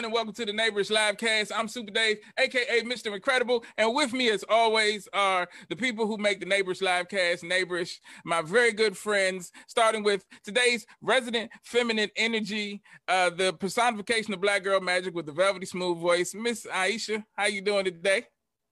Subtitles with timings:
[0.00, 1.52] gentlemen, and welcome to the Neighborish Livecast.
[1.54, 3.14] I'm Super Dave, aka Mr.
[3.14, 8.00] Incredible, and with me, as always, are the people who make the Neighborish Livecast Neighbors,
[8.24, 9.52] my very good friends.
[9.66, 15.32] Starting with today's resident feminine energy, uh, the personification of Black Girl Magic with the
[15.32, 17.22] velvety smooth voice, Miss Aisha.
[17.36, 18.24] How you doing today?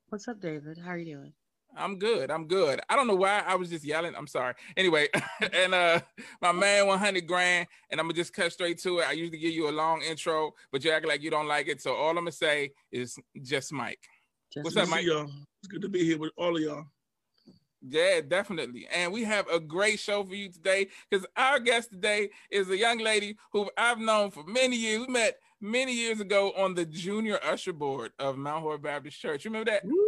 [0.08, 0.78] What's up, David?
[0.78, 1.32] How are you doing?
[1.78, 2.30] I'm good.
[2.30, 2.80] I'm good.
[2.88, 4.14] I don't know why I was just yelling.
[4.16, 4.54] I'm sorry.
[4.76, 5.08] Anyway,
[5.52, 6.00] and uh
[6.42, 9.08] my man 100 grand, and I'm gonna just cut straight to it.
[9.08, 11.80] I usually give you a long intro, but you act like you don't like it.
[11.80, 14.00] So all I'm gonna say is just Mike.
[14.52, 15.04] Just What's up, Mike?
[15.04, 15.30] y'all.
[15.62, 16.84] It's good to be here with all of y'all.
[17.80, 18.88] Yeah, definitely.
[18.92, 22.76] And we have a great show for you today because our guest today is a
[22.76, 25.06] young lady who I've known for many years.
[25.06, 29.44] We met many years ago on the junior usher board of Mount Horeb Baptist Church.
[29.44, 29.84] You remember that?
[29.84, 30.07] Woo.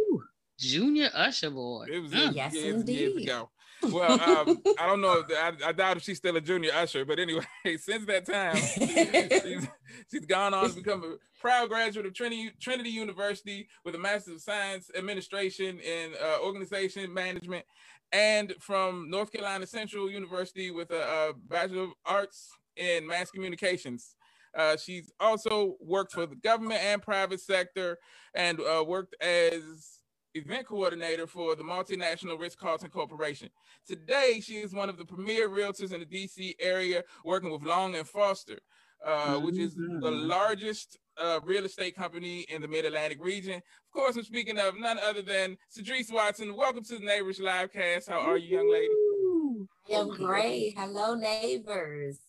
[0.61, 1.87] Junior Usher boy.
[1.91, 2.17] It was Mm.
[2.25, 2.75] years, Yes, years, years
[3.15, 3.23] indeed.
[3.23, 3.49] ago.
[3.83, 5.23] Well, um, I don't know.
[5.27, 7.43] If, I, I doubt if she's still a junior usher, but anyway,
[7.79, 9.67] since that time, she's,
[10.11, 14.33] she's gone on to become a proud graduate of Trinity, Trinity University with a Master
[14.33, 17.65] of Science Administration in uh, Organization Management,
[18.11, 24.15] and from North Carolina Central University with a, a Bachelor of Arts in Mass Communications.
[24.55, 27.97] Uh, she's also worked for the government and private sector
[28.35, 30.00] and uh, worked as
[30.33, 33.49] event coordinator for the multinational Ritz Carlton Corporation.
[33.87, 37.95] Today, she is one of the premier realtors in the DC area, working with Long
[37.95, 38.59] and Foster,
[39.05, 40.27] uh, which is the Mhm.
[40.27, 43.55] largest uh, real estate company in the Mid Atlantic region.
[43.55, 46.55] Of course, I'm speaking of none other than Cedrece Watson.
[46.55, 48.07] Welcome to the Neighborish Livecast.
[48.09, 49.67] How are you, young lady?
[49.89, 50.73] I am great.
[50.75, 52.19] Hello, neighbors.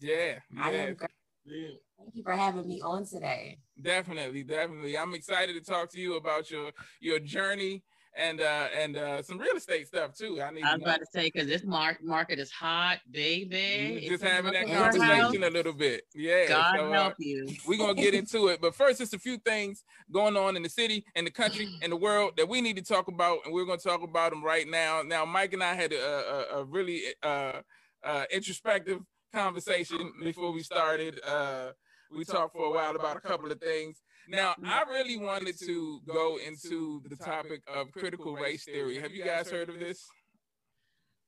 [0.00, 1.10] Yeah, I am great.
[1.50, 1.68] Yeah.
[1.98, 3.58] Thank you for having me on today.
[3.82, 4.96] definitely, definitely.
[4.96, 7.82] I'm excited to talk to you about your your journey
[8.16, 10.40] and uh and uh some real estate stuff too.
[10.42, 10.86] I need I to was know.
[10.86, 13.50] about to say because this mark market is hot, baby.
[13.50, 16.02] We It's just in having that conversation a little bit.
[16.14, 16.48] Yeah.
[16.48, 17.46] God so, uh, help you.
[17.66, 18.60] we're gonna get into it.
[18.60, 21.90] But first, just a few things going on in the city, in the country, in
[21.90, 24.66] the world that we need to talk about, and we're gonna talk about them right
[24.68, 25.02] now.
[25.02, 27.60] Now, Mike and I had a, a, a really uh,
[28.02, 29.00] uh, introspective
[29.32, 31.20] conversation before we started.
[31.26, 31.70] Uh,
[32.16, 34.02] we talked for a while about a couple of things.
[34.28, 39.00] Now, I really wanted to go into the topic of critical race theory.
[39.00, 40.06] Have you guys heard of this?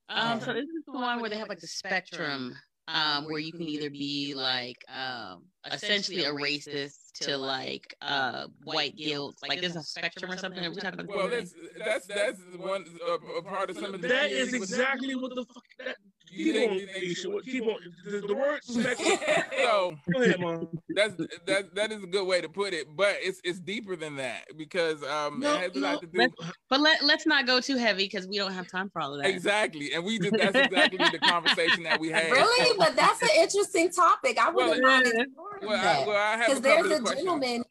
[0.09, 2.55] Um, so this is the one where they have like the spectrum,
[2.89, 8.97] um, where you can either be like um essentially a racist to like uh white
[8.97, 9.37] guilt.
[9.49, 10.65] Like there's a spectrum or something.
[10.65, 14.03] Are we talking about Well, that's that's that's one a, a part of some of
[14.03, 15.65] the That is exactly what the fuck.
[15.79, 15.97] That,
[16.33, 17.77] You keep think- on, you think- Aisha, what- keep on.
[18.07, 19.19] The, the word spectrum.
[19.59, 20.69] so ahead, mom.
[20.95, 21.15] that's
[21.47, 24.45] that that is a good way to put it, but it's it's deeper than that
[24.57, 26.35] because um No, it has a no, lot to do let's-
[26.71, 29.23] But let let's not go too heavy because we don't have time for all of
[29.23, 29.29] that.
[29.31, 32.31] exactly, and we just that's exactly the conversation that we had.
[32.33, 32.77] Really?
[32.79, 34.39] But that's an interesting topic.
[34.39, 35.23] I Well, wouldn't mind yeah.
[35.23, 36.07] exploring Well, I, that.
[36.07, 37.11] well, I have Because there's a questions.
[37.25, 37.65] gentleman.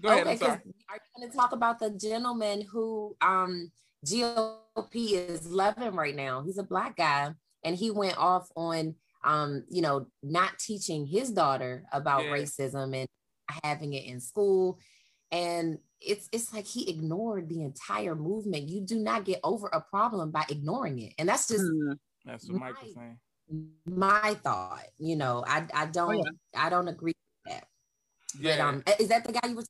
[0.00, 0.26] Go ahead.
[0.26, 3.70] okay, I'm are you going to talk about the gentleman who um
[4.06, 6.42] GOP is loving right now?
[6.42, 7.30] He's a black guy,
[7.64, 8.94] and he went off on
[9.24, 12.30] um you know not teaching his daughter about Yeah.
[12.30, 13.08] racism and
[13.64, 14.78] having it in school,
[15.30, 18.68] and it's it's like he ignored the entire movement.
[18.68, 21.92] You do not get over a problem by ignoring it, and that's just Hmm.
[22.24, 23.18] That's what Mike was saying.
[23.86, 24.84] my thought.
[24.98, 26.30] You know, I I don't yeah.
[26.66, 27.64] I don't agree with that.
[28.34, 29.64] But Yeah, um, is that the guy you were?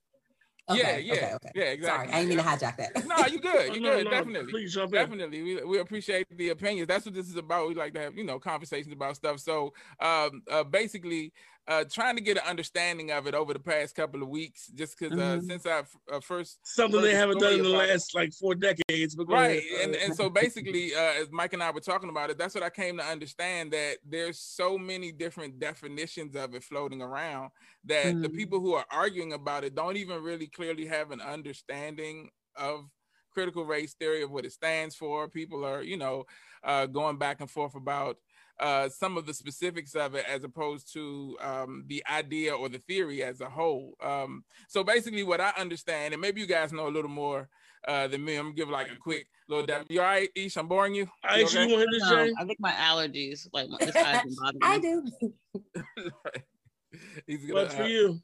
[0.74, 1.50] Yeah, yeah, okay, okay.
[1.54, 2.06] yeah, exactly.
[2.06, 3.06] Sorry, I didn't mean to hijack that.
[3.06, 3.74] No, you good.
[3.74, 4.04] You No, good.
[4.04, 4.52] no, Definitely.
[4.52, 5.00] Please jump in.
[5.00, 6.88] Definitely, we, we appreciate the opinions.
[6.88, 7.68] That's what this is about.
[7.68, 9.40] We like to have you know conversations about stuff.
[9.40, 11.32] So, um, uh, basically,
[11.68, 14.98] uh, trying to get an understanding of it over the past couple of weeks, just
[14.98, 15.46] because uh, Mhm.
[15.46, 17.92] since I f- uh, first Something they haven't done in the story about it.
[17.92, 19.14] last like four decades.
[19.14, 19.84] But right ahead.
[19.86, 22.54] and Uh, and so basically uh, as mike and i were talking about it that's
[22.54, 27.50] what i came to understand that there's so many different definitions of it floating around
[27.84, 28.34] that the Mhm.
[28.36, 32.90] people who are arguing about it don't even really clearly have an understanding of
[33.30, 36.24] critical race theory of what it stands for people are you know
[36.64, 38.16] uh, going back and forth about
[38.60, 42.78] uh, some of the specifics of it as opposed to um, the idea or the
[42.78, 43.94] theory as a whole.
[44.02, 47.48] Um, so basically, what I understand, and maybe you guys know a little more
[47.88, 49.64] uh, than me, I'm gonna give like a quick little.
[49.64, 49.86] Dab.
[49.88, 50.56] You all right, Ish?
[50.56, 51.08] I'm boring you.
[51.24, 51.68] You Aisha, okay?
[51.68, 54.34] you want to hit this, No, I think my allergies, like my, this eyes been
[54.36, 55.10] bothering I do.
[57.26, 58.20] He's gonna, What's for uh, you?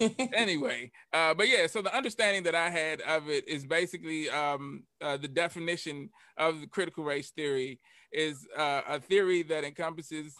[0.32, 4.84] anyway, uh, but yeah, so the understanding that I had of it is basically um,
[5.00, 7.80] uh, the definition of the critical race theory
[8.14, 10.34] is uh, a theory that encompasses.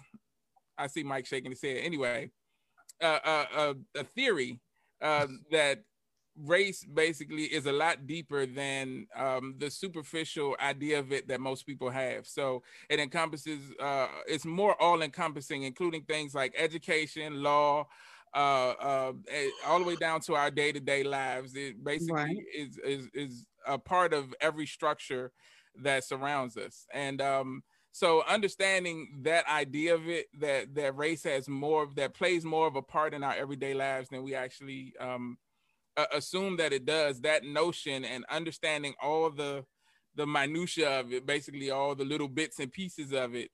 [0.79, 1.79] I see Mike shaking his head.
[1.79, 2.31] Anyway,
[3.03, 4.61] uh, uh, uh, a theory
[5.01, 5.85] uh, that
[6.37, 11.65] race basically is a lot deeper than um, the superficial idea of it that most
[11.67, 12.27] people have.
[12.27, 17.87] So it encompasses, uh, it's more all encompassing, including things like education, law,
[18.35, 19.13] uh, uh,
[19.67, 21.55] all the way down to our day to day lives.
[21.55, 22.45] It basically Right.
[22.57, 25.33] is is is a part of every structure
[25.83, 27.63] that surrounds us, and um,
[27.93, 32.77] so understanding that idea of it, that that race has more that plays more of
[32.77, 35.37] a part in our everyday lives than we actually um,
[35.97, 37.21] uh, assume that it does.
[37.21, 39.65] That notion and understanding all the
[40.17, 43.51] the minutia of it, basically all the little bits and pieces of it,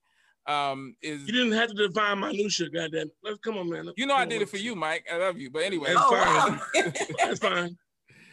[0.46, 3.11] um, is You didn't have to define minutia, goddamn.
[3.22, 3.88] Let's come on, man.
[3.96, 4.43] you know I did on.
[4.43, 5.06] it for you, Mike.
[5.12, 5.88] I love you, but anyway.
[5.94, 6.84] That's Oh, fine.
[6.84, 6.93] wow.
[7.25, 7.76] That's fine.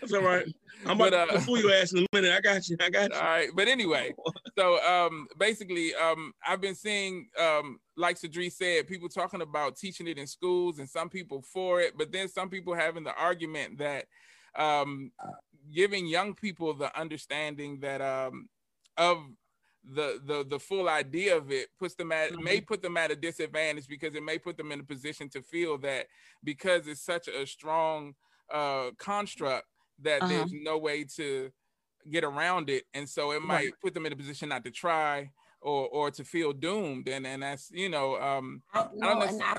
[0.10, 0.46] That's all right.
[0.86, 2.32] I'm about But, to uh, fool your ass in a minute.
[2.32, 2.78] I got you.
[2.80, 3.18] I got you.
[3.18, 4.14] All right, but anyway,
[4.58, 10.08] so um, basically, um, I've been seeing, um, like Cedrece said, people talking about teaching
[10.08, 13.80] it in schools, and some people for it, but then some people having the argument
[13.80, 14.06] that
[14.56, 15.12] um,
[15.74, 18.48] giving young people the understanding that um,
[18.98, 19.18] of
[19.96, 23.16] the the the full idea of it puts them at may put them at a
[23.16, 26.08] disadvantage because it may put them in a position to feel that
[26.44, 28.14] because it's such a strong
[28.54, 29.66] uh construct
[30.02, 30.28] that Uh-huh.
[30.30, 31.52] there's no way to
[32.10, 35.30] get around it and so it might put them in a position not to try
[35.62, 39.42] or or to feel doomed and and that's you know um I, no, know and
[39.44, 39.58] I,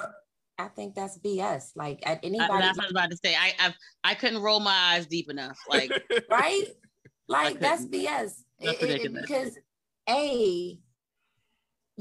[0.61, 1.73] I think that's BS.
[1.77, 3.37] Like at I, anybody, that's what I was about to say.
[3.37, 5.57] I I've, I couldn't roll my eyes deep enough.
[5.69, 5.91] Like
[6.31, 6.65] right?
[7.29, 7.85] Like that's.
[7.85, 8.43] BS.
[8.61, 9.57] That's It- it- because
[10.09, 10.79] a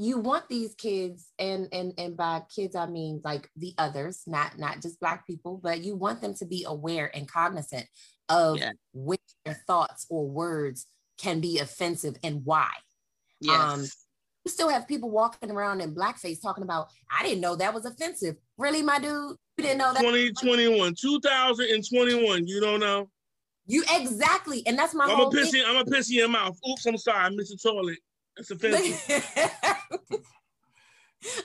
[0.00, 4.56] you want these kids and and and by kids I mean like the others, not
[4.58, 7.84] not just black people, but you want them to be aware and cognizant
[8.28, 8.70] of Yeah.
[8.94, 10.86] which their thoughts or words
[11.18, 12.70] can be offensive and why.
[13.40, 13.60] yes.
[13.60, 13.80] Um,
[14.44, 17.84] You still have people walking around in blackface talking about, I didn't know that was
[17.84, 18.36] offensive.
[18.56, 19.36] Really, my dude?
[19.56, 20.00] You didn't know that?
[20.00, 22.46] 2021, 2021.
[22.46, 23.10] You don't know.
[23.66, 24.62] You exactly.
[24.66, 25.52] And that's my I'm whole a piss.
[25.52, 26.56] in- I'm a piss in your mouth.
[26.70, 27.18] Oops, I'm sorry.
[27.24, 27.98] I missed the toilet.
[28.36, 29.26] That's offensive.
[29.90, 30.20] thing.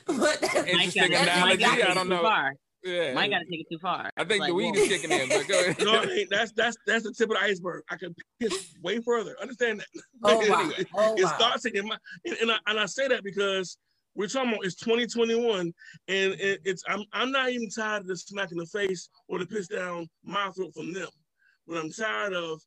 [0.07, 1.57] but that's, Mike interesting Mike analogy.
[1.57, 2.21] got I don't know.
[2.21, 2.53] Far.
[2.83, 4.09] yeah Mike got to take it too far.
[4.17, 4.81] I think Like, the weed whoa.
[4.83, 5.77] is kicking in, but go ahead.
[5.83, 6.29] no, it ain't.
[6.29, 7.83] that's that's that's the tip of the iceberg.
[7.89, 9.35] I can piss way further.
[9.41, 9.87] Understand that?
[10.23, 10.59] Oh, wow.
[10.61, 11.33] Anyway, Oh, it wow.
[11.35, 13.77] starts in my and, and, I, and I say that because
[14.15, 15.73] we're talking about it's 2021 and
[16.07, 19.45] it, it's I'm I'm not even tired of the smack in the face or the
[19.47, 21.07] piss down my throat from them.
[21.65, 22.61] What I'm tired of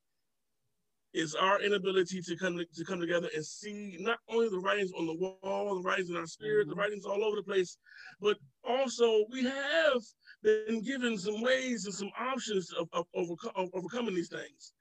[1.16, 5.06] is our inability to come to come together and see not only the writings on
[5.06, 6.78] the wall, the writings in our spirit, the Mhm.
[6.78, 7.78] writings all over the place,
[8.20, 10.02] but also we have
[10.42, 14.74] been given some ways and some options of, of, overco- of overcoming these things.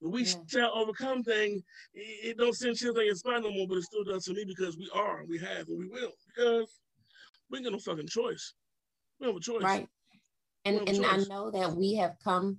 [0.00, 0.42] The we Yeah.
[0.48, 1.62] shall overcome thing,
[1.92, 4.32] it, it don't send chills down your spine no more, but it still does to
[4.34, 6.12] me because we are, we have, and we will.
[6.26, 6.80] Because
[7.50, 8.54] we ain't got no fucking choice.
[9.20, 9.62] We don't have a choice.
[9.62, 9.88] right.
[10.64, 12.58] And and I know that we have come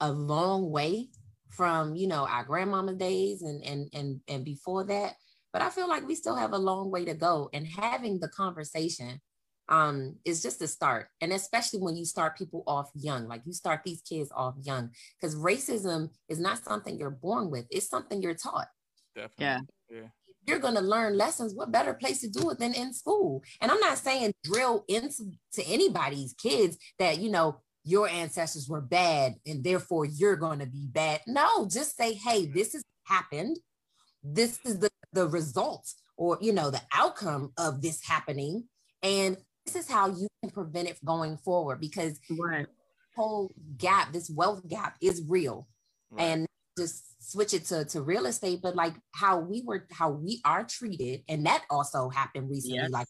[0.00, 1.10] a long way
[1.56, 5.14] from you know our grandmama days and and and and before that.
[5.52, 7.48] But I feel like we still have a long way to go.
[7.52, 9.20] And having the conversation
[9.68, 11.08] um is just a start.
[11.20, 14.90] And especially when you start people off young, like you start these kids off young,
[15.20, 18.68] because racism is not something you're born with, it's something you're taught.
[19.14, 19.66] Definitely.
[19.90, 20.08] Yeah.
[20.46, 23.70] you're going to learn lessons what better place to do it than in school and
[23.70, 29.34] i'm not saying drill into to anybody's kids that you know your ancestors were bad
[29.46, 33.58] and therefore you're going to be bad no just say hey this has happened
[34.22, 38.64] this is the the result or you know the outcome of this happening
[39.02, 39.36] and
[39.66, 42.66] this is how you can prevent it going forward because Right.
[43.16, 45.68] whole gap this wealth gap is real
[46.10, 46.24] Right.
[46.24, 46.46] and
[46.78, 50.64] just switch it to, to real estate but like how we were how we are
[50.64, 52.90] treated and that also happened recently Yes.
[52.90, 53.06] like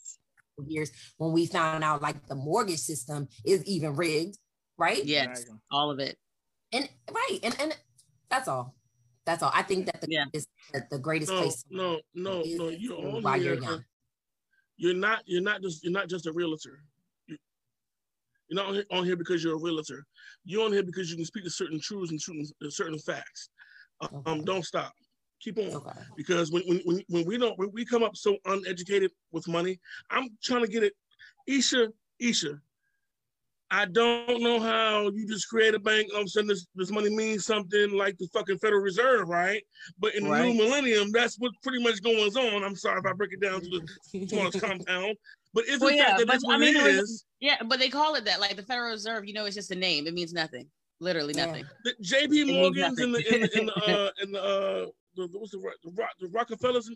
[0.68, 4.36] years when we found out like the mortgage system is even rigged
[4.78, 5.26] right Yes.
[5.40, 5.58] Exactly.
[5.70, 6.16] All of it.
[6.72, 7.76] and right and and
[8.30, 8.74] that's all
[9.26, 10.24] that's all i think that the Yeah.
[10.32, 12.68] is the, the greatest No, place no, no, is no.
[12.68, 13.54] You're on while here.
[13.54, 13.84] you're young
[14.76, 15.22] You're not.
[15.26, 15.84] You're not just.
[15.84, 16.82] You're not just a realtor.
[17.28, 17.38] You-
[18.48, 20.04] You're not on here, on here because you're a realtor.
[20.44, 23.50] You're on here because you can speak to certain truths and certain certain facts.
[24.00, 24.42] Um, Okay.
[24.44, 24.92] don't stop.
[25.40, 25.64] Keep on.
[25.76, 29.46] okay because when, when, when, when we don't when we come up so uneducated with
[29.46, 29.78] money
[30.10, 30.94] i'm trying to get it
[31.48, 32.58] Aisha Aisha
[33.80, 36.66] i don't know how you just create a bank and all of a sudden this,
[36.74, 39.62] this money means something like the fucking federal reserve right
[39.98, 40.46] but in the Right.
[40.46, 43.60] new millennium that's what pretty much goes on i'm sorry if i break it down
[43.62, 43.68] to
[44.12, 45.16] the smallest compound
[45.54, 47.10] but if Well, in yeah, fact that but that's what I mean, it it was-
[47.10, 48.40] is Yeah, but they call it that.
[48.40, 50.08] Like the Federal Reserve, you know, it's just a name.
[50.08, 50.66] It means nothing.
[50.98, 51.46] Literally Yeah.
[51.46, 51.64] nothing.
[51.84, 53.34] the jp morgans and the, nothing.
[53.34, 56.26] in the, in the, uh, in the, uh, the, the, what's the, the, Rock, the
[56.28, 56.90] rockefellers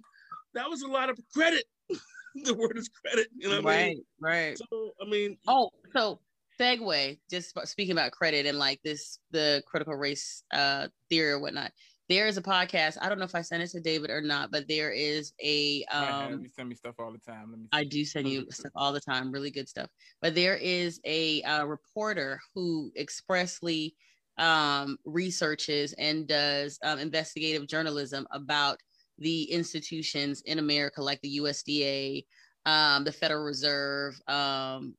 [0.55, 1.63] that was a lot of credit
[2.45, 4.49] the word is credit you know what i mean right.
[4.49, 4.59] Right.
[4.59, 6.19] So I mean, Oh, so
[6.59, 11.73] segue, just speaking about credit and like this, the critical race uh, theory or whatnot.
[12.09, 12.97] there is a podcast.
[13.01, 15.85] I don't know if I sent it to David or not, but there is a.
[15.85, 17.51] Um, you send me stuff all the time.
[17.51, 19.89] Let me I do send you stuff all the time, really good stuff.
[20.23, 23.95] But there is a uh, reporter who expressly
[24.39, 28.79] um, researches and does um, investigative journalism about
[29.19, 32.25] the institutions in America, like the USDA,
[32.67, 34.95] um, the Federal Reserve, um,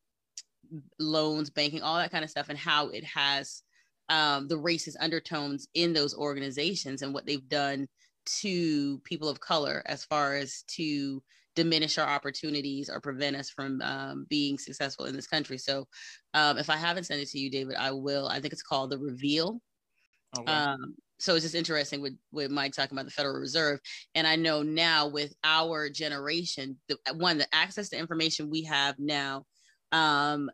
[0.99, 3.63] loans, banking, all that kind of stuff, and how it has
[4.09, 7.87] um, the racist undertones in those organizations and what they've done
[8.41, 11.21] to people of color as far as to
[11.55, 15.57] diminish our opportunities or prevent us from um, being successful in this country.
[15.57, 15.87] So,
[16.33, 18.27] um, if I haven't sent it to you, David, I will.
[18.27, 19.61] I think it's called The Reveal.
[20.37, 20.51] Okay.
[20.51, 23.79] Um, so it's just interesting with with Mike talking about the Federal Reserve,
[24.15, 28.95] and I know now with our generation, the one the access to information we have
[28.97, 29.45] now
[29.91, 30.49] um,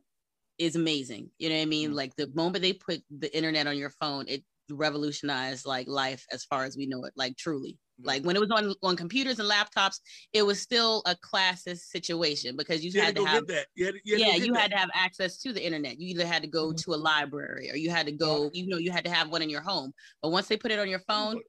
[0.57, 1.29] is amazing.
[1.37, 1.89] You know what I mean?
[1.89, 1.97] Mm-hmm.
[1.97, 6.43] Like the moment they put the internet on your phone, it revolutionized like life as
[6.43, 7.77] far as we know it, like truly.
[8.03, 9.99] Like when it was on on computers and laptops,
[10.33, 13.67] it was still a classist situation because you, you had, had, to have that.
[13.75, 14.61] You had, you had yeah, you that.
[14.61, 15.99] had to have access to the internet.
[15.99, 16.91] You either had to go mm-hmm.
[16.91, 18.49] to a library or you had to go.
[18.53, 19.93] You know, you had to have one in your home.
[20.21, 21.39] But once they put it on your phone,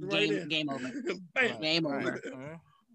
[0.00, 0.90] right game, game over.
[1.60, 2.20] game over.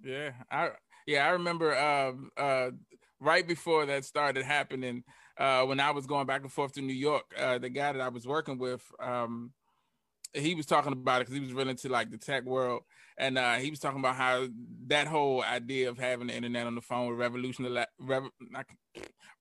[0.04, 0.72] Yeah, I
[1.06, 2.72] yeah I remember um, uh,
[3.20, 5.04] right before that started happening
[5.38, 8.02] uh, when I was going back and forth to New York, uh, the guy that
[8.02, 9.52] I was working with, um,
[10.34, 12.84] he was talking about it because he was really into like the tech world,
[13.18, 14.48] and uh, he was talking about how
[14.88, 18.30] that whole idea of having the internet on the phone would revolutionize, rev-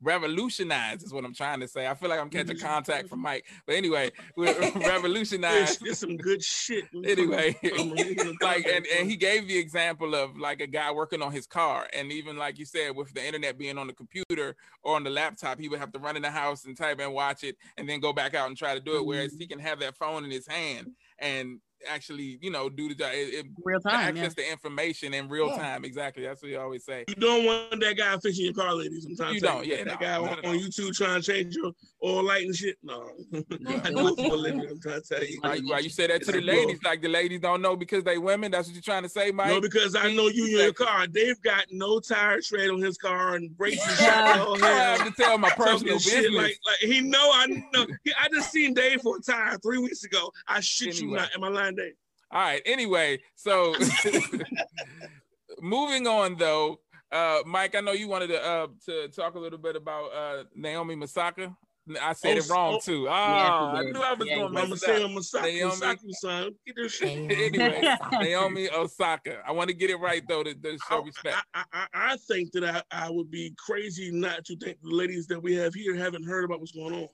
[0.02, 1.86] revolutionize is what I'm trying to say.
[1.86, 5.78] I feel like I'm catching contact from Mike, but anyway, revolutionize.
[5.82, 6.84] It's some good shit.
[7.04, 7.56] Anyway,
[8.40, 11.86] like and, and he gave the example of like a guy working on his car,
[11.92, 15.10] and even like you said, with the internet being on the computer or on the
[15.10, 17.88] laptop, he would have to run in the house and type and watch it, and
[17.88, 19.04] then go back out and try to do it.
[19.04, 22.94] Whereas he can have that phone in his hand and actually, you know, do the
[22.94, 23.10] job.
[23.12, 24.44] It, it, real time, access yeah.
[24.44, 25.56] the information in real yeah.
[25.56, 25.84] time.
[25.84, 26.24] Exactly.
[26.24, 27.04] That's what you always say.
[27.08, 29.00] You don't want that guy fixing your car, lady.
[29.00, 29.66] Sometimes you don't.
[29.66, 31.72] Yeah, that no, guy on, on, YouTube trying to change your
[32.04, 32.76] oil light and shit.
[32.82, 34.66] No, I do it for a living.
[34.68, 35.38] I'm trying to tell you.
[35.40, 36.78] Why, why you say that to the ladies?
[36.84, 38.50] Like the ladies don't know because they women.
[38.50, 39.48] That's what you're trying to say, Mike.
[39.48, 41.06] No, because I know you in your car.
[41.06, 44.08] Dave got no tire tread on his car and brakes and shit.
[44.08, 46.32] I have to tell my personal business.
[46.32, 47.86] Like, like he know I know.
[48.20, 50.32] I just seen Dave for a tire three weeks ago.
[50.46, 51.10] I shit anyway.
[51.10, 51.34] you not.
[51.34, 51.94] Am I lying, Dave?
[52.30, 52.62] All right.
[52.66, 53.74] Anyway, so
[55.60, 56.80] moving on though,
[57.12, 60.44] uh, Mike, I know you wanted to uh, to talk a little bit about uh,
[60.54, 61.56] Naomi Osaka.
[62.02, 63.08] I said oh, it wrong oh, too.
[63.08, 65.42] Oh, yeah, I knew I was yeah, going to say Masaka.
[65.42, 66.50] Naomi, son.
[67.30, 69.40] anyway, Naomi Osaka.
[69.46, 71.36] I want to get it right though to, to show respect.
[71.54, 75.28] I, I, I think that I, I would be crazy not to think the ladies
[75.28, 77.08] that we have here haven't heard about what's going on.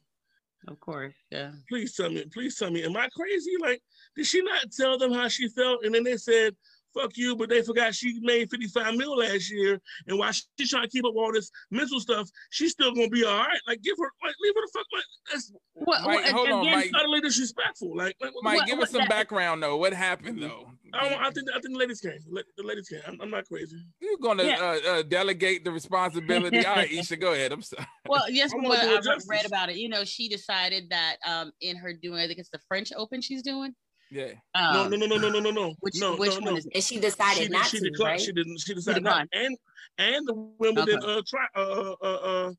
[0.69, 1.50] Of course, yeah.
[1.69, 3.52] Please tell me, please tell me, am I crazy?
[3.61, 3.83] Like,
[4.16, 5.85] did she not tell them how she felt?
[5.85, 6.54] And then they said,
[6.95, 9.81] fuck you, but they forgot she made 55 mil last year.
[10.07, 13.25] And while she's trying to keep up all this mental stuff, she's still gonna be
[13.25, 13.61] all right.
[13.67, 14.87] Like, give her, like, leave her the fuck.
[14.93, 16.91] Like, that's what, Mike, hold on, Mike.
[16.95, 17.97] utterly disrespectful.
[17.97, 19.77] Like, like Mike, what, give us some that, background though.
[19.77, 20.67] What happened though?
[20.95, 22.19] I, I, think I think the ladies can.
[22.31, 23.01] The ladies can.
[23.07, 23.79] I'm, I'm not crazy.
[24.01, 24.61] You're gonna yeah.
[24.61, 26.65] uh, uh, delegate the responsibility.
[26.67, 27.53] all right, Aisha, go ahead.
[27.53, 27.87] I'm sorry.
[28.07, 29.77] Well, yes, what I read about it.
[29.77, 33.21] You know, she decided that um in her doing, I think it's the French Open
[33.21, 33.75] she's doing.
[34.12, 34.33] Yeah.
[34.54, 35.75] Um, no, no, no, no, no, no, no.
[35.81, 36.57] Which, no, which no, one no.
[36.59, 36.69] is?
[36.75, 37.90] And she decided she, not she to.
[37.90, 38.21] Declined, right?
[38.21, 38.61] She didn't.
[38.61, 39.26] She decided she not.
[39.33, 39.57] And
[39.97, 41.14] and the Wimbledon okay.
[41.14, 42.52] uh, try, uh, uh, uh,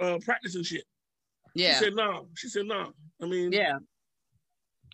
[0.00, 0.84] uh, practicing shit.
[1.56, 1.74] Yeah.
[1.74, 2.28] She said no.
[2.36, 2.92] She said no.
[3.20, 3.50] I mean.
[3.50, 3.78] Yeah.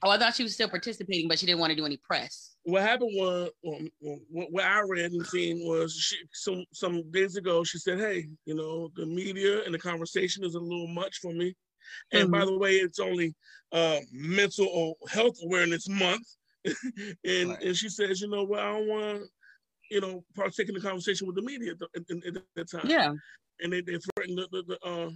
[0.03, 2.55] Oh, I thought she was still participating, but she didn't want to do any press.
[2.63, 3.89] What happened was, um,
[4.31, 7.65] what I read and seen was she some some days ago.
[7.65, 11.33] She said, "Hey, you know, the media and the conversation is a little much for
[11.33, 11.55] me."
[12.13, 12.33] And mm-hmm.
[12.33, 13.35] by the way, it's only
[13.73, 16.27] uh, mental or health awareness month.
[16.65, 17.63] and right.
[17.63, 19.29] and she says, you know, well, I don't want to,
[19.91, 22.89] you know, partake in the conversation with the media at, the, at, at that time.
[22.91, 23.13] Yeah.
[23.61, 25.11] And they they threaten the, the, the uh,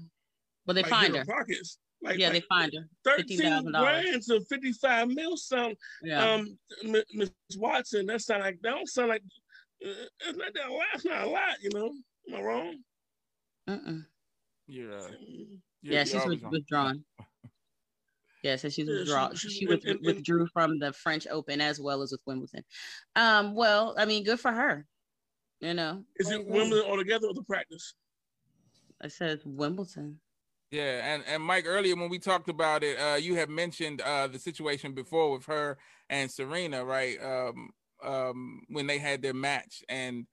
[0.67, 1.79] well, they like, find her pockets.
[2.03, 2.89] Like, yeah, like they find her.
[3.05, 5.37] Thirteen grand to fifty-five mil.
[5.37, 6.35] Sound, yeah.
[6.35, 8.07] um, Miss Watson.
[8.07, 9.23] That sound like that don't sound like
[9.85, 9.89] uh,
[10.27, 10.87] it's not that a lot.
[10.95, 11.93] It's not a lot, you know.
[12.29, 12.77] Am I wrong?
[13.69, 13.99] Uh-uh.
[14.67, 15.07] Yeah.
[15.83, 17.05] Yeah, she's withdrawn.
[18.43, 19.35] Yeah, so she's withdrawn.
[19.37, 22.21] She, she, she with, and, and, withdrew from the French Open as well as with
[22.27, 22.65] Wimbledon.
[23.15, 24.87] Um, well, I mean, good for her.
[25.61, 27.95] You know, is it Wimbledon altogether or the practice?
[29.01, 30.19] I said Wimbledon.
[30.73, 34.27] Yeah, and and Mike, earlier when we talked about it, uh, you had mentioned uh,
[34.27, 35.79] the situation before with her
[36.11, 37.17] and Serena, right?
[37.23, 37.71] Um,
[38.03, 40.27] um, when they had their match, and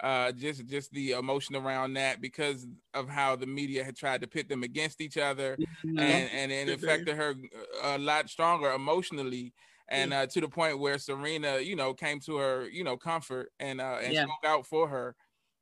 [0.00, 4.26] uh, just just the emotion around that because of how the media had tried to
[4.26, 5.98] pit them against each other, mm-hmm.
[5.98, 7.34] and and it affected her
[7.82, 9.52] a lot stronger emotionally.
[9.88, 13.52] and uh, to the point where Serena, you know, came to her, you know, comfort
[13.60, 14.24] and uh, and Yeah.
[14.24, 15.14] spoke out for her,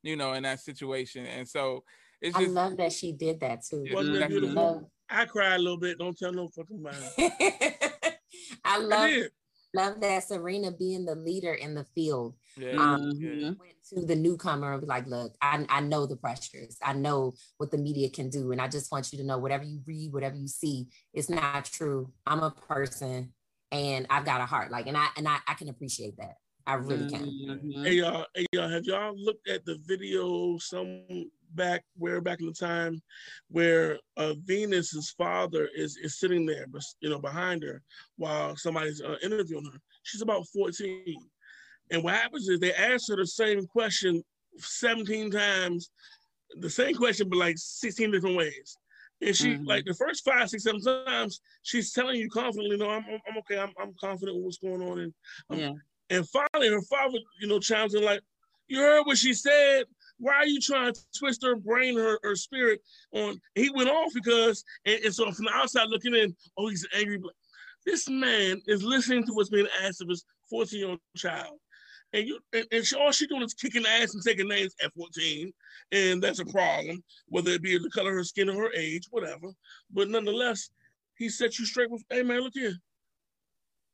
[0.02, 1.26] you know, in that situation.
[1.26, 1.84] And so
[2.22, 3.84] it's I just love that she did that too.
[3.86, 4.48] Yeah, Wasn't that definitely.
[4.48, 4.90] beautiful?
[5.10, 5.98] I cried a little bit.
[5.98, 7.04] Don't tell no fucking mind.
[7.18, 8.14] I
[8.64, 9.30] I love did.
[9.74, 13.50] love that Serena being the leader in the field yeah, Um, yeah.
[13.58, 16.76] Went to the newcomer and be like, look, I, I know the pressures.
[16.82, 18.52] I know what the media can do.
[18.52, 21.64] And I just want you to know whatever you read, whatever you see, it's not
[21.64, 22.12] true.
[22.26, 23.32] I'm a person
[23.70, 24.70] and I've got a heart.
[24.70, 26.34] Like, and I and I, I can appreciate that.
[26.66, 27.20] I really can.
[27.20, 27.84] Mhm.
[27.84, 31.04] Hey y'all, hey y'all, have y'all looked at the video some
[31.52, 33.00] back where back in the time
[33.48, 37.82] where uh, Venus's father is is sitting there, but you know, behind her
[38.16, 39.78] while somebody's uh, interviewing her.
[40.04, 41.16] She's about 14.
[41.94, 44.20] And what happens is they ask her the same question
[44.58, 45.90] 17 times,
[46.58, 48.76] the same question, but like 16 different ways.
[49.20, 49.66] And she, Mhm.
[49.66, 53.58] like the first five, six, seven times, she's telling you confidently, no, I'm, I'm- okay.
[53.58, 54.98] I'm, I'm confident with what's going on.
[54.98, 55.14] And
[55.50, 55.72] I'm, Yeah.
[56.10, 58.22] and finally, her father, you know, chimes in like,
[58.66, 59.84] "You heard what she said.
[60.18, 62.82] Why are you trying to twist her brain, her, her spirit
[63.12, 66.86] on?" He went off because, and, and so from the outside looking in, oh, he's
[66.92, 67.18] angry.
[67.18, 67.36] Black.
[67.86, 71.58] This man is listening to what's being asked of his 14 year old child,
[72.14, 74.94] and you, and, and she, all she doing is kicking ass and taking names at
[74.94, 75.52] 14,
[75.92, 79.02] and that's a problem, whether it be the color of her skin or her age,
[79.10, 79.48] whatever.
[79.92, 80.70] But nonetheless,
[81.18, 82.74] he set you straight with, "Hey man, look here."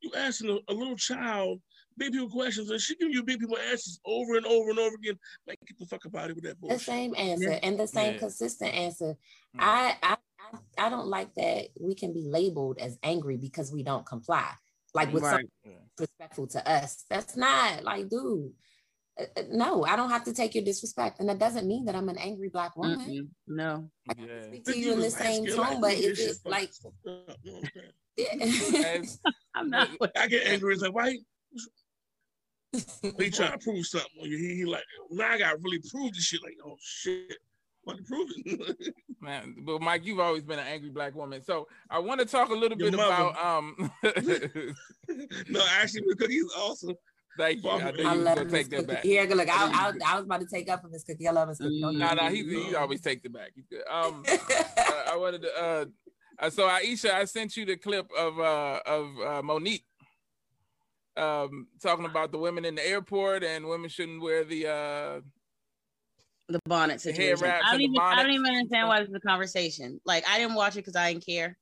[0.01, 1.61] You asking a, a little child
[1.97, 4.95] big people questions, and she giving you big people answers over and over and over
[4.95, 5.19] again.
[5.47, 7.87] Like, get the fuck up out of here with that The same answer and the
[7.87, 8.19] same Yeah.
[8.19, 9.17] consistent answer.
[9.55, 9.59] Mm.
[9.59, 13.83] I, I I I don't like that we can be labeled as angry because we
[13.83, 14.51] don't comply.
[14.93, 15.45] Like with Right.
[15.63, 15.81] something
[16.27, 16.45] Yeah.
[16.47, 17.05] to us.
[17.09, 18.53] That's not like, dude.
[19.19, 21.95] uh, uh, No, I don't have to take your disrespect, and that doesn't mean that
[21.95, 22.99] I'm an angry black woman.
[22.99, 23.27] Mm-mm.
[23.47, 23.89] No.
[24.09, 24.43] I can Yeah.
[24.43, 26.71] speak to you in the same tone, but if it's like,
[29.55, 29.89] I'm not.
[30.15, 30.73] I get angry.
[30.73, 31.17] It's like, why?
[32.71, 34.09] He, he trying to prove something.
[34.21, 36.41] He, he like, now I got to really prove this shit.
[36.43, 37.37] Like, oh shit,
[37.83, 38.93] what to prove it?
[39.21, 41.41] Man, but Mike, you've always been an angry black woman.
[41.43, 43.11] So I want to talk a little Your bit mother.
[43.29, 43.91] about um.
[45.49, 46.95] no, actually, because he's awesome.
[47.37, 47.69] thank you.
[47.69, 48.93] I I I love gonna Miss take that Cookie.
[48.93, 49.05] back.
[49.05, 49.37] Yeah, good.
[49.37, 51.27] Look, I, I I, was I was about to take up for Miss Cookie.
[51.27, 51.81] I love Miss Cookie.
[51.81, 51.99] Don't Mm.
[51.99, 53.51] No, no, he, he always takes it back.
[53.89, 54.23] Um.
[54.27, 55.49] I, I wanted to.
[55.61, 55.85] Uh,
[56.39, 59.83] uh, so Aisha, I sent you the clip of uh of uh, Mo'Nique.
[61.17, 65.21] Um, talking about the women in the airport and women shouldn't wear the uh
[66.51, 67.43] The bonnet situation.
[67.43, 67.99] wraps I don't the even.
[67.99, 69.99] I don't even understand why this is a conversation.
[70.05, 71.57] Like I didn't watch it because I didn't care.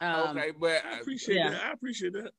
[0.00, 1.50] Um, okay, but I appreciate yeah.
[1.50, 1.64] that.
[1.64, 2.30] I appreciate that.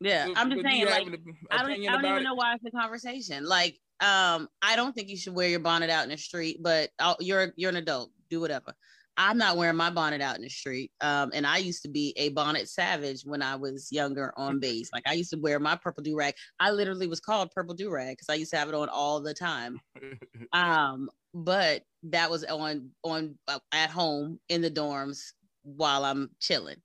[0.00, 0.86] Yeah, I'm just saying.
[0.86, 1.18] Like I don't.
[1.50, 2.22] I don't even it?
[2.22, 3.46] know why it's a conversation.
[3.46, 6.58] Like um, I don't think you should wear your bonnet out in the street.
[6.60, 8.10] But I'll, you're you're an adult.
[8.28, 8.74] Do whatever.
[9.16, 10.90] I'm not wearing my bonnet out in the street.
[11.00, 14.90] Um, and I used to be a bonnet savage when I was younger on base.
[14.92, 16.34] Like I used to wear my purple do rag.
[16.60, 19.20] I literally was called purple do rag because I used to have it on all
[19.20, 19.80] the time.
[20.52, 25.32] Um, but that was on on uh, at home in the dorms
[25.64, 26.76] while I'm chilling.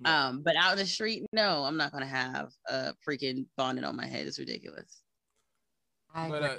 [0.00, 0.10] Right.
[0.10, 3.96] Um, but out in the street, no, I'm not gonna have a freaking bonnet on
[3.96, 4.26] my head.
[4.26, 5.02] It's ridiculous.
[6.14, 6.56] But uh,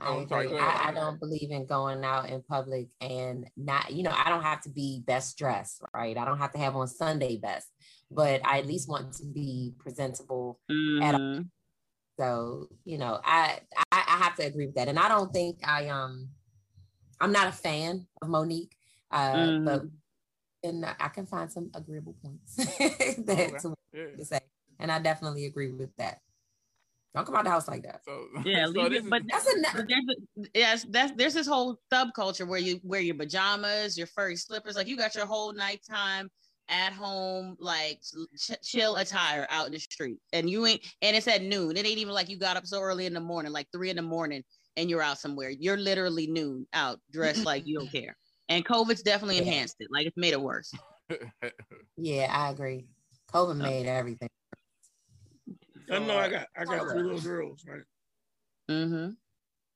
[0.00, 0.58] I, oh, sorry, agree.
[0.58, 4.42] I, I don't believe in going out in public and not, you know, I don't
[4.42, 6.16] have to be best dressed, right?
[6.16, 7.68] I don't have to have on Sunday best,
[8.10, 10.60] but I at least want to be presentable.
[11.02, 11.20] At all.
[11.20, 11.48] Mhm.
[12.18, 13.60] So, you know, I,
[13.92, 14.88] I I have to agree with that.
[14.88, 16.30] And I don't think I um
[17.20, 18.72] I'm not a fan of Mo'Nique.
[19.10, 19.82] Uh but
[20.64, 23.58] and I can find some agreeable points that Okay.
[23.58, 24.16] to, yeah.
[24.16, 24.40] to say.
[24.80, 26.20] And I definitely agree with that.
[27.18, 28.02] Don't come out the house like that.
[28.04, 31.12] So Yeah, so leave this it, is- but That's a But there's a, yes, that's
[31.16, 35.16] there's this whole subculture where you wear your pajamas, your furry slippers, like you got
[35.16, 36.28] your whole nighttime
[36.68, 38.00] at home, like
[38.38, 41.76] ch- chill attire out in the street, and you ain't, and it's at noon.
[41.76, 43.96] It ain't even like you got up so early in the morning, like three in
[43.96, 44.44] the morning,
[44.76, 45.50] and you're out somewhere.
[45.50, 48.14] You're literally noon out, dressed like you don't care.
[48.48, 49.42] And COVID's definitely Yeah.
[49.42, 50.72] enhanced it, like it's made it worse.
[51.96, 52.86] Yeah, I agree.
[53.34, 54.28] COVID made everything.
[55.90, 57.82] I know I got I got three little girls, right?
[58.70, 59.10] Mm-hmm.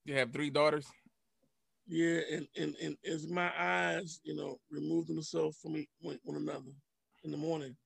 [0.05, 0.87] You have three daughters.
[1.87, 6.37] Yeah, and, and and as my eyes, you know, remove themselves from me one, one
[6.37, 6.71] another
[7.25, 7.77] in the morning,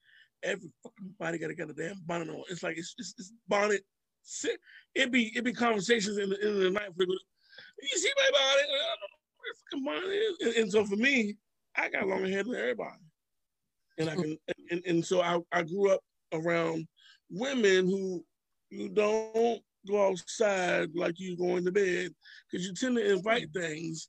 [0.42, 2.42] every fucking body got to get a damn bonnet on.
[2.50, 3.82] It's like it's it's, it's bonnet.
[4.22, 4.58] Sit.
[4.94, 6.90] It be it be conversations in the in the night.
[6.94, 8.66] where You see my bonnet?
[8.70, 10.46] I don't know where fucking bonnet is.
[10.46, 11.36] And, and so for me,
[11.76, 13.02] I got longer hair than everybody,
[13.98, 14.36] and I can
[14.70, 16.00] and, and so I I grew up
[16.32, 16.86] around
[17.30, 18.24] women who
[18.70, 22.10] you don't go outside like you going to bed
[22.50, 24.08] because you tend to invite things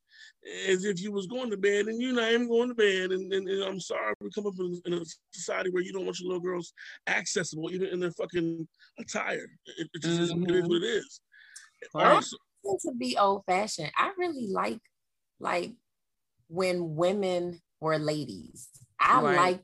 [0.67, 3.11] as if you was going to bed and you're not even going to bed.
[3.11, 5.01] And, and, and I'm sorry we come up in, in, a
[5.31, 6.73] society where you don't want your little girls
[7.07, 8.67] accessible even in their fucking
[8.99, 9.47] attire.
[9.77, 10.43] It, it just mm-hmm.
[10.43, 11.21] is, it is what it is.
[11.93, 13.91] Also, to be old fashioned.
[13.95, 14.79] I really like
[15.39, 15.71] like
[16.47, 18.69] when women were ladies.
[18.99, 19.37] I right.
[19.37, 19.61] like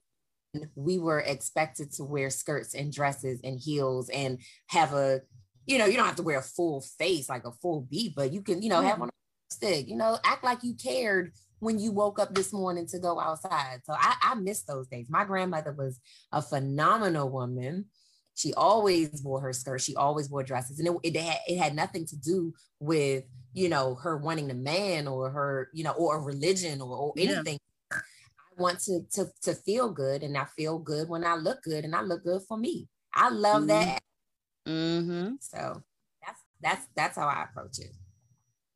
[0.76, 5.22] we were expected to wear skirts and dresses and heels and have a,
[5.66, 8.32] you know, you don't have to wear a full face like a full beat, but
[8.34, 8.88] you can, you know, mm-hmm.
[8.88, 12.52] have on a stick, you know, act like you cared when you woke up this
[12.54, 13.82] morning to go outside.
[13.86, 15.08] So I, I miss those days.
[15.10, 16.00] My grandmother was
[16.32, 17.86] a phenomenal woman.
[18.36, 19.82] She always wore her skirt.
[19.82, 23.70] She always wore dresses, and it, it had it had nothing to do with you
[23.70, 27.54] know her wanting a man or her you know or a religion or, or anything.
[27.54, 27.73] Yeah.
[28.58, 31.96] Want to to to feel good, and I feel good when I look good, and
[31.96, 32.88] I look good for me.
[33.14, 33.68] I love mm-hmm.
[33.68, 34.02] that.
[34.68, 35.34] Mm-hmm.
[35.40, 35.84] So
[36.26, 37.92] that's that's that's how I approach it.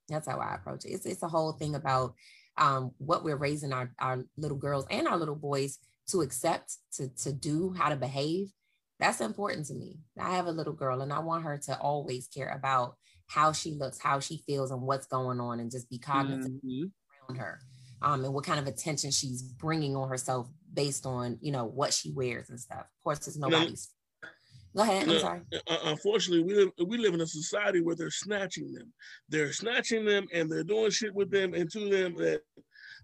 [0.10, 0.90] That's how I approach it.
[0.90, 2.13] It's it's a whole thing about
[2.58, 5.78] um, what we're raising our, our little girls and our little boys
[6.10, 8.48] to accept, to to do, how to behave.
[9.00, 10.00] That's important to me.
[10.20, 12.96] I have a little girl and I want her to always care about
[13.28, 16.86] how she looks, how she feels, and what's going on, and just be cognizant mm-hmm.
[17.30, 17.60] around her.
[18.02, 21.94] Um, and what kind of attention she's bringing on herself based on you know what
[21.94, 22.82] she wears and stuff.
[22.82, 23.90] Of course, it's nobody's.
[24.76, 25.10] Go ahead.
[25.10, 25.42] I'm sorry.
[25.68, 28.94] Uh, unfortunately, we live we live in a society where they're snatching them.
[29.28, 32.42] They're snatching them and they're doing shit with them and to them that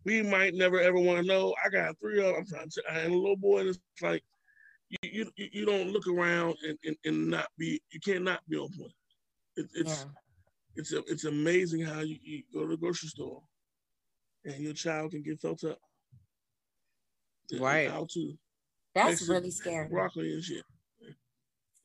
[0.06, 1.56] we might never ever want to know.
[1.65, 2.36] I got three of them.
[2.38, 4.23] I'm trying to, and a little boy, and it's like
[5.01, 8.69] you you, you don't look around and, and, and not be you cannot be on
[8.77, 8.93] point.
[9.56, 10.12] It, it's yeah.
[10.75, 13.41] it's a, it's amazing how you, you, go to the grocery store
[14.45, 15.79] and your child can get felt up.
[17.60, 17.89] Right.
[17.89, 18.34] How to
[18.95, 19.89] That's really scary.
[19.89, 20.63] Broccoli and shit.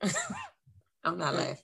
[1.04, 1.56] I'm not laughing.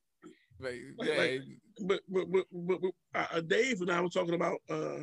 [0.61, 1.39] Like, yeah.
[1.87, 4.99] but, but, but, but, but uh, Dave and I were talking about uh,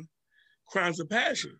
[0.68, 1.58] crimes of passion.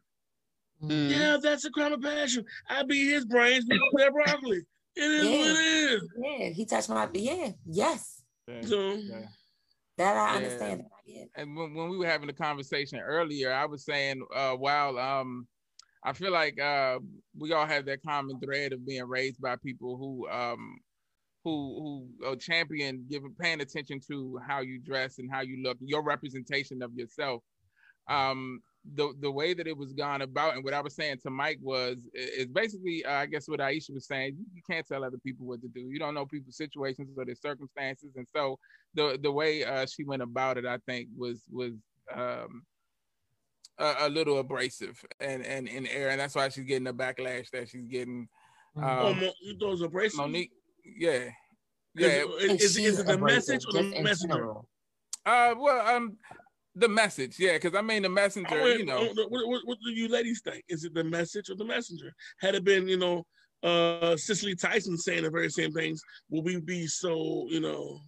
[0.83, 1.11] Mm.
[1.11, 2.45] Yeah, that's a crime of passion.
[2.69, 4.63] I beat his brains with that broccoli.
[4.97, 5.39] It is yeah.
[5.39, 6.03] what it is.
[6.19, 8.23] Yeah, he touched my yeah, yes.
[8.63, 9.27] So, yeah.
[9.99, 10.85] That I understand.
[11.37, 15.47] And when, when we were having the conversation earlier, I was saying, uh, while um,
[16.05, 16.99] I feel like uh,
[17.37, 20.79] we all have that common thread of being raised by people who um,
[21.45, 26.03] who who champion giving paying attention to how you dress and how you look, your
[26.03, 27.43] representation of yourself.
[28.09, 28.61] Um,
[28.95, 31.59] the the way that it was gone about and what I was saying to Mike
[31.63, 35.19] was is basically uh, I guess what Aisha was saying you, you, can't tell other
[35.19, 35.81] people what to do.
[35.81, 38.17] You don't know people's situations or their circumstances.
[38.17, 38.59] And so
[38.95, 41.75] the the way uh, she went about it I think was was
[42.13, 42.65] um,
[43.79, 46.11] a, a, little abrasive and and in air.
[46.11, 48.29] And that's why she's getting the backlash that she's getting
[48.77, 48.85] mm-hmm.
[48.85, 50.19] um, oh, you those abrasive?
[50.19, 50.51] Mo'Nique
[50.85, 51.29] yeah.
[51.95, 52.25] Yeah.
[52.41, 54.55] is, is, is, it the message or the messenger?
[55.25, 56.17] uh well um
[56.75, 59.05] the message, yeah, because I mean the messenger, you know.
[59.29, 60.65] What, what, what, do you ladies think?
[60.69, 62.13] Is it the message or the messenger?
[62.41, 63.25] Had it been, you know,
[63.63, 68.01] uh Cicely Tyson saying the very same things, will we be so, you know?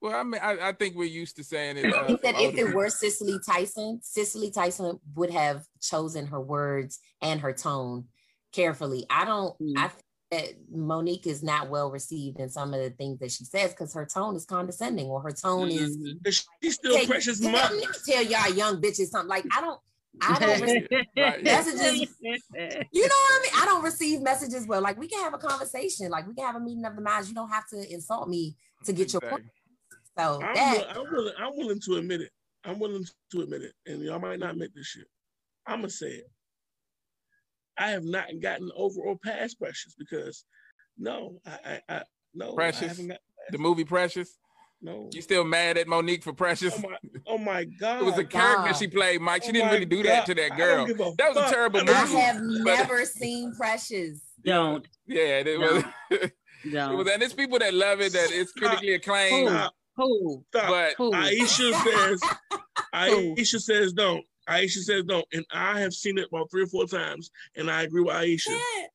[0.00, 1.92] Well, I mean, I, I think we're used to saying it.
[1.92, 6.40] Uh, I think that if it were Cicely Tyson, Cicely Tyson would have chosen her
[6.40, 8.04] words and her tone
[8.52, 9.04] carefully.
[9.10, 9.58] I don't.
[9.60, 9.72] Mm.
[9.76, 9.90] I
[10.30, 13.94] that Mo'Nique is not well received in some of the things that she says because
[13.94, 16.16] her tone is condescending or her tone mm-hmm.
[16.24, 19.60] is she's still hey, precious tell, let me tell y'all young bitches something like I
[19.60, 19.80] don't
[20.20, 20.88] I don't receive
[21.42, 22.14] messages.
[22.92, 23.52] You know what I mean?
[23.62, 24.80] I don't receive messages well.
[24.80, 27.28] Like we can have a conversation, like we can have a meeting of the minds.
[27.28, 29.44] You don't have to insult me to get your point.
[30.18, 32.30] So I'm, that, I'm willing, I'm willing to admit it.
[32.64, 33.72] I'm willing to admit it.
[33.86, 35.06] And y'all might not admit this shit.
[35.66, 36.30] I'm gonna say it.
[37.78, 40.44] I have not gotten over or past Precious because
[40.98, 42.02] no, I, I, I
[42.34, 43.00] no, Precious.
[43.00, 43.18] I
[43.50, 44.38] the movie Precious.
[44.80, 45.10] No.
[45.12, 46.72] You still mad at Mo'Nique for Precious?
[46.76, 48.02] Oh my, oh my God.
[48.02, 49.42] It was a character she played, Mike.
[49.42, 50.10] She oh didn't really do God.
[50.10, 50.86] that to that girl.
[51.18, 51.92] That was a terrible movie.
[51.92, 54.20] I have never seen Precious.
[54.44, 54.86] Don't.
[55.06, 55.84] Yeah, it was.
[56.10, 56.32] Don't.
[56.64, 59.48] It was, and it's people that love it, that it's critically acclaimed.
[59.48, 59.74] Stop.
[59.96, 60.44] Who?
[60.48, 60.68] Stop.
[60.68, 61.12] But Who?
[61.12, 62.20] Aisha says,
[62.94, 64.24] Aisha says don't.
[64.48, 67.82] Aisha says no, and I have seen it about three or four times, and I
[67.82, 68.48] agree with Aisha.
[68.48, 68.86] Yeah.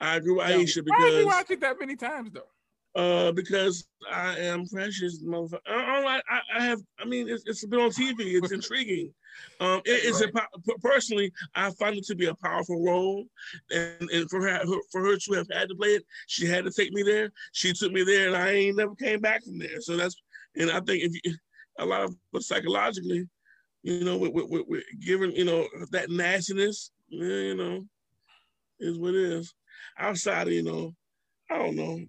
[0.00, 2.48] I agree with Aisha because you watched it that many times though?
[2.94, 5.60] Uh, because I am precious, motherfucker.
[5.66, 6.80] I, I, I have.
[6.98, 8.14] I mean, it's, it's been on TV.
[8.18, 9.14] It's intriguing.
[9.60, 10.44] Um, it, it's right.
[10.68, 13.24] a personally, I find it to be a powerful role,
[13.70, 16.70] and, and for her, for her to have had to play it, she had to
[16.70, 17.32] take me there.
[17.52, 19.80] She took me there, and I ain't never came back from there.
[19.80, 20.16] So that's,
[20.56, 21.34] and I think if you,
[21.78, 23.26] a lot of, but psychologically,
[23.82, 27.84] you know, with, with, with giving, you know, that nastiness, you know,
[28.80, 29.54] is what it is.
[29.98, 30.94] Outside of, you know,
[31.50, 32.00] I don't know.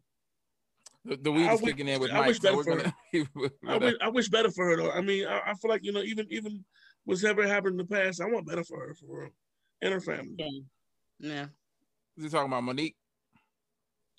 [1.06, 2.28] The, the weed I is wish- kicking in with I Mike.
[2.28, 2.94] wish so better we're for gonna,
[3.36, 4.92] we're I wish, I wish better for her though.
[4.92, 6.64] I mean, I, I feel like you know, even even
[7.04, 9.30] what's ever happened in the past, I want better for her for real
[9.82, 10.36] and her family.
[10.38, 10.50] Yeah.
[11.20, 11.46] Yeah.
[12.18, 12.96] Is he talking about Mo'Nique?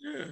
[0.00, 0.24] Yeah,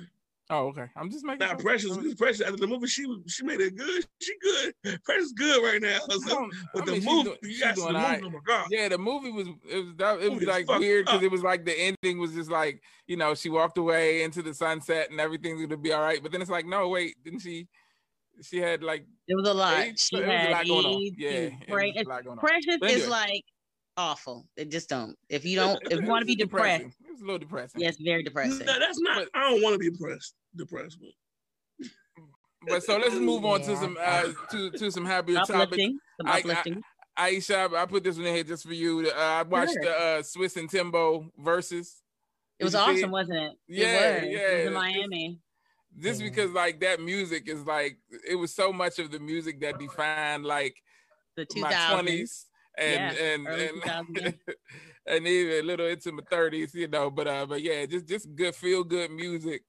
[0.54, 0.84] Oh, okay.
[0.96, 1.38] I'm just making.
[1.40, 1.58] not sure.
[1.60, 1.96] precious.
[1.96, 4.04] because Precious after the movie, she she made it good.
[4.20, 5.02] She good.
[5.02, 5.98] Precious good right now.
[6.10, 8.12] I So, but I the mean, movie, doing- you got to see doing the movie.
[8.12, 8.22] right.
[8.24, 8.66] Oh my god.
[8.70, 11.30] Yeah, the movie was it was that, it was Movie is like weird because it
[11.30, 15.10] was like the ending was just like you know she walked away into the sunset
[15.10, 17.66] and everything's gonna be all right, but then it's like no wait didn't she?
[18.42, 19.78] She had like It was a lot.
[19.78, 20.08] AIDS?
[20.12, 21.10] She It was a had lot going on.
[21.16, 22.44] Yeah, and it Pre- was a lot going on.
[22.46, 23.42] Precious But is like
[23.96, 24.46] awful.
[24.56, 25.16] It just don't.
[25.28, 26.94] If you don't, if you want to be It depressed, depressing.
[27.14, 27.80] It a little depressing.
[27.80, 28.66] yes, very No, depressing.
[28.66, 29.26] that's not.
[29.34, 30.34] I don't want to be depressed.
[30.56, 31.88] Depressed, but
[32.68, 35.50] But so let's move on to some uh to to some happier topics.
[35.50, 35.98] Uplifting.
[36.24, 36.82] I- I- uplifting.
[37.18, 39.10] Aisha, I put this one in here just for you.
[39.14, 39.82] Uh, I watched Sure.
[39.82, 41.96] the uh, Swizz and Timbo Verzuz.
[42.58, 43.52] it was Did you awesome, wasn't it?
[43.68, 44.30] Yeah, it was.
[44.32, 44.38] yeah.
[44.38, 45.38] It was in Miami.
[46.00, 46.28] Just Yeah.
[46.30, 50.46] because like that music is like it was so much of the music that defined
[50.46, 50.74] like
[51.36, 51.90] The my 2000s.
[51.92, 52.46] twenties
[52.78, 54.34] and Yeah, and and,
[55.06, 57.10] and even a little into my thirties, you know.
[57.10, 59.62] But uh, but yeah, just just good feel good music.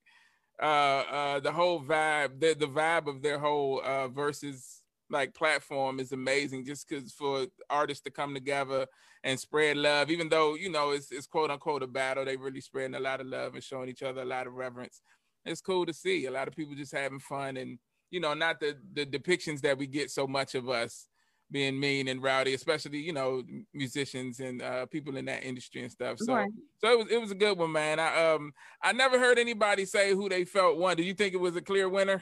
[0.61, 5.99] Uh, uh, the whole vibe, the the vibe of their whole uh Verzuz like platform
[5.99, 6.65] is amazing.
[6.65, 8.87] Just because for artists to come together
[9.23, 12.61] and spread love, even though you know it's it's quote unquote a battle, they really
[12.61, 15.01] spreading a lot of love and showing each other a lot of reverence.
[15.45, 17.79] It's cool to see a lot of people just having fun and
[18.11, 21.07] you know not the the depictions that we get so much of us
[21.53, 25.91] being mean and rowdy, especially you know musicians and uh, people in that industry and
[25.91, 26.17] stuff.
[26.19, 26.51] So Right.
[26.79, 27.99] so it was it was a good one, man.
[27.99, 30.97] I um I never heard anybody say who they felt won.
[30.97, 32.21] Do you think it was a clear winner?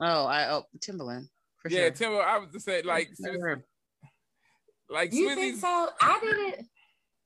[0.00, 1.28] Oh, I oh Timbaland.
[1.58, 1.90] For yeah, sure.
[1.92, 2.18] Timbo.
[2.18, 3.64] I was to say like For sure.
[4.90, 5.88] like You think so?
[6.00, 6.66] I didn't.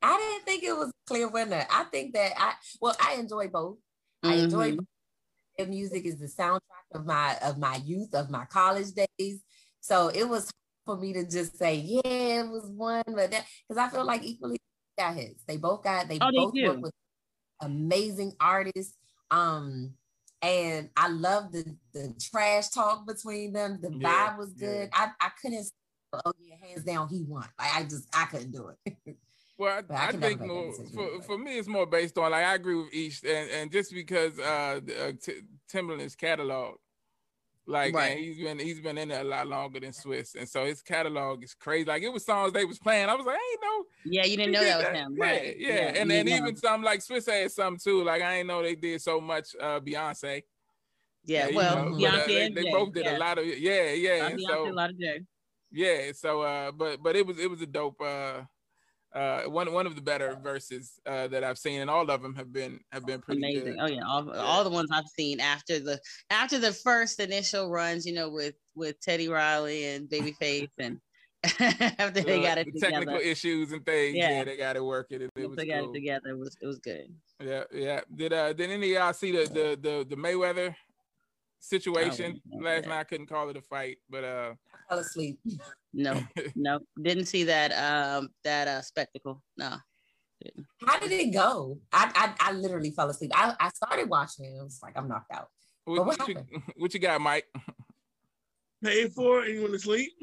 [0.02, 1.66] I didn't think it was a clear winner.
[1.70, 3.78] I think that I well, I enjoy both.
[4.22, 4.76] I enjoy Mhm.
[4.76, 4.86] both.
[5.56, 6.60] Their music is the soundtrack
[6.94, 9.42] of my of my youth, of my college days.
[9.80, 10.50] So it was
[10.86, 14.22] for me to just say, yeah, it was one, but that because I feel like
[14.24, 14.58] equally
[14.98, 15.44] got hits.
[15.46, 16.66] They both got they Oh, both do.
[16.68, 16.92] work with
[17.60, 18.96] amazing artists.
[19.30, 19.94] Um
[20.42, 23.80] and I love the the trash talk between them.
[23.82, 24.88] The Yeah, vibe was good.
[24.92, 25.70] I, I couldn't say,
[26.24, 27.48] oh yeah, hands down, he won.
[27.58, 28.96] Like I just I couldn't do it.
[29.58, 32.74] Well, I, I think more for, for me it's more based on like I agree
[32.74, 35.40] with each and, and just because uh, the, uh T-
[35.72, 36.76] Timbaland's catalog,
[37.66, 38.12] like Right.
[38.16, 40.82] and he's been he's been in there a lot longer than Swizz, and so his
[40.82, 41.84] catalog is crazy.
[41.86, 44.52] Like it was songs they was playing, I was like, hey, no, Yeah, you didn't
[44.56, 45.16] know did that was him.
[45.18, 45.56] Yeah, Right.
[45.58, 46.46] yeah, and then didn't know.
[46.48, 48.04] even some like Swiss had some too.
[48.04, 50.42] Like I didn't know they did so much uh Beyonce.
[51.24, 53.16] Yeah, you well, know, but, uh, they, they Jay, both did yeah.
[53.16, 54.10] a lot of yeah, yeah.
[54.26, 55.20] Uh, Beyonce, so a lot of Jay.
[55.72, 58.42] yeah, so uh, but but it was it was a dope uh
[59.16, 62.34] uh one one of the better Verzuz uh that I've seen, and all of them
[62.34, 63.64] have been have been pretty Amazing.
[63.64, 63.78] good.
[63.80, 65.98] Oh yeah, all, all the ones I've seen after the
[66.30, 71.00] after the first initial runs, you know, with with Teddy Riley and Babyface, and
[71.44, 74.16] after they Uh, got it the technical issues and things.
[74.16, 74.44] Yeah, Yeah.
[74.44, 75.22] they got it working.
[75.22, 75.90] It, it they got cool.
[75.92, 77.08] it together, it was it was good.
[77.40, 78.00] Yeah, yeah.
[78.14, 80.76] Did uh did any of y'all see the the the, the Mayweather
[81.58, 82.88] situation Oh, last yeah.
[82.90, 83.00] night?
[83.00, 84.54] I couldn't call it a fight, but uh
[84.88, 85.38] fell asleep.
[85.92, 86.22] No,
[86.54, 89.42] no, didn't see that um that uh spectacle.
[89.56, 89.76] No,
[90.86, 91.78] How did it go?
[91.92, 93.32] I I, I literally fell asleep.
[93.34, 94.58] I, I started watching it.
[94.58, 95.48] I was like, I'm knocked out.
[95.84, 96.36] what, what what you,
[96.76, 97.46] what you got, Mike?
[98.84, 100.12] paid for it and you want to sleep?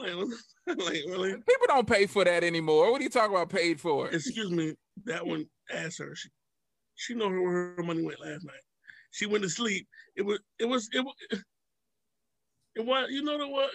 [0.68, 1.34] Like, like really?
[1.34, 2.90] People don't pay for that anymore.
[2.90, 4.08] What are you talking about paid for?
[4.10, 4.76] Excuse me.
[5.04, 6.16] That one asked her.
[6.16, 6.30] She,
[6.96, 8.56] she know where her money went last night.
[9.12, 9.86] She went to sleep.
[10.16, 10.40] It was.
[10.60, 10.90] It was.
[10.94, 11.44] It was.
[12.76, 13.08] It was.
[13.12, 13.70] You know the what?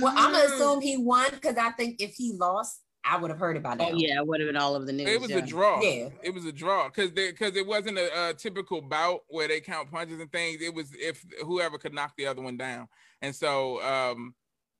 [0.00, 3.40] Well, I'm gonna assume he won because I think if he lost, I would have
[3.40, 3.88] heard about it.
[3.90, 5.08] oh yeah, it would have been all over the news.
[5.08, 5.38] It was yeah.
[5.38, 5.80] a draw.
[5.82, 6.08] Yeah.
[6.22, 9.60] It was a draw because they because it wasn't a, a typical bout where they
[9.60, 10.62] count punches and things.
[10.62, 12.88] It was if whoever could knock the other one down,
[13.22, 14.34] and so um,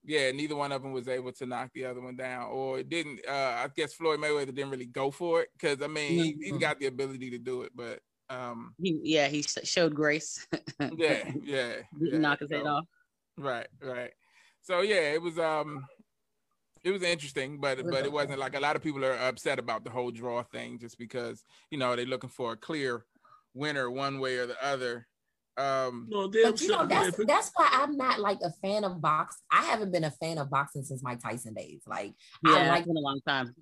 [0.05, 2.89] yeah, neither one of them was able to knock the other one down, or it
[2.89, 3.21] didn't.
[3.29, 3.33] Uh,
[3.65, 6.61] I guess Floyd Mayweather didn't really go for it because I mean he, he's Mhm.
[6.61, 10.47] got the ability to do it, but um, He, yeah, he showed grace.
[10.81, 11.73] yeah, yeah, yeah.
[11.99, 12.85] Didn't knock his head off.
[13.37, 14.13] Right, right.
[14.63, 15.85] So yeah, it was um
[16.83, 19.85] it was interesting, but but it wasn't like a lot of people are upset about
[19.85, 23.05] the whole draw thing just because, you know, they're looking for a clear
[23.55, 25.07] winner one way or the other.
[25.57, 29.37] Um No, But you know, that's that's why I'm not like a fan of box.
[29.51, 31.83] I haven't been a fan of boxing since Mike Tyson days.
[31.87, 33.55] Like Yeah, I like it's been a long time.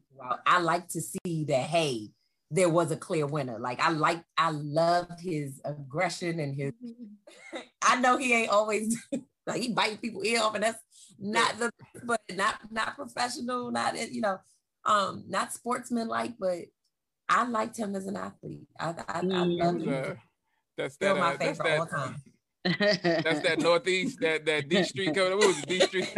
[0.47, 2.11] I like to see that hey,
[2.51, 3.59] there was a clear winner.
[3.59, 6.73] Like I like I love his aggression and his
[7.83, 8.97] I know he ain't always
[9.49, 10.79] like he biting people ear off and that's
[11.19, 11.71] not the
[12.05, 14.39] but not not professional, not you know,
[14.85, 16.59] um not sportsman like, but
[17.29, 18.69] I liked him as an athlete.
[18.79, 19.59] I I, I Mm.
[19.59, 19.93] it love was, him.
[19.93, 20.15] uh,
[20.77, 22.23] that's Still that my uh, that's favorite all time.
[22.65, 25.37] That's that northeast, that that D Street code.
[25.39, 25.67] What was it?
[25.67, 26.09] D Street.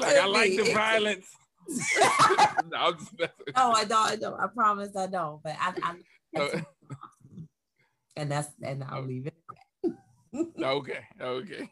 [0.00, 1.26] like I like the violence.
[2.70, 4.06] no, no, I don't.
[4.06, 4.40] I don't.
[4.40, 5.42] I promise I don't.
[5.42, 5.94] But I, I
[6.32, 6.54] that's,
[8.16, 9.34] and that's and I'll leave it.
[10.62, 11.68] okay, okay.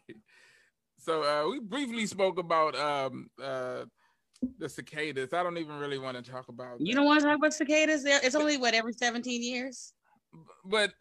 [0.99, 3.85] So uh, we briefly spoke about um, uh,
[4.59, 5.33] the cicadas.
[5.33, 6.79] I don't even really want to talk about.
[6.79, 6.99] You that.
[6.99, 8.03] don't want to talk about cicadas?
[8.05, 9.93] It's only what every seventeen years.
[10.65, 10.91] But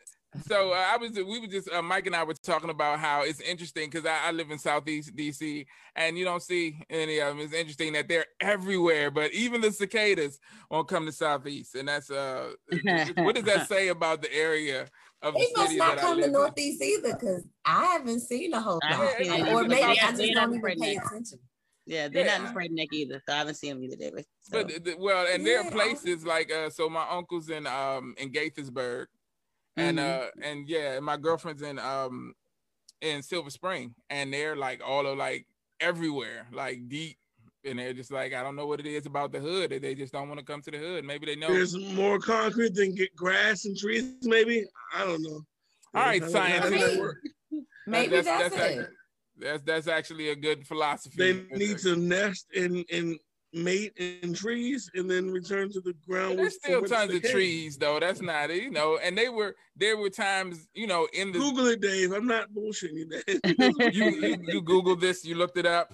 [0.45, 3.23] so uh, I was we were just uh, Mike and I were talking about how
[3.23, 7.29] it's interesting because I, I, live in Southeast DC and you don't see any of
[7.29, 7.41] them.
[7.41, 10.39] It's interesting that they're everywhere, but even the cicadas
[10.71, 12.53] won't come to Southeast, and that's uh,
[13.17, 14.89] what does that say about the area?
[15.27, 16.89] Of they the must not come to Northeast in?
[16.89, 19.01] either because I haven't seen a whole lot,
[19.49, 21.41] or maybe I just don't even pay attention.
[21.85, 22.39] Yeah, they're yeah.
[22.39, 24.25] not in Spring Neck either, so I haven't seen them either, David.
[24.43, 24.63] So.
[24.63, 25.49] But well, and yeah.
[25.49, 29.07] there are places like uh, so my uncle's in um in Gaithersburg,
[29.77, 30.41] and mm-hmm.
[30.43, 32.35] uh and yeah, my girlfriend's in um
[33.01, 35.47] in Silver Spring, and they're like all of like
[35.81, 37.19] everywhere, like deep.
[37.67, 39.71] And they're just like, I don't know what it is about the hood.
[39.71, 41.05] They just don't want to come to the hood.
[41.05, 44.15] Maybe they know there's more concrete than get grass and trees.
[44.23, 45.41] Maybe I don't know.
[45.95, 46.71] All right, science.
[47.87, 48.91] Maybe that's, that's, that's it.
[49.39, 51.17] That's that's actually a good philosophy.
[51.17, 53.19] They need to nest in in
[53.53, 56.39] mate in trees and then return to the ground.
[56.39, 57.99] There's still tons of trees though.
[58.01, 58.99] That's not it, you know.
[59.03, 62.13] And they were there were times, you know, in the Google it, Dave.
[62.13, 63.95] I'm not bullshitting you, Dave.
[63.95, 65.93] you, you you Googled this, you looked it up.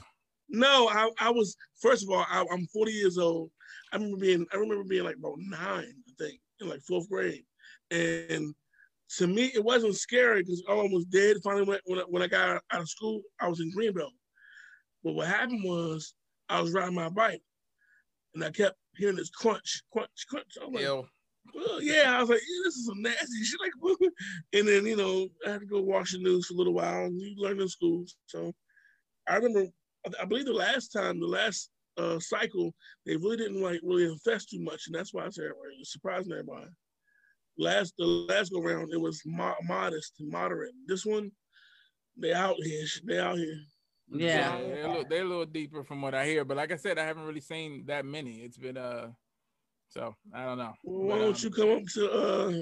[0.52, 3.50] No, I, I was first of all, I, am 40 years old.
[3.92, 7.44] I remember being I remember being like about nine, I think, in like fourth grade.
[7.90, 8.54] And
[9.16, 11.38] to me, it wasn't scary because I was dead.
[11.42, 14.12] Finally, when, when I, when I got out of school, I was in Greenbelt.
[15.02, 16.14] But what happened was
[16.48, 17.42] I was riding my bike
[18.34, 20.58] and I kept hearing this crunch, crunch, crunch.
[20.62, 23.60] I'm like, well, yeah, I was like, yeah, this is some nasty shit.
[23.60, 24.10] Like,
[24.52, 27.06] and then you know, I had to go watch the news for a little while,
[27.06, 28.04] and you learn in school.
[28.26, 28.52] So
[29.28, 29.70] I remember,
[30.20, 32.74] I believe the last time, the last uh, cycle,
[33.06, 35.92] they really didn't like really infest too much, and that's why I said it was
[35.92, 36.66] surprising everybody.
[37.58, 40.72] Last the last go round, it was mo- modest and moderate.
[40.86, 41.30] This one,
[42.16, 43.60] they out here, they out here.
[44.08, 46.72] Yeah, yeah they're, a little, they're a little deeper from what I hear, but like
[46.72, 48.38] I said, I haven't really seen that many.
[48.38, 49.08] It's been uh,
[49.92, 50.72] so I don't know.
[50.82, 52.52] Why don't um, you come up to uh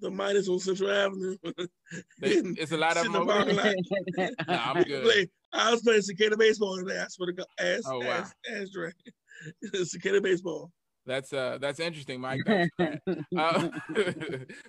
[0.00, 1.36] the Midas on Central Avenue?
[2.22, 3.16] it's a lot of them.
[3.16, 3.74] Over there.
[4.48, 5.02] nah, I'm good.
[5.04, 7.00] Play, I was playing cicada baseball today.
[7.00, 8.06] I swear to God, ass, oh, wow.
[8.06, 8.94] ass, ass drag.
[9.86, 10.70] cicada baseball.
[11.04, 12.40] That's uh that's interesting, Mike.
[12.48, 12.68] uh,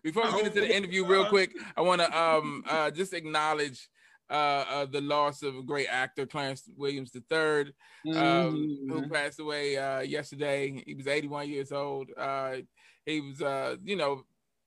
[0.03, 3.89] before we get into the interview, real quick, I want to um uh just acknowledge
[4.29, 7.73] uh, uh, the loss of a great actor, Clarence Williams III, um,
[8.13, 8.91] mm-hmm.
[8.91, 10.83] who passed away uh, yesterday.
[10.85, 12.09] He was 81 years old.
[12.17, 12.57] Uh,
[13.05, 14.23] he was, uh, you know,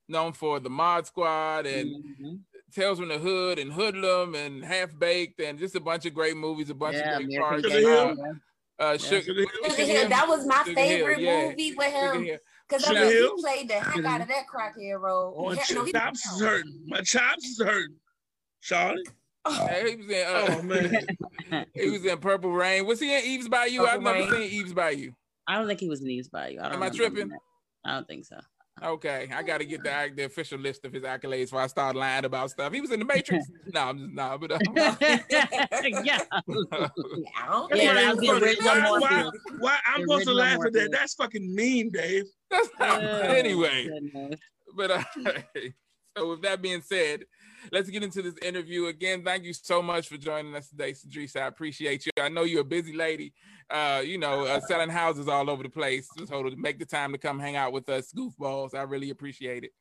[0.09, 2.37] known for the Mod Squad and mm-hmm.
[2.73, 6.37] Tales from the Hood and Hoodlum and Half Baked and just a bunch of great
[6.37, 7.67] movies, a bunch yeah, of great parts.
[7.67, 8.15] Uh,
[8.79, 9.45] uh, Sugar,
[9.77, 11.75] Sugar that was my Sugar favorite Hill, movie yeah.
[11.77, 12.39] with him.
[12.67, 15.35] Because I mean, he played the heck out of that crackhead role.
[15.37, 16.81] Oh, my no, chops is hurting.
[16.87, 17.97] My chops is hurting.
[18.63, 19.03] Charlie.
[19.45, 20.27] Oh, he was in.
[20.27, 22.87] Uh, oh man, he was in Purple Rain.
[22.87, 23.81] Was he in Eve's Bayou?
[23.81, 24.31] Purple I've never Rain.
[24.31, 25.13] seen Eve's Bayou.
[25.47, 26.61] I don't think he was in Eve's Bayou.
[26.61, 27.33] I Am I tripping?
[27.85, 28.39] I don't think so.
[28.83, 31.97] Okay, I got to get the the official list of his accolades before I start
[31.97, 32.73] lying about stuff.
[32.73, 33.45] He was in the Matrix.
[33.67, 34.97] no, I'm just nah, but uh, yeah,
[35.31, 36.21] yeah.
[36.47, 38.15] Why,
[38.99, 40.91] why, why, I'm supposed to laugh at that?
[40.93, 42.25] That's fucking mean, Dave.
[42.51, 43.89] That's not, anyway.
[44.75, 45.03] But uh,
[46.17, 47.25] so with that being said,
[47.73, 49.23] let's get into this interview again.
[49.23, 51.43] Thank you so much for joining us today, Cedrica.
[51.43, 52.13] I appreciate you.
[52.21, 53.33] I know you're a busy lady,
[53.71, 56.09] uh, you know, uh, selling houses all over the place.
[56.27, 59.65] So to make the time to come hang out with us, goofballs, I really appreciate
[59.65, 59.73] it.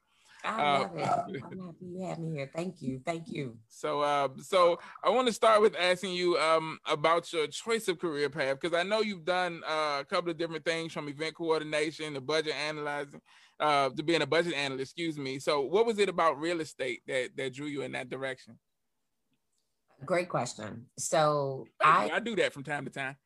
[0.43, 1.43] I uh, love uh, it.
[1.43, 2.49] I'm happy you had me here.
[2.55, 3.01] Thank you.
[3.05, 3.57] Thank you.
[3.67, 7.99] So, uh, so I want to start with asking you um, about your choice of
[7.99, 11.35] career path because I know you've done uh, a couple of different things from event
[11.35, 13.21] coordination to budget analyzing
[13.59, 15.39] uh, to being a budget analyst, excuse me.
[15.39, 18.57] So what was it about real estate that, that drew you in that direction?
[20.05, 20.85] Great question.
[20.97, 23.17] So I, I do that from time to time.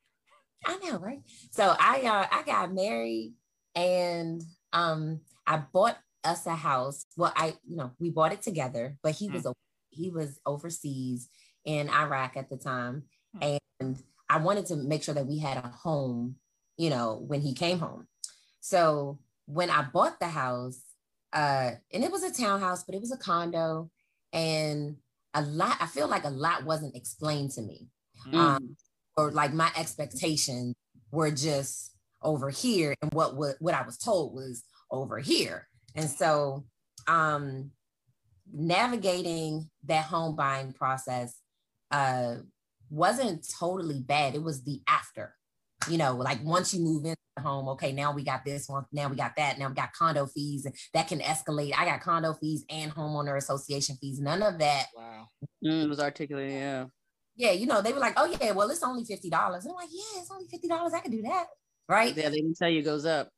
[0.66, 1.22] I know, right?
[1.52, 3.34] So I uh, I got married
[3.76, 4.42] and
[4.72, 7.06] um I bought us a house.
[7.18, 9.34] Well, I you know we bought it together, but he mm.
[9.34, 9.48] was
[9.90, 11.30] he was overseas
[11.66, 13.04] in Iraq at the time,
[13.38, 13.60] mm.
[13.76, 13.98] and
[14.30, 16.36] I wanted to make sure that we had a home,
[16.78, 18.08] you know, when he came home.
[18.62, 20.82] So when I bought the house,
[21.34, 23.90] uh, and it was a townhouse, but it was a condo,
[24.32, 24.96] and
[25.34, 25.78] a lot.
[25.80, 27.88] I feel like a lot wasn't explained to me,
[28.28, 28.36] mm.
[28.36, 28.78] um,
[29.18, 30.76] or like my expectations
[31.12, 31.92] were just
[32.22, 35.68] over here, and what what, what I was told was over here.
[35.96, 36.66] And so,
[37.08, 37.72] um,
[38.52, 41.36] navigating that home buying process
[41.92, 42.36] uh,
[42.90, 44.36] wasn't totally bad.
[44.36, 45.36] It was the after,
[45.90, 48.86] you know, like once you move into the home, okay, now we got this one,
[48.92, 51.74] now we got that, now we got condo fees, and that can escalate.
[51.78, 54.20] I got condo fees and homeowner association fees.
[54.20, 54.88] None of that.
[54.96, 55.28] Wow.
[55.64, 56.86] Mm, was articulated, yeah.
[57.36, 59.32] Yeah, you know, they were like, oh yeah, well, it's only $50.
[59.34, 60.94] I'm like, yeah, it's only $50.
[60.94, 61.46] I can do that.
[61.90, 62.16] Right.
[62.16, 63.30] Yeah, they didn't tell you it goes up.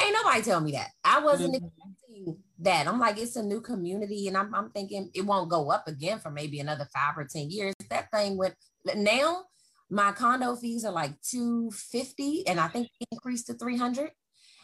[0.00, 0.90] Ain't nobody tell me that.
[1.04, 1.66] I wasn't mm-hmm.
[1.66, 2.86] expecting that.
[2.86, 6.18] I'm like, it's a new community, and I'm, I'm thinking it won't go up again
[6.18, 7.74] for maybe another five or ten years.
[7.90, 8.54] That thing went
[8.94, 9.44] now.
[9.90, 14.10] My condo fees are like 250, and I think increased to 300.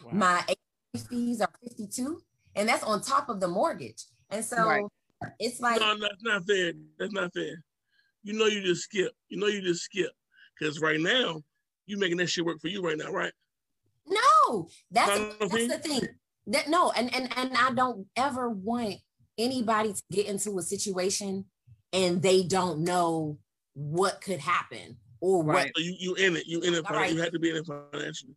[0.05, 0.11] Wow.
[0.13, 0.45] My
[1.09, 2.21] fees are 52,
[2.55, 4.05] and that's on top of the mortgage.
[4.31, 4.85] And so right.
[5.39, 6.73] it's like no, that's not fair.
[6.99, 7.65] That's not fair.
[8.25, 9.13] You know, you just skip.
[9.29, 10.11] You know, you just skip
[10.59, 11.43] because right now
[11.87, 13.33] you making that shit work for you right now, right?
[14.07, 16.09] No, that's, that's the thing.
[16.47, 18.97] That no, and and and I don't ever want
[19.39, 21.47] anybody to get into a situation
[21.93, 23.39] and they don't know
[23.75, 25.71] what could happen or right.
[25.75, 26.47] what you you in it.
[26.47, 26.89] You in it.
[26.91, 27.13] Right.
[27.13, 28.35] You have to be in it financially.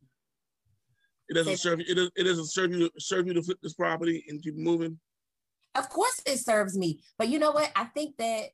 [1.30, 1.86] It doesn't serve you.
[1.90, 2.90] It, does, it doesn't serve you.
[2.98, 4.98] Serve you to flip this property and keep moving.
[5.76, 7.02] Of course, it serves me.
[7.18, 7.70] But you know what?
[7.76, 8.46] I think that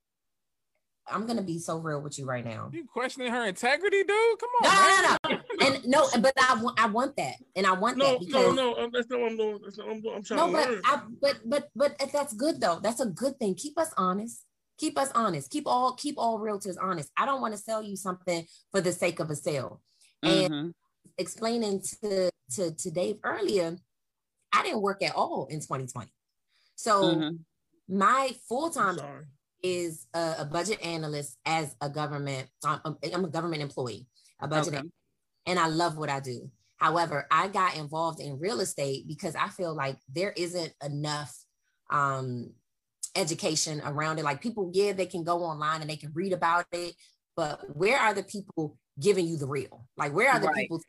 [1.07, 2.69] I'm gonna be so real with you right now.
[2.71, 4.39] You questioning her integrity, dude?
[4.39, 4.63] Come on.
[4.63, 5.65] No, no, no, no.
[5.65, 8.73] and no, but I want, I want that, and I want no, that because no,
[8.73, 9.59] no, that's not what I'm doing.
[9.63, 10.15] That's not what I'm doing.
[10.15, 10.81] I'm trying no, to but learn.
[10.85, 12.79] I, but but but that's good though.
[12.81, 13.55] That's a good thing.
[13.55, 14.45] Keep us honest.
[14.77, 15.51] Keep us honest.
[15.51, 17.09] Keep all keep all realtors honest.
[17.17, 19.81] I don't want to sell you something for the sake of a sale.
[20.23, 20.53] Mm-hmm.
[20.53, 20.73] And
[21.17, 23.77] explaining to to to Dave earlier,
[24.53, 26.09] I didn't work at all in 2020.
[26.75, 27.97] So mm-hmm.
[27.97, 28.97] my full time
[29.63, 32.47] is a, a, budget analyst as a government.
[32.65, 34.07] I'm, I'm a government employee,
[34.41, 34.87] a budget, okay.
[35.45, 36.51] and I love what I do.
[36.77, 41.33] However, I got involved in real estate because I feel like there isn't enough
[41.89, 42.51] um,
[43.15, 44.25] education around it.
[44.25, 46.93] Like people, yeah, they can go online and they can read about it,
[47.37, 49.87] but where are the people giving you the real?
[49.97, 50.55] Like, where are the right.
[50.57, 50.81] people?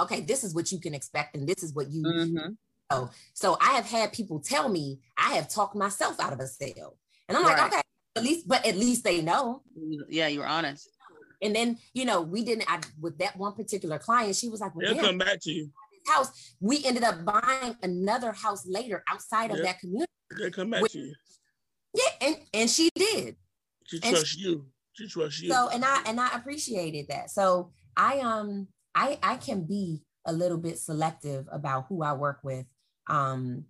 [0.00, 2.02] Okay, this is what you can expect, and this is what you.
[2.02, 2.52] Mm-hmm.
[2.90, 6.46] So, so I have had people tell me I have talked myself out of a
[6.46, 6.96] sale,
[7.28, 7.58] and I'm right.
[7.58, 7.82] like, okay,
[8.16, 9.62] at least, but at least they know.
[10.08, 10.88] Yeah, you were honest.
[11.40, 14.74] And then, you know, we didn't I, with that one particular client, she was like,
[14.76, 15.70] well, They'll come back to you.
[16.06, 16.54] House.
[16.60, 20.10] We ended up buying another house later outside of that community.
[20.38, 21.14] They come back with, to you.
[21.94, 23.36] Yeah, and, and she did.
[23.86, 24.66] She trusts she, you.
[24.94, 25.50] She trusts you.
[25.52, 27.30] So and I and I appreciated that.
[27.30, 32.40] So I um I I can be a little bit selective about who I work
[32.42, 32.66] with.
[33.08, 33.66] Um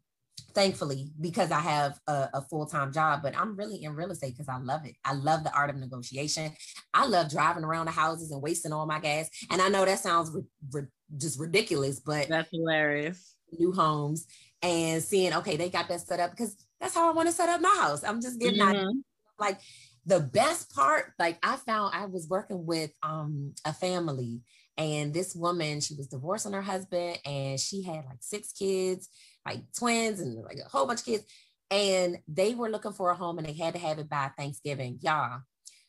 [0.54, 4.48] thankfully because i have a, a, full-time job but i'm really in real estate because
[4.48, 4.94] i love it.
[5.04, 6.52] I love the art of negotiation.
[6.94, 9.28] I love driving around the houses and wasting all my gas.
[9.50, 13.34] And i know that sounds ri- ri- just ridiculous but that's hilarious.
[13.58, 14.26] new homes
[14.62, 17.48] and seeing okay they got that set up because that's how i want to set
[17.48, 18.04] up my house.
[18.04, 18.98] I'm just getting mm-hmm.
[19.38, 19.60] like
[20.06, 24.40] the best part like i found i was working with um a family
[24.76, 29.08] and this woman she was divorcing her husband and she had like six kids
[29.46, 31.24] like twins and like a whole bunch of kids.
[31.70, 34.98] And they were looking for a home and they had to have it by Thanksgiving.
[35.00, 35.40] Y'all,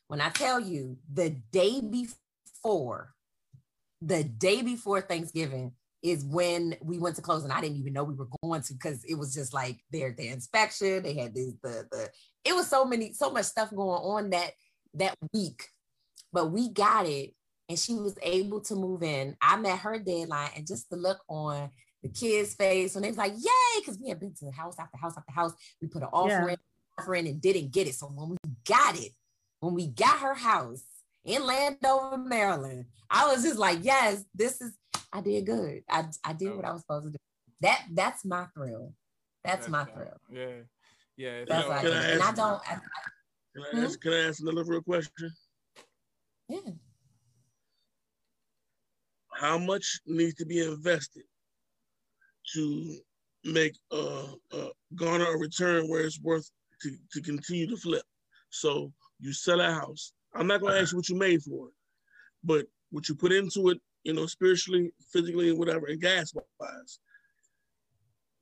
[0.08, 3.14] when I tell you the day before,
[4.02, 8.04] the day before Thanksgiving is when we went to close and I didn't even know
[8.04, 11.02] we were going to because it was just like their their inspection.
[11.02, 12.10] They had this the the
[12.44, 14.52] it was so many so much stuff going on that
[14.96, 15.64] that week.
[16.34, 17.34] But we got it
[17.70, 19.38] and she was able to move in.
[19.42, 21.70] I met her deadline and just the look on
[22.04, 24.76] the kids' face when they was like, yay, because we had been to the house
[24.78, 25.54] after house after house.
[25.82, 26.50] We put an offer yeah.
[26.50, 26.58] in,
[27.00, 27.96] offer and didn't get it.
[27.96, 28.38] So when we
[28.68, 29.14] got it,
[29.62, 30.84] when we got her house
[31.24, 34.74] in Landover, Maryland, I was just like, yes, this is
[35.12, 35.84] I did good.
[35.90, 37.18] I, I did what I was supposed to do.
[37.62, 38.94] That that's my thrill.
[39.44, 40.18] That's, that's my thrill.
[40.30, 40.62] Yeah.
[41.16, 41.46] Yeah.
[41.48, 42.80] That's what I, I and I don't I,
[43.56, 44.10] can, I ask, hmm?
[44.10, 45.32] can I ask another real question?
[46.50, 46.60] Yeah.
[49.32, 51.24] How much needs to be invested
[52.54, 52.98] to
[53.46, 56.50] make uh, uh, garner a return where it's worth
[56.82, 58.04] to, to continue to flip.
[58.50, 60.14] So you sell a house.
[60.36, 61.74] I'm not gonna ask you what you made for it,
[62.44, 67.00] but what you put into it, you know, spiritually, physically, and whatever, and gas wise.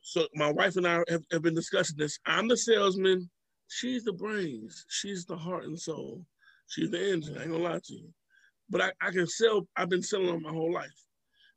[0.01, 2.17] So my wife and I have, have been discussing this.
[2.25, 3.29] I'm the salesman.
[3.67, 4.85] She's the brains.
[4.89, 6.25] She's the heart and soul.
[6.67, 7.37] She's the engine.
[7.37, 8.09] I ain't gonna lie to you.
[8.69, 9.67] But I, I can sell.
[9.75, 10.89] I've been selling on my whole life.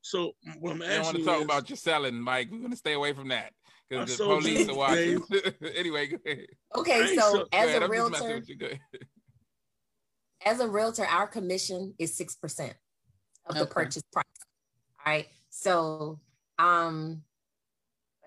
[0.05, 2.49] So what I'm asking, I want to talk is, about your selling, Mike.
[2.53, 3.53] We're gonna stay away from that
[3.89, 5.23] because the police are watching.
[5.75, 6.47] anyway, go ahead.
[6.77, 8.43] Okay, so as ahead, a realtor,
[10.45, 12.75] as a realtor, our commission is six percent
[13.47, 14.27] of the purchase price.
[15.07, 15.27] All right.
[15.49, 16.21] So,
[16.59, 17.23] um,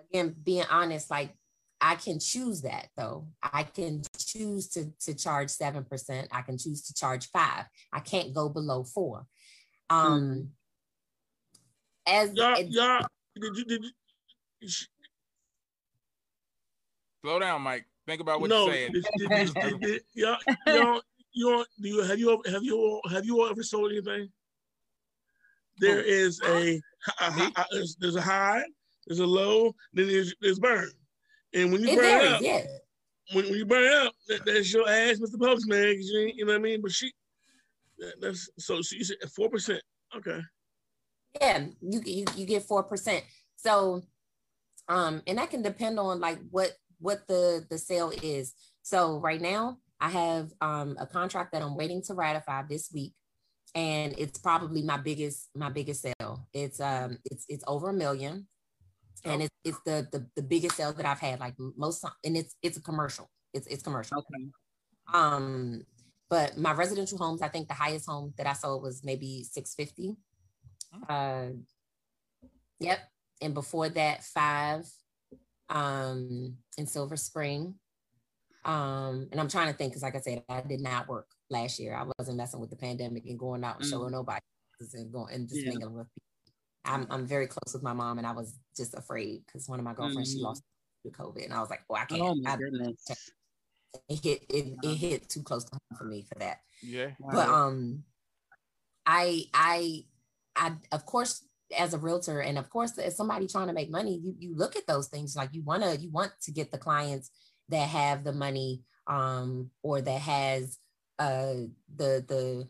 [0.09, 1.35] again, being honest, like
[1.79, 3.27] I can choose that though.
[3.43, 6.29] I can choose to to charge seven percent.
[6.31, 7.65] I can choose to charge five.
[7.93, 9.27] I can't go below four.
[9.91, 10.49] Um,
[12.07, 13.05] as Y'all, it- y'all,
[13.35, 13.83] did you, did
[14.61, 14.69] you,
[17.23, 17.85] Slow down, Mike.
[18.05, 18.91] Think about what no, you're saying.
[18.93, 20.37] did, did, did, did, did, y'all,
[20.67, 21.01] y'all,
[21.33, 24.29] you do you have you have you all have you all ever sold anything?
[25.79, 26.07] There Who?
[26.07, 26.81] is a,
[27.21, 27.51] a, Me?
[27.55, 28.63] a- there's, there's a high,
[29.05, 30.89] there's a low, then there's there's burn,
[31.53, 32.61] and when you it burn varies, up, yeah.
[33.33, 35.37] when, when you burn up, that, that's your ass, Mr.
[35.39, 35.97] Postman.
[35.99, 36.81] You, you know what I mean?
[36.81, 37.11] But she,
[37.99, 39.81] that, that's so she said four percent.
[40.15, 40.39] Okay.
[41.41, 43.23] Yeah, you you you get four percent.
[43.55, 44.03] So,
[44.87, 48.53] um, and that can depend on like what what the the sale is.
[48.83, 53.13] So right now, I have um a contract that I'm waiting to ratify this week,
[53.75, 56.47] and it's probably my biggest my biggest sale.
[56.53, 58.47] It's um it's it's over a million,
[59.25, 61.39] and it's it's the the the biggest sale that I've had.
[61.39, 63.29] Like most, and it's it's a commercial.
[63.53, 64.19] It's it's commercial.
[64.19, 64.49] Okay.
[65.13, 65.83] Um,
[66.29, 70.17] but my residential homes, I think the highest home that I sold was maybe 650.
[71.09, 71.47] Uh,
[72.79, 72.99] yep.
[73.41, 74.85] And before that, five
[75.69, 77.75] um in Silver Spring.
[78.65, 81.79] Um, and I'm trying to think because like I said, I did not work last
[81.79, 81.95] year.
[81.95, 84.41] I wasn't messing with the pandemic and going out and showing nobody
[84.93, 85.69] and going and just Yeah.
[85.71, 86.23] mingling with people.
[86.85, 89.85] I'm I'm very close with my mom, and I was just afraid because one of
[89.85, 90.43] my girlfriends she Mhm.
[90.43, 90.63] lost
[91.05, 92.21] to COVID, and I was like, oh, I can't.
[92.21, 93.05] Oh my I- goodness.
[94.09, 97.15] it hit it, it hit too close to home for me for that Yeah.
[97.19, 98.03] but um
[99.05, 100.05] i i
[100.57, 101.43] i of course
[101.77, 104.75] as a realtor and of course as somebody trying to make money you you look
[104.75, 107.29] at those things like you want to you want to get the clients
[107.69, 110.77] that have the money um or that has
[111.19, 111.53] uh
[111.95, 112.67] the the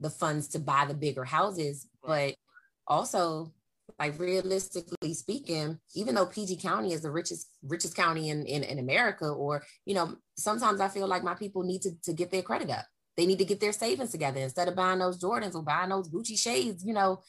[0.00, 1.86] the funds to buy the bigger houses.
[2.02, 2.34] But
[2.86, 3.52] also
[3.98, 8.78] like realistically speaking even though pg county is the richest richest county in in, in
[8.78, 12.40] america or you know sometimes i feel like my people need to, to get their
[12.40, 12.86] credit up
[13.20, 16.08] they need to get their savings together instead of buying those Jordans or buying those
[16.08, 17.20] Gucci shades, you know,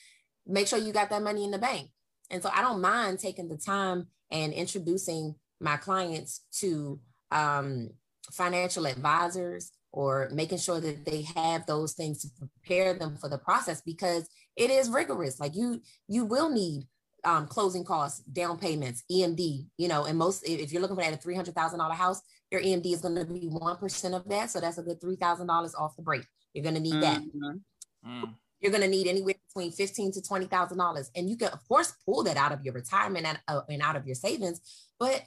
[0.47, 1.89] make sure you got that money in the bank.
[2.29, 6.97] And so I don't mind taking the time and introducing my clients to
[7.29, 7.89] um,
[8.31, 13.37] financial advisors or making sure that they have those things to prepare them for the
[13.37, 15.41] process because it is rigorous.
[15.41, 16.83] Like you, you will need
[17.25, 21.13] um, closing costs, down payments, EMD, you know, and most, if you're looking for that
[21.13, 22.21] a $300,000 house,
[22.51, 24.51] your EMD is going to be 1% of that.
[24.51, 26.23] So that's a good $3,000 off the break.
[26.53, 27.21] You're going to need that.
[27.21, 27.61] Mhm.
[28.05, 28.35] Mm.
[28.59, 31.67] You're going to need anywhere between fifteen to twenty thousand dollars, and you can of
[31.67, 34.61] course pull that out of your retirement and, uh, and out of your savings.
[34.99, 35.23] But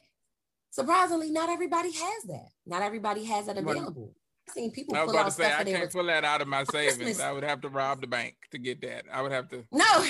[0.71, 2.49] surprisingly, not everybody has that.
[2.67, 3.77] Not everybody has that Right.
[3.77, 4.15] available.
[4.49, 6.43] I've seen people I was pull about out to say I can't pull that out
[6.43, 6.97] of my savings.
[6.97, 7.21] Christmas.
[7.21, 9.05] I would have to rob the bank to get that.
[9.13, 10.07] I would have to no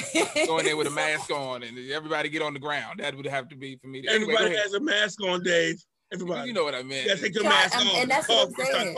[0.46, 3.00] go in there with a mask on and everybody get on the ground.
[3.00, 4.02] That would have to be for me.
[4.02, 4.58] To, Everybody ahead.
[4.58, 5.82] has a mask on, Dave.
[6.14, 6.48] Everybody.
[6.48, 7.04] You know what I mean.
[7.06, 7.96] Yeah, take your Yeah, mask and- off.
[7.96, 8.94] and that's what I'm saying.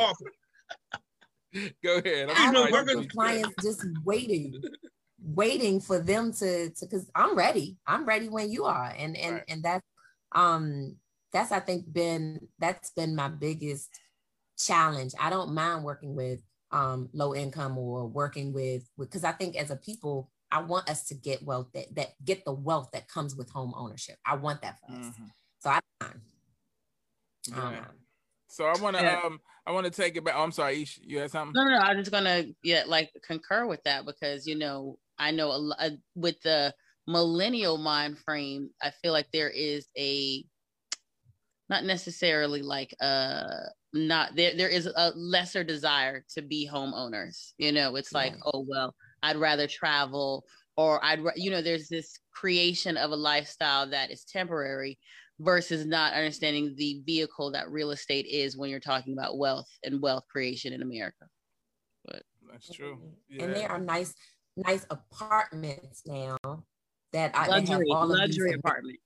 [1.82, 2.28] Go ahead.
[2.30, 2.54] I Even sorry.
[2.54, 4.62] have working- clients just waiting,
[5.22, 7.78] waiting for them to to because I'm ready.
[7.86, 9.44] I'm ready when you are, and and Right.
[9.48, 9.86] and that's
[10.32, 10.96] um
[11.32, 13.88] that's I think been that's been my biggest
[14.58, 15.12] challenge.
[15.18, 16.40] I don't mind working with
[16.72, 21.06] um low income or working with because I think as a people I want us
[21.08, 24.18] to get wealth that that get the wealth that comes with home ownership.
[24.26, 25.06] I want that for us.
[25.06, 25.30] Mhm.
[25.60, 26.20] So I don't mind.
[27.50, 27.86] Mind.
[28.48, 29.20] So I want to Yeah.
[29.24, 30.34] um I want to take it back.
[30.36, 31.52] Oh, I'm sorry, Ish, you had something?
[31.54, 31.82] No, no, no.
[31.84, 35.90] I'm just gonna yeah, like concur with that because you know I know a lot
[36.14, 36.74] with the
[37.06, 38.70] millennial mind frame.
[38.82, 40.44] I feel like there is a
[41.68, 43.44] not necessarily like uh
[43.92, 44.56] not there.
[44.56, 47.52] There is a lesser desire to be homeowners.
[47.58, 48.50] You know, it's like Yeah.
[48.54, 50.44] oh well, I'd rather travel
[50.76, 54.98] or I'd you know there's this creation of a lifestyle that is temporary
[55.38, 60.00] versus not understanding the vehicle that real estate is when you're talking about wealth and
[60.00, 61.26] wealth creation in America.
[62.04, 62.98] But that's true.
[63.38, 64.14] And there are nice,
[64.56, 66.38] nice apartments now
[67.12, 68.60] that I that have Luxury, all of these luxury amenities.
[68.64, 69.00] apartments.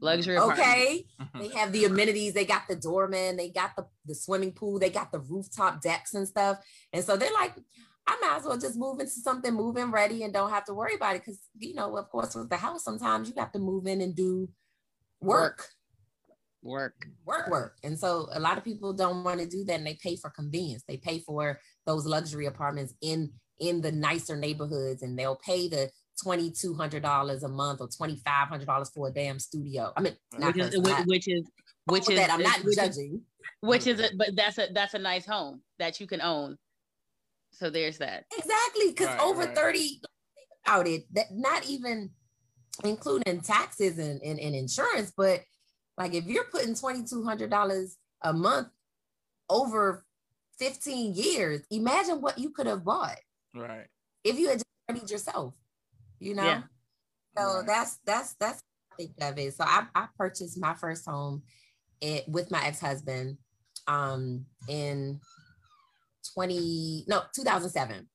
[0.00, 0.60] Luxury apartments.
[0.60, 1.06] Okay,
[1.38, 2.34] they have the amenities.
[2.34, 3.36] They got the doorman.
[3.36, 4.80] They got the the swimming pool.
[4.80, 6.58] They got the rooftop decks and stuff.
[6.92, 7.54] And so they're like,
[8.06, 10.74] I might as well just move into something move in ready and don't have to
[10.74, 11.22] worry about it.
[11.22, 14.16] Because you know, of course, with the house, sometimes you have to move in and
[14.16, 14.48] do
[15.22, 15.66] work,
[16.62, 16.94] Work.
[17.24, 17.76] work, work.
[17.82, 20.30] And so a lot of people don't want to do that, and they pay for
[20.30, 20.84] convenience.
[20.86, 25.90] They pay for those luxury apartments in in the nicer neighborhoods, and they'll pay the
[26.22, 29.92] twenty two hundred dollars a month or twenty five hundred dollars for a damn studio.
[29.96, 31.42] I mean, not Which is which, not- which is
[31.86, 33.22] which with is that I'm not which is, judging.
[33.60, 36.56] which is a, but that's a that's a nice home that you can own.
[37.50, 38.24] So there's that.
[38.38, 39.54] Exactly, because Right, over right.
[39.56, 40.00] 30
[40.66, 42.10] out it that not even
[42.84, 45.40] including taxes and, and, and insurance, but
[45.98, 48.68] Like if you're putting twenty two hundred dollars a month
[49.48, 50.04] over
[50.58, 53.18] fifteen years, imagine what you could have bought.
[53.54, 53.86] Right.
[54.24, 55.54] If you had just studied yourself,
[56.18, 56.44] you know.
[56.44, 56.62] Yeah.
[57.36, 57.66] So Right.
[57.66, 58.60] that's that's that's
[58.92, 59.54] I think of it.
[59.54, 61.42] So I, I purchased my first home
[62.00, 63.36] it, with my ex-husband
[63.86, 65.20] um in
[66.34, 68.08] 20 no 2007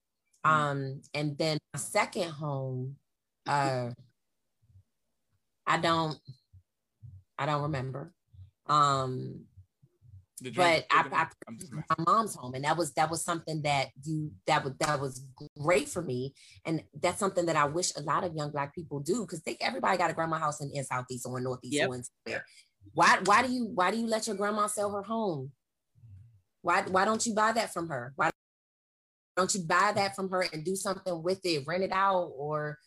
[0.45, 2.95] um and then my second home
[3.47, 3.89] uh
[5.67, 6.17] i don't
[7.37, 8.13] i don't remember.
[8.67, 9.45] Um
[10.55, 14.31] but I, I'm I my mom's home and that was that was something that you
[14.45, 15.25] that was that was
[15.59, 16.33] great for me.
[16.65, 19.57] And that's something that i wish a lot of young black people do because they
[19.59, 21.89] everybody got a grandma house in, in southeast or in northeast Yep.
[21.89, 22.45] or in somewhere.
[22.93, 25.51] why why do you why do you let your grandma sell her home?
[26.61, 28.13] Why why don't you buy that from her?
[28.15, 28.29] Why
[29.37, 32.77] don't you buy that from her and do something with it rent it out or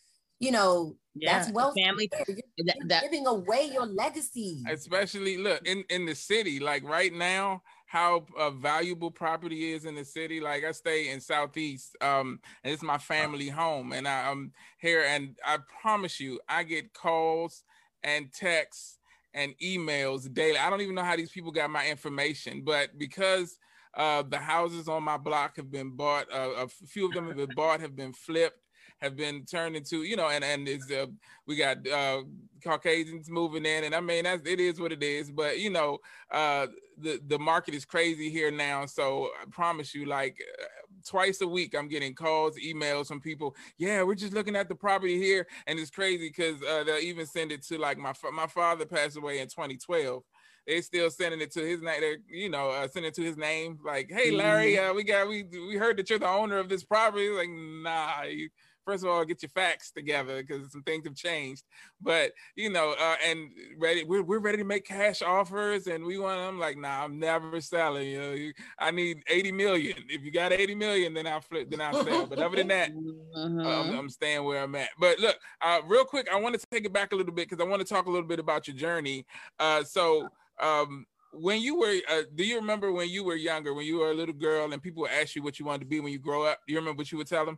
[0.41, 5.37] you know Yeah, that's wealth family- You're, That, you're that, giving away your legacy especially
[5.37, 10.05] look in in the city like right now how uh, valuable property is in the
[10.05, 14.51] city like i stay in southeast um and it's my family home and I, i'm
[14.79, 17.63] here and i promise you i get calls
[18.03, 18.97] and texts
[19.33, 20.57] and emails daily.
[20.57, 23.57] I don't even know how these people got my information but because
[23.95, 27.37] uh the houses on my block have been bought uh, a few of them have
[27.37, 28.59] been bought have been flipped
[29.01, 31.07] have been turned into you know and and it's uh,
[31.47, 32.21] we got uh
[32.63, 35.31] Caucasians moving in, and I mean that's it is what it is.
[35.31, 35.97] But you know,
[36.31, 38.85] uh, the the market is crazy here now.
[38.85, 40.65] So I promise you, like uh,
[41.07, 43.55] twice a week, I'm getting calls, emails from people.
[43.77, 47.25] Yeah, we're just looking at the property here, and it's crazy because uh, they'll even
[47.25, 50.23] send it to like my my father passed away in 2012.
[50.67, 51.99] They still sending it to his name.
[51.99, 53.79] They're you know uh, sending it to his name.
[53.83, 56.83] Like, hey Larry, uh, we got we we heard that you're the owner of this
[56.83, 57.29] property.
[57.29, 58.23] Like, nah.
[58.23, 58.49] You,
[58.91, 61.63] First of all, get your facts together because some things have changed
[62.01, 66.17] but you know, uh, and ready, we're, we're ready to make cash offers, and we
[66.17, 66.39] want.
[66.39, 68.07] I'm like, nah, I'm never selling.
[68.09, 69.95] You know, you, I need 80 million.
[70.09, 72.25] If you got 80 million, then I'll flip, then I'll sell.
[72.25, 72.91] But other than that,
[73.65, 73.97] uh, I'm, Mhm.
[73.99, 74.89] I'm staying where I'm at.
[74.99, 77.63] But look, uh, real quick, I want to take it back a little bit because
[77.63, 79.25] I want to talk a little bit about your journey.
[79.59, 80.29] Uh, so,
[80.59, 84.11] um, when you were, uh, do you remember when you were younger, when you were
[84.11, 86.19] a little girl, and people would ask you what you wanted to be when you
[86.19, 86.59] grow up?
[86.67, 87.57] Do you remember what you would tell them?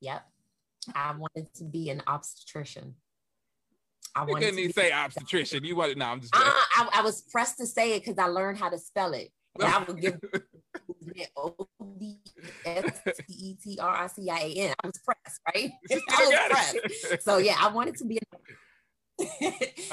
[0.00, 0.31] Yep.
[0.94, 2.94] I wanted to be an obstetrician.
[4.14, 5.64] I You wanted couldn't to even say obstetrician.
[5.64, 6.34] You wanted, no, I'm just.
[6.34, 6.38] uh.
[6.40, 9.30] I, I was pressed to say it because I learned how to spell it.
[9.60, 10.18] And I would give
[11.36, 11.68] O
[11.98, 12.18] B
[12.64, 14.74] S T E T R I C I A N.
[14.82, 15.70] I was pressed, right?
[15.90, 16.74] I was pressed.
[17.12, 17.22] it.
[17.22, 18.18] So yeah, I wanted to be.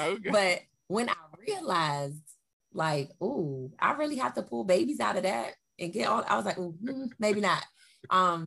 [0.00, 0.30] Okay.
[0.30, 1.14] but when I
[1.46, 2.16] realized,
[2.72, 6.36] like, ooh, I really have to pull babies out of that and get all, I
[6.36, 7.64] was like, hmm, maybe not.
[8.08, 8.46] Um,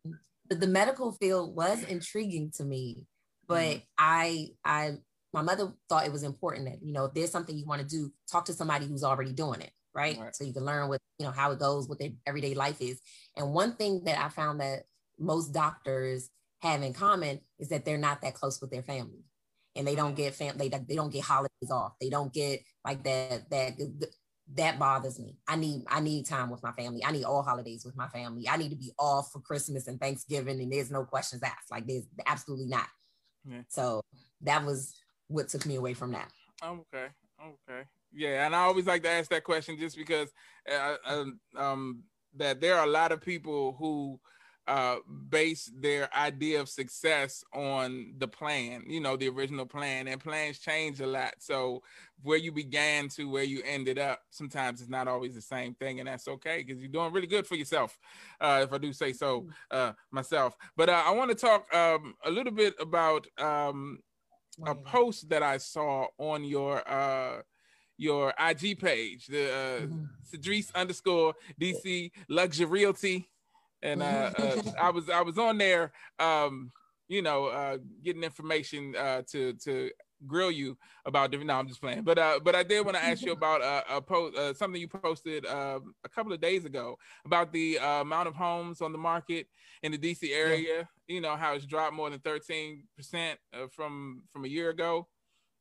[0.53, 3.05] the, the medical field was intriguing to me,
[3.47, 3.79] but Mm-hmm.
[3.97, 4.91] I, I,
[5.33, 7.87] my mother thought it was important that you know if there's something you want to
[7.87, 10.17] do, talk to somebody who's already doing it, right?
[10.17, 10.35] Right.
[10.35, 13.01] So you can learn what you know how it goes, what their everyday life is.
[13.35, 14.83] And one thing that I found that
[15.19, 16.29] most doctors
[16.61, 19.25] have in common is that they're not that close with their family
[19.75, 23.03] and they don't get fam they, they don't get holidays off they don't get like
[23.03, 23.73] that that
[24.55, 27.85] that bothers me i need i need time with my family i need all holidays
[27.85, 31.05] with my family i need to be off for christmas and thanksgiving and there's no
[31.05, 32.87] questions asked like there's absolutely not
[33.45, 33.61] Yeah.
[33.69, 34.01] so
[34.41, 34.93] that was
[35.27, 36.29] what took me away from that
[36.63, 37.07] Okay.
[37.41, 37.81] Okay.
[38.13, 40.29] Yeah, and I always like to ask that question just because
[40.71, 42.03] uh, um, um,
[42.35, 44.19] that there are a lot of people who
[44.67, 44.97] uh,
[45.29, 50.59] base their idea of success on the plan, you know, the original plan, and plans
[50.59, 51.33] change a lot.
[51.39, 51.81] So
[52.21, 55.99] where you began to where you ended up, sometimes it's not always the same thing,
[55.99, 57.97] and that's okay because you're doing really good for yourself,
[58.39, 60.55] uh, if I do say so uh, myself.
[60.77, 63.27] But uh, I want to talk um, a little bit about.
[63.39, 63.99] Um,
[64.65, 67.41] a post that I saw on your uh
[67.97, 70.09] your IG page, the uh Mhm.
[70.23, 73.25] Cedrece underscore DC Luxurialty.
[73.83, 76.71] And uh, uh I was I was on there um,
[77.07, 79.91] you know, uh getting information uh to to
[80.25, 82.03] grill you about different no, I'm just playing.
[82.03, 84.79] But uh but I did want to ask you about uh, a post uh, something
[84.79, 88.91] you posted uh, a couple of days ago about the uh, amount of homes on
[88.91, 89.47] the market
[89.83, 92.83] in the DC area, you know, how it's dropped more than 13%
[93.53, 95.07] uh, from from a year ago.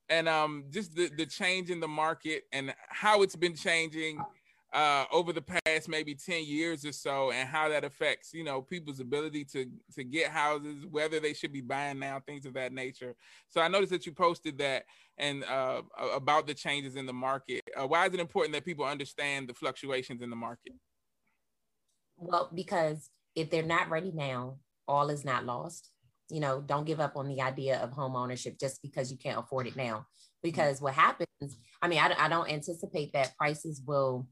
[0.08, 4.18] And um just the the change in the market and how it's been changing
[4.72, 8.62] uh over the past maybe 10 years or so and how that affects, you know,
[8.62, 12.72] people's ability to to get houses, whether they should be buying now, things of that
[12.72, 13.14] nature.
[13.48, 14.84] So I noticed that you posted that
[15.18, 15.82] and uh
[16.14, 17.62] about the changes in the market.
[17.76, 20.72] Uh, why is it important that people understand the fluctuations in the market?
[22.16, 24.56] well because if they're not ready now
[24.86, 25.92] all is not lost
[26.32, 29.38] you know, don't give up on the idea of home ownership just because you can't
[29.38, 30.06] afford it now.
[30.42, 31.28] Because what happens,
[31.82, 34.26] I mean, I, I don't anticipate that prices will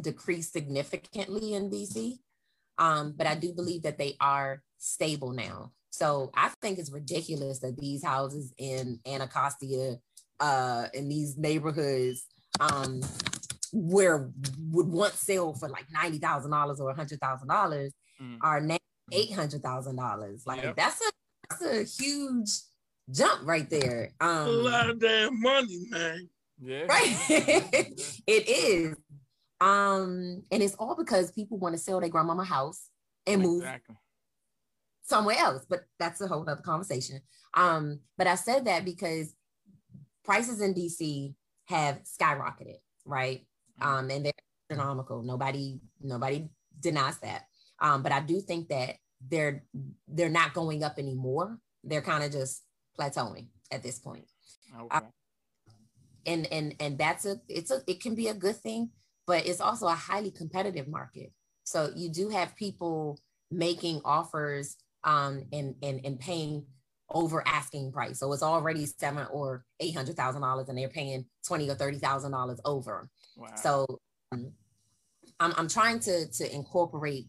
[0.00, 2.18] decrease significantly in DC,
[2.78, 5.72] um, but I do believe that they are stable now.
[5.90, 9.98] So I think it's ridiculous that these houses in Anacostia,
[10.38, 12.24] uh, in these neighborhoods,
[12.60, 13.02] um,
[13.72, 14.30] where
[14.70, 18.38] would once sell for like ninety thousand dollars or hundred thousand dollars, mm.
[18.40, 18.78] are now
[19.12, 20.44] eight hundred thousand dollars.
[20.46, 20.76] Like yep.
[20.76, 21.10] that's a
[21.50, 22.50] that's a huge
[23.10, 24.12] jump right there.
[24.20, 26.28] Um, a lot of damn money, man.
[26.60, 27.16] Yeah, right.
[28.26, 28.96] it is.
[29.60, 32.88] Um, and it's all because people want to sell their grandmama house
[33.26, 33.96] and move exactly.
[35.02, 35.66] somewhere else.
[35.68, 37.20] But that's a whole other conversation.
[37.54, 39.34] Um, but I said that because
[40.24, 41.34] prices in DC
[41.66, 43.46] have skyrocketed, right?
[43.80, 43.88] Mm-hmm.
[43.88, 44.32] Um, and they're
[44.70, 45.22] astronomical.
[45.22, 46.48] Nobody, nobody
[46.78, 47.44] denies that.
[47.80, 48.96] Um, but I do think that
[49.28, 49.64] they're
[50.08, 51.58] they're not going up anymore.
[51.84, 52.62] They're kind of just
[52.98, 54.26] plateauing at this point.
[54.78, 54.88] Okay.
[54.90, 55.00] Uh,
[56.26, 58.90] and and and that's a it's a it can be a good thing,
[59.30, 61.32] but it's also a highly competitive market.
[61.62, 63.20] So you do have people
[63.52, 66.66] making offers um and and and paying
[67.10, 68.18] over asking price.
[68.18, 71.98] So it's already seven or eight hundred thousand dollars, and they're paying twenty or thirty
[71.98, 73.08] thousand dollars over.
[73.36, 73.54] Wow.
[73.54, 74.00] So
[74.32, 74.52] um,
[75.38, 77.26] I'm I'm trying to to incorporate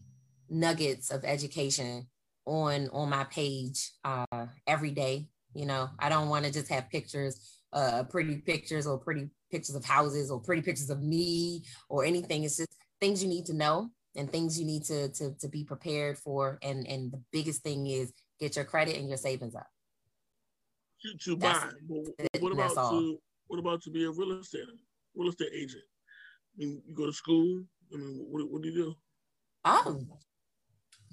[0.50, 2.08] nuggets of education
[2.46, 5.28] on on my page uh, every day.
[5.54, 7.34] You know, I don't want to just have pictures,
[7.72, 12.42] uh, pretty pictures or pretty pictures of houses or pretty pictures of me or anything.
[12.42, 15.62] It's just things you need to know and things you need to to, to be
[15.62, 16.58] prepared for.
[16.62, 19.68] And and the biggest thing is get your credit and your savings up.
[21.20, 21.68] To, buy.
[22.38, 24.62] what about to what about to be a real estate
[25.14, 25.82] real estate agent?
[26.54, 27.62] I mean, you go to school.
[27.92, 28.94] I mean, what, what do you do?
[29.64, 30.00] Oh,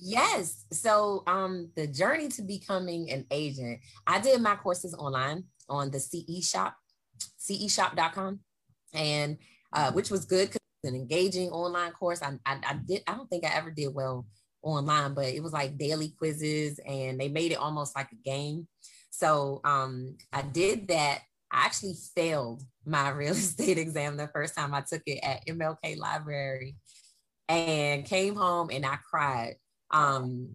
[0.02, 0.66] Yes.
[0.72, 6.00] So um the journey to becoming an agent, I did my courses online on the
[6.00, 6.78] CE shop,
[7.40, 8.40] ceshop.com.
[8.94, 9.38] And
[9.74, 12.22] uh, which was good because an engaging online course.
[12.22, 14.26] I, I, I did I don't think I ever did well
[14.62, 18.68] online, but it was like daily quizzes and they made it almost like a game.
[19.10, 21.20] So um I did that.
[21.52, 25.98] I actually failed my real estate exam the first time I took it at MLK
[25.98, 26.76] Library
[27.48, 29.56] and came home and I cried
[29.92, 30.50] um,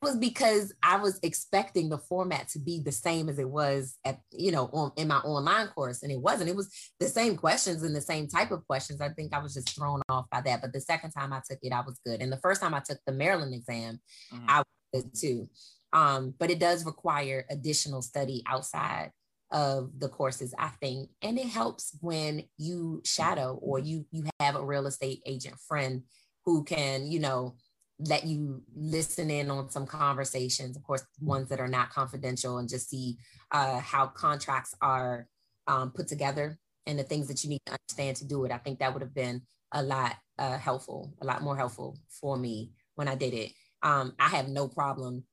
[0.00, 4.20] was because I was expecting the format to be the same as it was at,
[4.30, 6.02] you know, on, in my online course.
[6.02, 9.00] And it wasn't, it was the same questions and the same type of questions.
[9.00, 10.60] I think I was just thrown off by that.
[10.60, 12.20] But the second time I took it, I was good.
[12.20, 13.98] And the first time I took the Maryland exam,
[14.32, 14.44] mm-hmm.
[14.48, 15.48] I was good too.
[15.92, 19.10] Um, but it does require additional study outside
[19.50, 21.10] of the courses, I think.
[21.22, 26.02] And it helps when you shadow or you you have a real estate agent friend
[26.44, 27.56] who can, you know,
[28.00, 32.68] let you listen in on some conversations, of course, ones that are not confidential, and
[32.68, 33.16] just see
[33.50, 35.26] uh, how contracts are
[35.66, 38.52] um, put together and the things that you need to understand to do it.
[38.52, 39.42] I think that would have been
[39.72, 43.52] a lot uh, helpful, a lot more helpful for me when I did it.
[43.82, 45.24] Um, I have no problem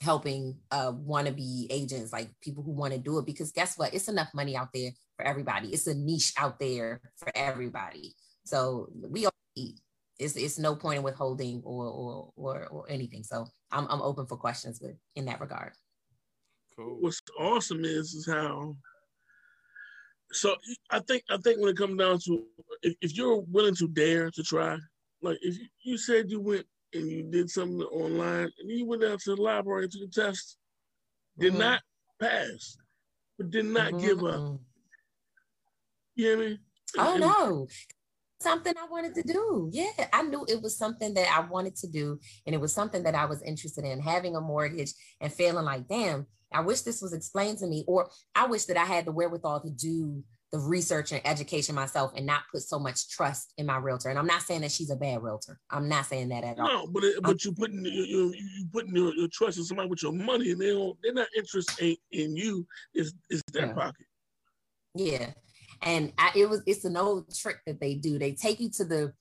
[0.00, 3.94] helping uh, wannabe agents, like people who want to do it, because guess what?
[3.94, 5.68] It's enough money out there for everybody.
[5.68, 8.14] It's a niche out there for everybody.
[8.44, 9.80] So we all eat
[10.18, 13.22] it's it's no point in withholding or or or, or anything.
[13.22, 15.72] So I'm I'm open for questions with in that regard.
[16.76, 16.96] Cool.
[17.00, 18.76] What's awesome is is how.
[20.32, 20.56] So
[20.90, 22.44] I think I think when it comes down to
[22.82, 24.76] if, if you're willing to dare to try,
[25.22, 29.02] like if you, you said you went and you did something online and you went
[29.02, 30.56] down to the library and took a test,
[31.38, 31.60] did mm-hmm.
[31.60, 31.80] not
[32.20, 32.76] pass,
[33.38, 34.06] but did not mm-hmm.
[34.06, 34.58] give up.
[36.14, 36.58] You hear me?
[36.98, 37.68] Oh and, no
[38.40, 39.70] something I wanted to do.
[39.72, 42.18] Yeah, I knew it was something that I wanted to do.
[42.46, 45.88] And it was something that I was interested in having a mortgage and feeling like,
[45.88, 47.84] damn, I wish this was explained to me.
[47.86, 50.22] Or I wish that I had the wherewithal to do
[50.52, 54.10] the research and education myself and not put so much trust in my realtor.
[54.10, 55.58] And I'm not saying that she's a bad realtor.
[55.70, 56.68] I'm not saying that at all.
[56.68, 59.88] No, but it, um, but you're putting you you putting your, your, trust in somebody
[59.88, 62.64] with your money, and they don't they're not interested in, in you.
[62.94, 63.72] Is is their yeah.
[63.72, 64.06] pocket.
[64.94, 65.30] Yeah,
[65.82, 68.18] and I, it was it's an old trick that they do.
[68.18, 69.12] They take you to the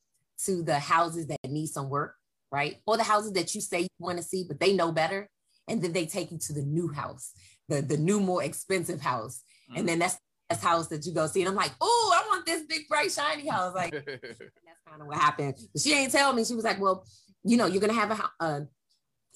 [0.45, 2.15] to the houses that need some work,
[2.51, 2.77] right?
[2.85, 5.29] Or the houses that you say you want to see, but they know better.
[5.67, 7.31] And then they take you to the new house,
[7.69, 9.41] the the new more expensive house.
[9.69, 9.79] Mm-hmm.
[9.79, 10.17] And then that's
[10.49, 11.41] that's house that you go see.
[11.41, 13.73] And I'm like, oh, I want this big bright shiny house.
[13.73, 15.55] Like that's kind of what happened.
[15.73, 16.45] But she ain't tell me.
[16.45, 17.05] She was like, well,
[17.43, 18.67] you know, you're gonna have a, a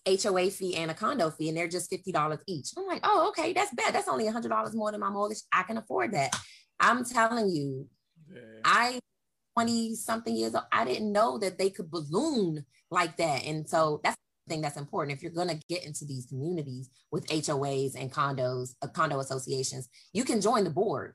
[0.07, 2.69] HOA fee and a condo fee, and they're just fifty dollars each.
[2.77, 3.93] I'm like, oh, okay, that's bad.
[3.93, 5.39] That's only a hundred dollars more than my mortgage.
[5.53, 6.35] I can afford that.
[6.79, 7.87] I'm telling you,
[8.31, 8.41] yeah.
[8.63, 8.99] I
[9.55, 13.43] 20 something years old, I didn't know that they could balloon like that.
[13.45, 14.15] And so that's
[14.47, 15.17] the thing that's important.
[15.17, 19.89] If you're going to get into these communities with HOAs and condos, uh, condo associations,
[20.13, 21.13] you can join the board.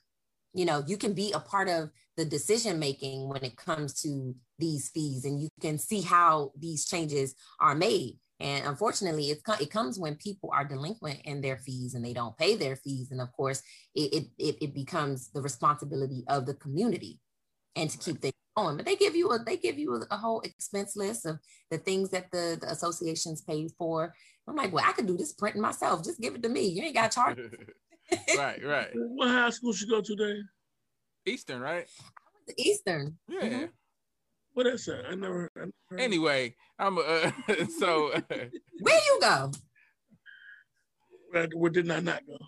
[0.53, 4.35] You know, you can be a part of the decision making when it comes to
[4.59, 8.19] these fees, and you can see how these changes are made.
[8.45, 12.37] And unfortunately, it, it comes when people are delinquent in their fees and they don't
[12.37, 13.11] pay their fees.
[13.11, 13.63] And of course,
[13.95, 17.21] it, it, it becomes the responsibility of the community
[17.75, 18.77] and to keep things going.
[18.77, 21.39] But they give you a they give you a, a whole expense list of
[21.71, 24.13] the things that the, the associations pay for.
[24.47, 26.05] I'm like, well, I could do this printing myself.
[26.05, 26.67] Just give it to me.
[26.67, 27.39] You ain't got to charge.
[28.37, 28.91] right, right.
[28.93, 30.43] What high school should you go to there?
[31.25, 31.87] Eastern, right?
[32.59, 33.17] Eastern.
[33.27, 33.41] Yeah.
[33.41, 33.65] Mm-hmm.
[34.55, 35.05] What is that?
[35.11, 35.51] I never.
[35.57, 37.31] I never anyway, I'm uh,
[37.79, 38.13] so.
[38.13, 38.21] Uh,
[38.81, 39.51] Where you go?
[41.31, 42.39] Where, where did I not go?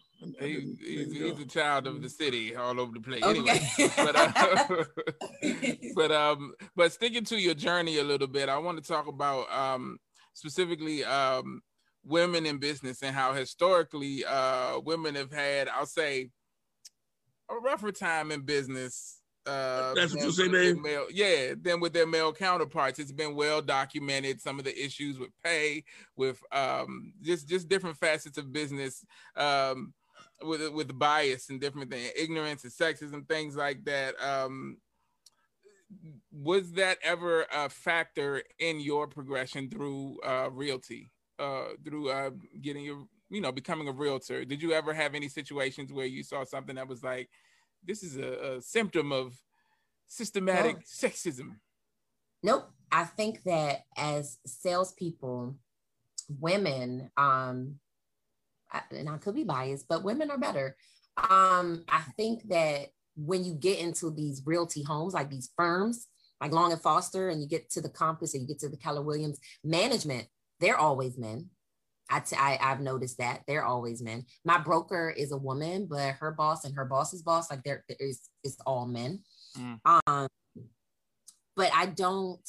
[0.41, 3.23] He, he's, he's, a child of the city, all over the place.
[3.23, 3.39] Okay.
[3.39, 4.85] Anyway, but uh,
[5.95, 9.53] but um, but sticking to your journey a little bit, I want to talk about
[9.53, 9.99] um
[10.33, 11.61] specifically um
[12.05, 16.31] women in business and how historically uh women have had, I'll say,
[17.51, 20.81] a rougher time in business uh, That's what you say, Dave.
[20.81, 24.41] Male, yeah, then with their male counterparts, it's been well documented.
[24.41, 25.85] Some of the issues with pay,
[26.17, 29.05] with um, just just different facets of business,
[29.37, 29.95] um,
[30.43, 34.15] with with bias and different things, ignorance and sexism, things like that.
[34.23, 34.79] Um,
[36.33, 42.31] was that ever a factor in your progression through uh, realty, uh, through uh,
[42.61, 44.45] getting your, you know, becoming a realtor?
[44.45, 47.31] Did you ever have any situations where you saw something that was like,
[47.87, 49.35] this is a, a symptom of
[50.07, 50.83] systematic no.
[50.83, 51.57] sexism.
[52.43, 52.71] Nope.
[52.93, 55.57] I think that as salespeople,
[56.29, 57.77] women, um,
[58.91, 60.77] and I could be biased, but women are better.
[61.17, 66.07] Um, I think that when you get into these realty homes, like these firms,
[66.41, 68.77] like Long and Foster, and you get to the Compass or you get to the
[68.77, 70.27] Keller Williams management,
[70.61, 71.49] they're always men.
[72.09, 74.25] I, t- I I've noticed that they're always men.
[74.45, 78.29] My broker is a woman, but her boss and her boss's boss, like there is
[78.45, 79.21] it's all men.
[79.59, 79.81] Mm.
[80.07, 80.29] Um,
[81.57, 82.49] but I don't.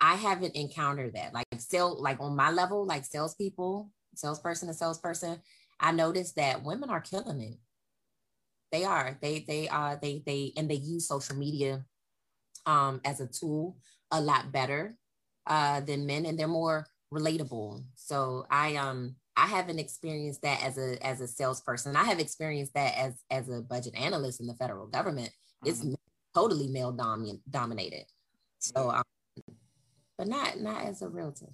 [0.00, 1.34] I haven't encountered that.
[1.34, 5.40] Like sale, like on my level, like salespeople, salesperson to salesperson,
[5.80, 7.58] I noticed that women are killing it.
[8.72, 9.18] They are.
[9.20, 9.92] They they are.
[9.92, 11.84] Uh, they they and they use social media
[12.66, 13.76] um as a tool
[14.10, 14.96] a lot better
[15.46, 17.84] uh than men, and they're more relatable.
[17.94, 21.96] So I um I haven't experienced that as a as a salesperson.
[21.96, 25.30] I have experienced that as as a budget analyst in the federal government.
[25.64, 25.68] Mm-hmm.
[25.68, 25.96] It's
[26.34, 28.04] totally male domin- dominated.
[28.58, 29.02] So, um,
[30.16, 31.52] but not not as a realtor.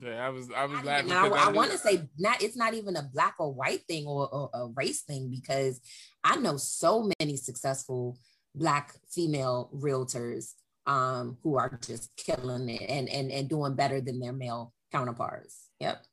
[0.00, 1.12] Yeah, I was I was laughing.
[1.12, 2.42] I, I, I want to say not.
[2.42, 5.80] It's not even a black or white thing or, or a race thing because
[6.24, 8.18] I know so many successful
[8.54, 10.54] black female realtors
[10.86, 15.70] um, who are just killing it and, and, and doing better than their male counterparts.
[15.80, 16.04] Yep.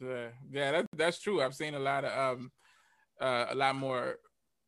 [0.00, 1.40] Yeah, yeah, that, that's true.
[1.40, 2.50] I've seen a lot of um,
[3.20, 4.16] uh, a lot more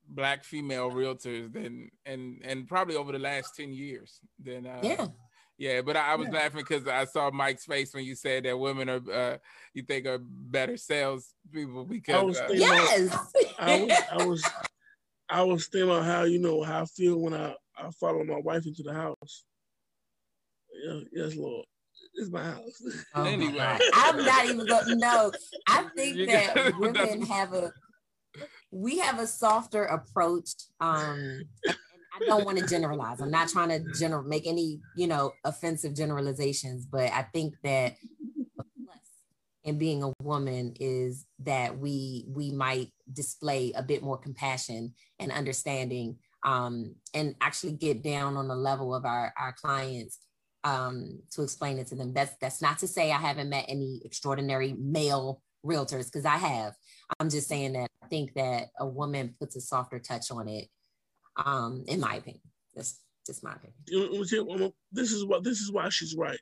[0.09, 5.07] black female realtors than and and probably over the last 10 years than uh, yeah
[5.59, 6.39] yeah but i, I was yeah.
[6.39, 9.36] laughing because i saw mike's face when you said that women are uh,
[9.74, 13.11] you think are better sales people because I was uh, yes
[13.59, 14.45] I was, I was
[15.28, 18.39] i was thinking about how you know how i feel when i I follow my
[18.39, 19.45] wife into the house.
[20.85, 21.64] Yeah, yes, Lord.
[22.14, 22.83] It's my house.
[23.14, 25.33] Oh anyway, I'm not even going to know.
[25.68, 27.72] I think that women have a
[28.70, 30.51] we have a softer approach.
[30.81, 33.20] Um, I don't want to generalize.
[33.20, 37.95] I'm not trying to general make any, you know, offensive generalizations, but I think that
[39.64, 45.31] in being a woman is that we we might display a bit more compassion and
[45.31, 50.18] understanding um, and actually get down on the level of our, our clients
[50.64, 52.12] um, to explain it to them.
[52.12, 56.74] That's that's not to say I haven't met any extraordinary male realtors because I have.
[57.18, 60.68] I'm just saying that I think that a woman puts a softer touch on it,
[61.36, 62.43] um, in my opinion.
[62.74, 64.24] That's just my opinion.
[64.93, 66.41] This is what this is why she's right.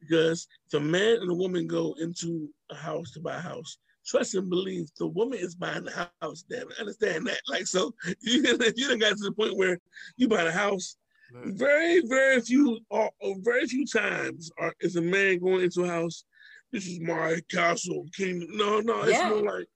[0.00, 4.34] Because the man and the woman go into a house to buy a house, trust
[4.34, 6.44] and believe the woman is buying the house.
[6.48, 7.40] Damn, understand that.
[7.48, 8.42] Like so, you
[8.76, 9.78] you done got to the point where
[10.16, 10.96] you buy a house.
[11.32, 15.88] Very, very few, or, or very few times are, is a man going into a
[15.88, 16.24] house.
[16.72, 18.48] This is my castle, kingdom.
[18.52, 19.28] No, no, it's yeah.
[19.28, 19.66] more like,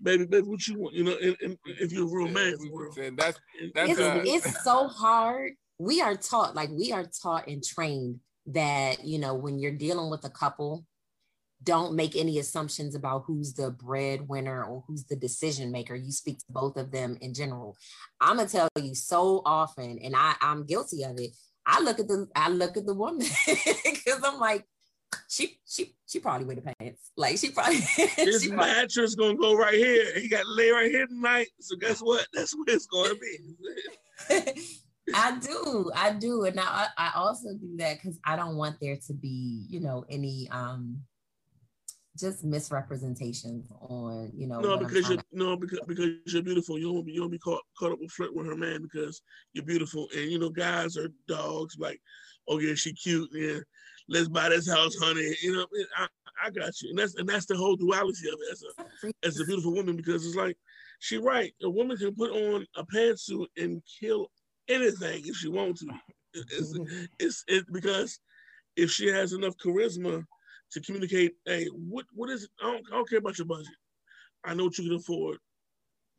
[0.00, 0.94] baby, baby, what you want?
[0.94, 2.54] You know, and, and if you're a real man,
[2.98, 3.38] and that's
[3.74, 5.52] that's it's, uh, it's so hard.
[5.78, 10.10] We are taught, like we are taught and trained that you know when you're dealing
[10.10, 10.84] with a couple
[11.62, 15.94] don't make any assumptions about who's the breadwinner or who's the decision maker.
[15.94, 17.76] You speak to both of them in general.
[18.20, 21.30] I'm gonna tell you so often, and I, I'm guilty of it.
[21.66, 24.64] I look at the I look at the woman because I'm like,
[25.28, 27.10] she she she probably wear the pants.
[27.16, 27.80] Like she probably
[28.16, 30.18] This she probably, mattress gonna go right here.
[30.18, 31.48] He got to lay right here tonight.
[31.60, 32.26] So guess what?
[32.32, 34.62] That's where it's gonna be.
[35.14, 38.96] I do, I do, and I I also do that because I don't want there
[39.06, 41.02] to be you know any um
[42.20, 46.78] just misrepresentations on you know No, because you're no because because you're beautiful.
[46.78, 49.22] You won't be you won't be caught caught up with flirt with her man because
[49.52, 50.08] you're beautiful.
[50.16, 51.76] And you know, guys are dogs.
[51.78, 52.00] Like,
[52.48, 53.28] oh yeah, she cute.
[53.32, 53.58] Yeah,
[54.08, 55.34] let's buy this house, honey.
[55.42, 55.66] You know,
[55.96, 56.06] I,
[56.44, 56.90] I got you.
[56.90, 59.96] And that's and that's the whole duality of it as a as a beautiful woman
[59.96, 60.56] because it's like
[61.00, 61.52] she right.
[61.62, 64.30] A woman can put on a pantsuit and kill
[64.68, 65.86] anything if she wants to.
[66.34, 66.78] It- It's
[67.18, 68.20] it's it because
[68.76, 70.24] if she has enough charisma
[70.72, 72.48] to communicate, hey, what what is?
[72.62, 73.74] I don't, I don't care about your budget.
[74.44, 75.38] I know what you can afford.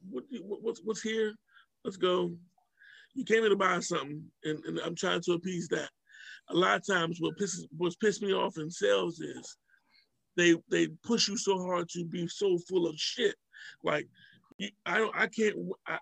[0.10, 1.34] What, what what's what's here?
[1.84, 2.32] Let's go.
[3.14, 5.90] You came in to buy something, and, and I'm trying to appease that.
[6.50, 9.58] A lot of times, what pisses what's pissed me off in sales is
[10.38, 13.36] they they push you so hard to be so full of shit.
[13.84, 14.08] Like
[14.58, 15.56] you, I don't I can't.
[15.88, 15.98] I,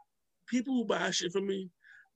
[0.47, 1.69] people who buy shit from me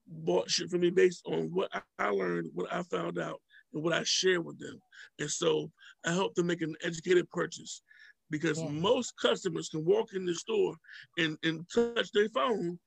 [0.07, 3.41] bought shit from me based on what I, I learned, what I found out,
[3.73, 4.79] and what I share with them.
[5.19, 5.71] And so
[6.05, 7.81] I help them make an educated purchase
[8.29, 8.69] because Yeah.
[8.69, 10.75] most customers can walk in the store
[11.17, 12.79] and, and touch their phone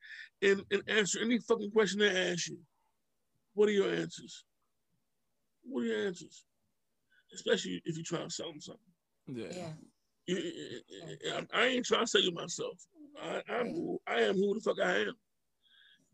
[0.42, 2.58] and, and answer any fucking question they ask you.
[3.54, 4.44] What are your answers?
[5.64, 6.44] What are your answers?
[7.34, 8.82] Especially if you're trying to sell them something.
[9.28, 9.46] Yeah.
[9.50, 9.72] yeah.
[10.26, 10.80] You- you-
[11.22, 12.78] you- I ain't trying to sell you myself.
[13.22, 15.14] I, I'm I am who the fuck I am.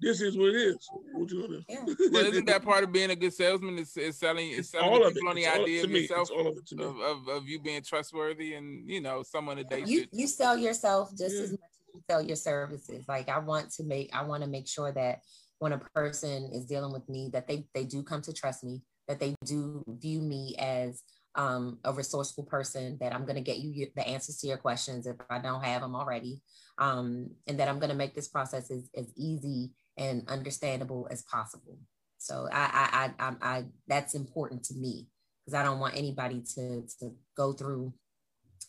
[0.03, 0.91] This is what it is.
[1.13, 1.65] What you gonna do?
[1.69, 1.85] Yeah.
[2.13, 3.79] Well, isn't that part of being a good salesman?
[3.79, 5.23] Is, is selling, is It's selling all of it.
[5.27, 6.85] on the It's all, idea to of me, yourself, it's all of it to me.
[6.85, 10.09] of, of, of you being trustworthy and you know someone that they you should.
[10.13, 11.43] you sell yourself just Yeah.
[11.43, 14.49] as much as you sell your services like i want to make i want to
[14.49, 15.21] make sure that
[15.61, 18.83] when a person is dealing with me that they they do come to trust me
[19.09, 21.03] that they do view me as
[21.35, 25.07] um, a resourceful person that i'm going to get you the answers to your questions
[25.07, 26.43] if i don't have them already
[26.79, 31.23] um, and that i'm going to make this process as, as easy and understandable as
[31.23, 31.79] possible.
[32.19, 35.09] So i i i, I, I that's important to me
[35.45, 37.93] because i don't want anybody to to go through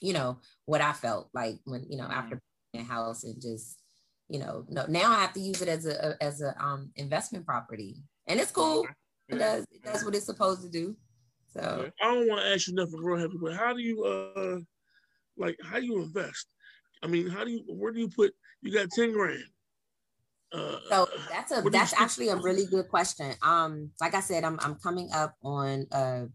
[0.03, 2.39] you know what I felt like when you know after
[2.73, 3.79] buying a house and just
[4.27, 7.45] you know no now I have to use it as a as a um investment
[7.45, 7.95] property.
[8.27, 8.85] And it's cool.
[9.29, 10.95] It does it does what it's supposed to do.
[11.47, 14.59] So I don't want to ask you nothing real heavy, but how do you uh
[15.37, 16.47] like how do you invest?
[17.01, 19.43] I mean, how do you where do you put you got 10 grand?
[20.53, 23.33] Uh so that's a what do you that's actually a really good question.
[23.41, 26.25] Um like I said I'm I'm coming up on uh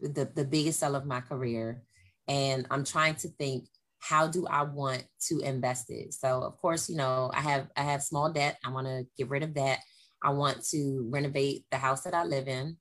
[0.00, 1.82] the the biggest sell of my career
[2.26, 3.68] and I'm trying to think
[4.00, 6.14] how do I want to invest it?
[6.14, 8.58] So of course you know I have I have small debt.
[8.64, 9.80] I want to get rid of that.
[10.22, 12.76] I want to renovate the house that I live in.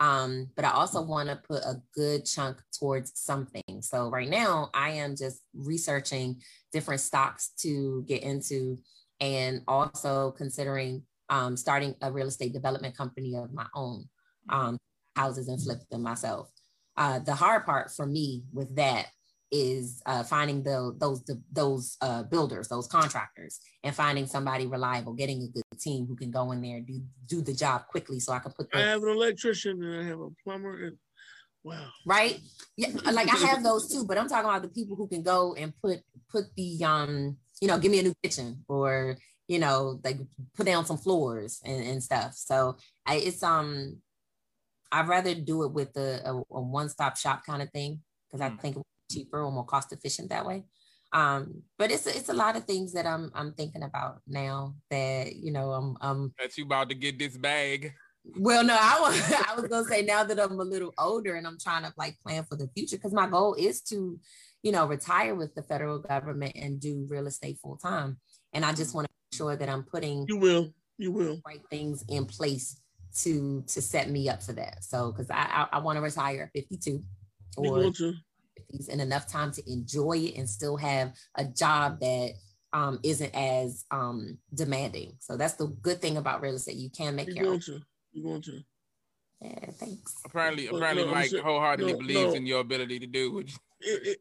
[0.00, 3.80] Um, but I also want to put a good chunk towards something.
[3.80, 6.40] So right now I am just researching
[6.72, 8.78] different stocks to get into
[9.20, 14.04] and also considering um, starting a real estate development company of my own,
[14.48, 14.78] um,
[15.16, 16.50] houses and flip them myself.
[16.96, 19.06] Uh, the hard part for me with that
[19.50, 25.12] is uh, finding the, those the, those uh, builders, those contractors, and finding somebody reliable,
[25.12, 28.20] getting a good team who can go in there and do do the job quickly,
[28.20, 30.96] so I can put I the have an electrician and I have a plumber and
[31.64, 31.86] wow.
[32.06, 32.38] right.
[32.76, 35.54] Yeah, like I have those too, but I'm talking about the people who can go
[35.54, 36.00] and put
[36.30, 39.16] put the um, you know, give me a new kitchen or
[39.48, 40.18] you know, like
[40.54, 42.34] put down some floors and, and stuff.
[42.34, 44.02] So I, it's um,
[44.92, 48.40] I'd rather do it with a, a, a one stop shop kind of thing because
[48.40, 48.60] I Mm.
[48.60, 50.64] think it's cheaper or more cost efficient that way.
[51.12, 55.34] Um, but it's it's a lot of things that I'm I'm thinking about now that
[55.36, 57.94] you know I'm I'm That you about to get this bag.
[58.36, 61.46] well, no, I was I was gonna say now that I'm a little older and
[61.46, 64.20] I'm trying to like plan for the future because my goal is to,
[64.62, 68.18] you know, retire with the federal government and do real estate full time.
[68.52, 70.72] And I just want to make sure that I'm putting You will.
[70.98, 71.40] You will.
[71.46, 72.80] right things in place
[73.22, 74.82] to to set me up for that.
[74.84, 77.02] So because I I, I want to retire at 52
[77.56, 78.14] or going to
[78.72, 82.32] 50s and enough time to enjoy it and still have a job that
[82.72, 85.12] um, isn't as um, demanding.
[85.20, 86.76] So that's the good thing about real estate.
[86.76, 87.60] You can make you your going own.
[87.60, 87.80] to
[88.12, 88.60] you going to
[89.40, 90.14] Yeah, thanks.
[90.24, 92.34] Apparently, apparently, no, Mike saying- wholeheartedly no, believes no.
[92.34, 93.32] in your ability to do.
[93.32, 94.16] What you, it, it, if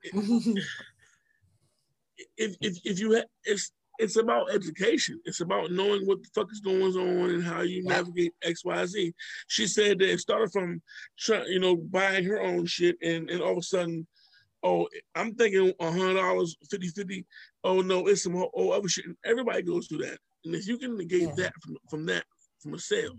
[2.37, 5.19] if if you ha- it's it's about education.
[5.25, 8.85] It's about knowing what the fuck is going on and how you navigate X Y
[8.85, 9.13] Z.
[9.47, 10.81] She said that it started from
[11.47, 14.07] you know, buying her own shit, and and all of a sudden,
[14.63, 17.25] oh, I'm thinking a hundred dollars, 50 50.
[17.63, 19.05] Oh no, it's some whole oh, other shit.
[19.05, 21.33] And everybody goes through that, and if you can negate Yeah.
[21.37, 22.25] that from from that
[22.61, 23.15] from a sale,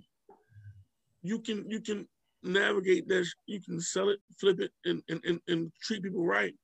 [1.22, 2.06] you can you can
[2.42, 3.26] navigate that.
[3.46, 6.54] You can sell it, flip it, and and, and, and treat people right,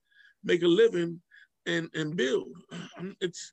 [0.42, 1.20] make a living,
[1.66, 2.52] and and build.
[3.20, 3.52] It's,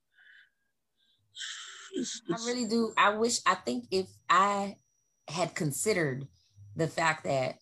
[1.94, 2.94] it's, it's I really do.
[2.98, 3.40] I wish.
[3.46, 4.76] I think if I
[5.28, 6.28] had considered
[6.76, 7.56] the fact that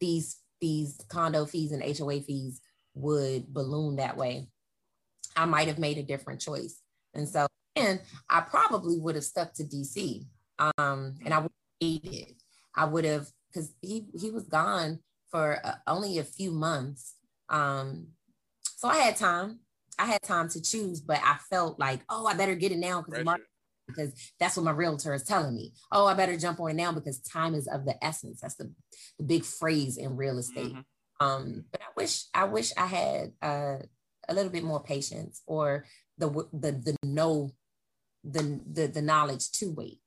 [0.00, 2.60] these these condo fees and HOA fees
[2.94, 4.48] would balloon that way,
[5.36, 6.80] I might have made a different choice.
[7.14, 10.26] And so, and I probably would have stuck to DC.
[10.58, 12.32] Um, and I would have it.
[12.74, 17.14] I would have because he he was gone for uh, only a few months.
[17.48, 18.08] Um,
[18.76, 19.60] so I had time.
[19.98, 23.02] I had time to choose, but I felt like, oh, I better get it now
[23.02, 23.26] because
[23.88, 25.72] because that's what my realtor is telling me.
[25.90, 28.40] Oh, I better jump on it now because time is of the essence.
[28.40, 28.72] That's the,
[29.18, 30.74] the big phrase in real estate.
[30.74, 31.26] Mm-hmm.
[31.26, 33.78] Um, but I wish I wish I had uh,
[34.28, 35.86] a little bit more patience or
[36.18, 37.50] the the the know
[38.22, 40.00] the the, the knowledge to wait.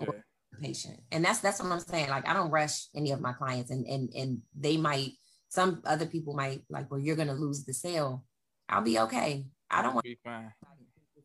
[0.00, 0.18] Okay.
[0.60, 2.10] Patient, and that's that's what I'm saying.
[2.10, 5.12] Like I don't rush any of my clients, and and and they might.
[5.48, 8.24] Some other people might like, well, you're gonna lose the sale.
[8.68, 9.46] I'll be okay.
[9.70, 10.52] I don't want be fine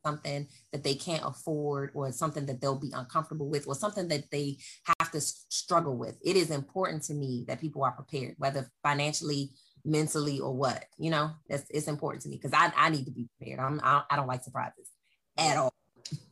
[0.06, 4.30] something that they can't afford or something that they'll be uncomfortable with or something that
[4.32, 4.58] they
[5.00, 6.18] have to struggle with.
[6.24, 9.52] It is important to me that people are prepared, whether financially,
[9.86, 10.86] mentally, or what.
[10.98, 13.60] You know, it's, it's important to me because I, I need to be prepared.
[13.60, 14.90] I'm, I, I don't like surprises
[15.38, 15.74] at all.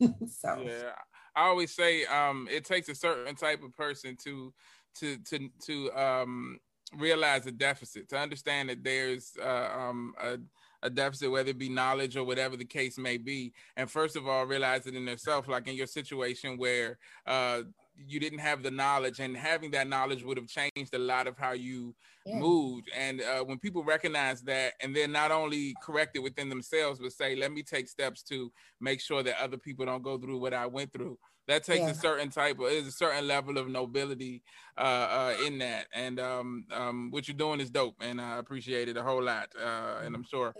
[0.00, 0.92] so yeah,
[1.38, 4.52] I always say um, it takes a certain type of person to
[4.96, 6.58] to to to um,
[6.96, 10.38] realize the deficit to understand that there's uh, um, a
[10.82, 13.52] a deficit, whether it be knowledge or whatever the case may be.
[13.76, 17.62] And first of all, realize it in yourself, like in your situation where uh,
[18.06, 21.36] you didn't have the knowledge, and having that knowledge would have changed a lot of
[21.36, 21.94] how you
[22.24, 22.38] yeah.
[22.38, 22.90] moved.
[22.96, 27.12] And uh, when people recognize that, and then not only correct it within themselves, but
[27.12, 30.54] say, "Let me take steps to make sure that other people don't go through what
[30.54, 31.18] I went through."
[31.48, 31.90] that takes yeah.
[31.90, 34.42] a certain type of is a certain level of nobility
[34.76, 38.88] uh, uh, in that and um, um, what you're doing is dope and i appreciate
[38.88, 40.54] it a whole lot uh, and i'm sure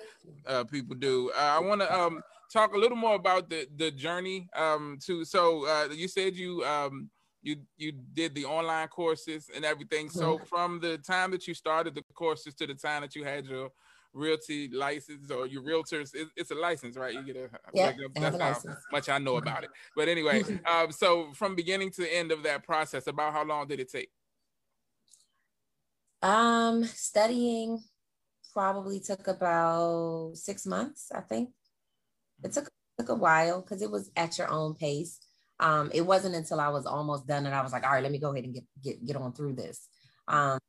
[0.47, 2.21] uh, people do uh, i want to um,
[2.53, 6.65] talk a little more about the the journey um, to so uh, you said you
[6.65, 7.09] um,
[7.49, 11.95] you you did the online courses and everything so from the time that you started
[11.95, 13.71] the courses to the time that you had your
[14.13, 16.15] realty license or your realtors.
[16.15, 17.15] It, it's a license, right?
[17.15, 19.71] You get a yeah, that's how much I know about it.
[19.97, 23.81] But anyway, um, so from beginning to end of that process, about how long did
[23.81, 24.11] it take?
[26.23, 27.81] Um, studying
[28.53, 31.51] probably took about six months, I think.
[32.43, 32.69] It took
[32.99, 35.21] took a while because it was at your own pace.
[35.61, 38.13] Um, it wasn't until I was almost done and I was like, all right, let
[38.13, 39.89] me go ahead and get get get on through this.
[40.29, 40.61] Um,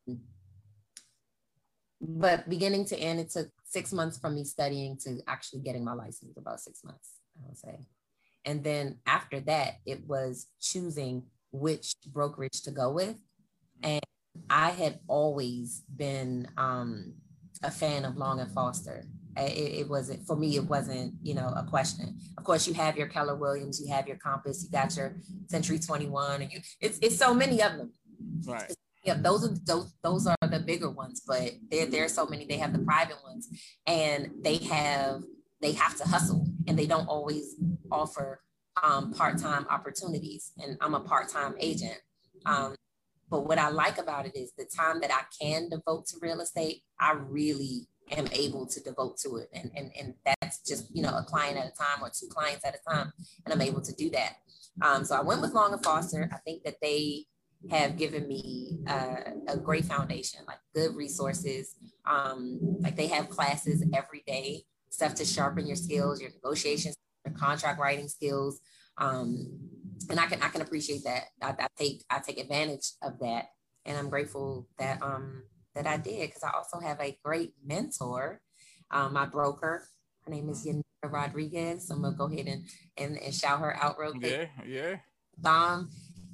[2.02, 5.94] but beginning to end, it took six months from me studying to actually getting my
[5.94, 7.80] license, about six months, I would say.
[8.46, 13.18] And then after that, it was choosing which brokerage to go with.
[13.84, 14.02] And
[14.50, 17.16] I had always been um,
[17.64, 19.04] a fan of Long and Foster.
[19.42, 20.56] It, it, wasn't for me.
[20.56, 22.18] It wasn't, you know, a question.
[22.38, 25.18] Of course, you have your Keller Williams, you have your Compass, you got your
[25.48, 26.60] Century Twenty One, and you.
[26.82, 27.94] It's it's so many of them.
[28.46, 28.74] Right
[29.04, 32.46] yeah, those are those those are the bigger ones, but there there are so many.
[32.46, 33.48] They have the private ones,
[33.88, 35.24] and they have
[35.62, 37.56] they have to hustle, and they don't always
[37.92, 38.42] offer
[38.84, 40.52] um, part time opportunities.
[40.58, 41.98] And I'm a part time agent.
[42.46, 42.76] Um,
[43.30, 46.42] but what I like about it is the time that I can devote to real
[46.42, 49.50] estate, I really am able to devote to it.
[49.54, 52.66] And, and, and that's just, you know, a client at a time or two clients
[52.66, 53.12] at a time.
[53.46, 54.38] And I'm able to do that.
[54.82, 56.30] Um, so I went with Long and Foster.
[56.34, 57.26] I think that they
[57.70, 59.16] have given me uh,
[59.48, 61.76] a great foundation, like good resources.
[62.06, 66.96] Um, like they have classes every day, stuff to sharpen your skills, your negotiations,
[67.26, 68.62] your contract writing skills.
[68.98, 69.60] Um,
[70.10, 71.26] and I can I can appreciate that.
[71.42, 73.50] I, I, take I take advantage of that,
[73.86, 75.44] and I'm grateful that um
[75.76, 78.42] that I did because I also have a great mentor,
[78.92, 79.88] um, my broker.
[80.26, 81.88] Her name is Yanira Rodriguez.
[81.88, 82.66] So I'm gonna go ahead and,
[82.98, 84.50] and and shout her out real quick.
[84.60, 84.96] Yeah, yeah.
[85.38, 85.90] Bomb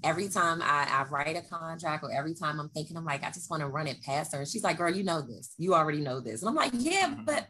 [0.05, 3.31] every time I, I write a contract or every time I'm thinking, I'm like, I
[3.31, 4.39] just want to run it past her.
[4.39, 5.53] And she's like, girl, you know this.
[5.57, 6.41] You already know this.
[6.41, 7.25] And I'm like, yeah, mm-hmm.
[7.25, 7.47] but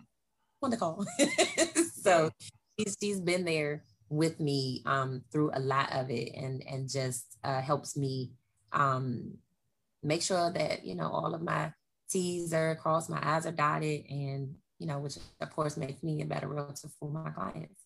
[0.62, 1.06] want to call.
[2.02, 2.32] so
[2.80, 7.38] she's, she's been there with me um, through a lot of it and, and just
[7.44, 8.32] uh, helps me
[8.72, 9.34] um,
[10.06, 11.74] make sure that, you know, all of my
[12.10, 16.22] T's are crossed, my I's are dotted, and, you know, which of course makes me
[16.22, 17.82] a better realtor for my clients.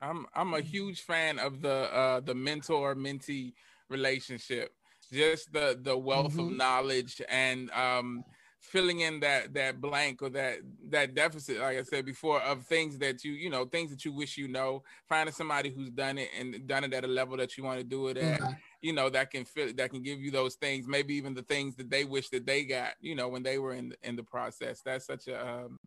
[0.00, 3.52] I'm I'm a huge fan of the uh the mentor mentee
[3.88, 4.72] relationship.
[5.12, 6.52] Just the the wealth mm-hmm.
[6.52, 8.24] of knowledge and um
[8.60, 12.98] filling in that that blank or that that deficit like i said before of things
[12.98, 16.28] that you you know things that you wish you know finding somebody who's done it
[16.38, 18.52] and done it at a level that you want to do it at mm-hmm.
[18.80, 21.74] You know that can fit that can give you those things maybe even the things
[21.76, 24.80] that they wish that they got you know when they were in in the process
[24.84, 25.78] that's such a um,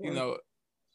[0.00, 0.36] you know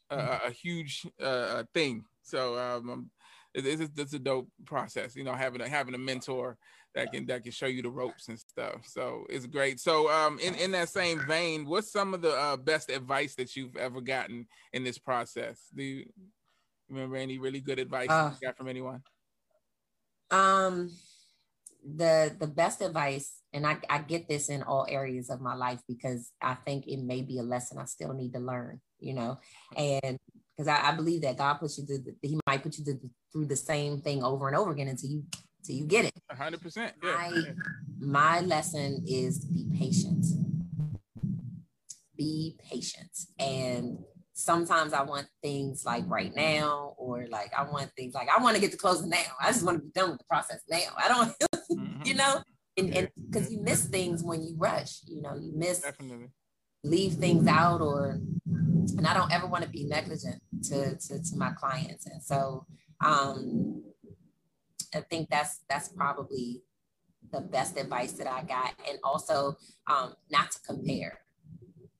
[0.09, 3.09] a, a huge uh, thing so um
[3.53, 6.57] it's, it's a dope process you know having a having a mentor
[6.93, 8.85] that can that can show you the ropes and stuff.
[8.85, 9.79] So it's great.
[9.79, 13.55] So um in, in that same vein, what's some of the uh, best advice that
[13.55, 15.59] you've ever gotten in this process?
[15.73, 16.05] Do you
[16.89, 19.01] remember any really good advice uh, you got from anyone?
[20.31, 20.91] Um
[21.83, 25.81] the the best advice, and I, I get this in all areas of my life
[25.87, 29.39] because I think it may be a lesson I still need to learn, you know,
[29.75, 30.17] and
[30.55, 32.99] because I, I, believe that God puts you through the, he might put you through,
[33.31, 35.23] through the same thing over and over again until you
[35.63, 36.13] till you get it.
[36.31, 36.77] 100%.
[36.77, 36.91] Yeah.
[37.03, 37.43] My,
[37.99, 40.25] my lesson is be patient.
[42.17, 43.11] Be patient.
[43.39, 43.99] And
[44.33, 48.55] sometimes I want things like right now, or like I want things like I want
[48.55, 49.17] to get to closing now.
[49.39, 50.79] I just want to be done with the process now.
[50.97, 51.33] I don't.
[52.05, 52.41] you know,
[52.77, 56.29] and because you miss things when you rush, you know, you miss Definitely.
[56.83, 58.19] leave things out or
[58.97, 62.05] and I don't ever want to be negligent to, to, to my clients.
[62.07, 62.65] And so
[63.03, 63.83] um
[64.93, 66.63] I think that's that's probably
[67.31, 69.55] the best advice that I got, and also
[69.87, 71.19] um, not to compare.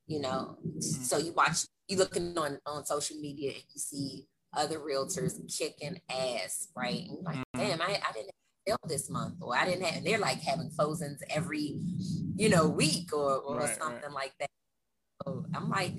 [0.07, 0.80] You know, mm-hmm.
[0.82, 6.02] so you watch, you looking on on social media and you see other realtors kicking
[6.10, 7.06] ass, right?
[7.07, 7.60] And like, mm-hmm.
[7.60, 8.32] damn, I, I didn't
[8.68, 9.96] sell this month, or I didn't have.
[9.98, 11.80] And they're like having closings every,
[12.36, 14.14] you know, week or or right, something right.
[14.14, 14.50] like that.
[15.26, 15.94] So I'm like,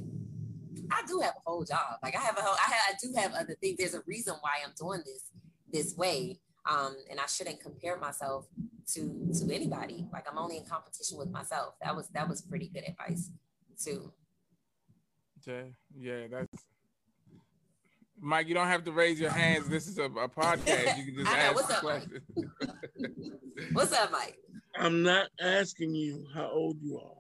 [0.91, 1.99] I do have a whole job.
[2.03, 3.77] Like I have a whole, I, have, I do have other things.
[3.79, 5.31] There's a reason why I'm doing this
[5.73, 8.47] this way um, and I shouldn't compare myself
[8.95, 10.07] to to anybody.
[10.13, 11.75] Like I'm only in competition with myself.
[11.83, 13.31] That was that was pretty good advice
[13.83, 14.13] too.
[15.47, 15.63] Yeah,
[15.99, 16.65] yeah, that's
[18.23, 18.49] Mike.
[18.49, 19.69] You don't have to raise your hands.
[19.69, 20.97] This is a, a podcast.
[20.97, 22.23] You can just ask What's up, questions.
[23.73, 24.39] What's up, Mike?
[24.77, 27.17] I'm not asking you how old you are.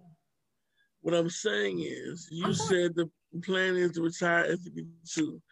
[1.02, 3.10] What I'm saying is, you said the
[3.44, 5.42] plan is to retire at 52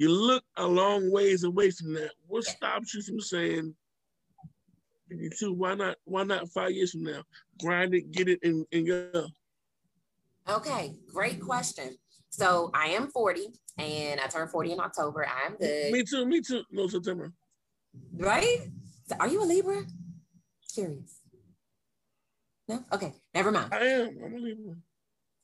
[0.00, 2.12] you look a long ways away from that.
[2.26, 3.74] What stops you from saying
[5.10, 5.52] 52?
[5.52, 5.96] Why not?
[6.04, 7.22] Why not five years from now?
[7.60, 9.26] Grind it, get it, and, and go.
[10.48, 11.98] Okay, great question.
[12.30, 13.48] So I am 40
[13.80, 15.26] and I turned 40 in October.
[15.26, 15.92] I'm good.
[15.92, 16.62] Me too, me too.
[16.70, 17.32] No September.
[18.16, 18.68] Right?
[19.06, 19.82] So are you a Libra?
[20.72, 21.20] Curious.
[22.68, 22.84] No?
[22.92, 23.72] Okay, never mind.
[23.72, 24.18] I am.
[24.24, 24.74] I'm a Libra.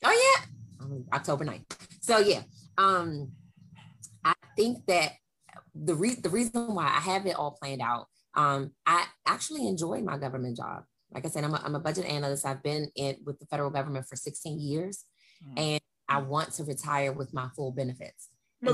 [0.04, 0.36] Oh
[0.80, 0.86] yeah.
[1.12, 1.64] October 9th.
[2.00, 2.42] So yeah.
[2.78, 3.32] Um
[4.24, 5.12] I think that
[5.74, 10.00] the re- the reason why I have it all planned out, um, I actually enjoy
[10.00, 10.84] my government job.
[11.12, 12.44] Like I said, I'm a, I'm a budget analyst.
[12.44, 15.04] I've been in with the federal government for 16 years,
[15.46, 15.58] mm.
[15.58, 18.28] and I want to retire with my full benefits.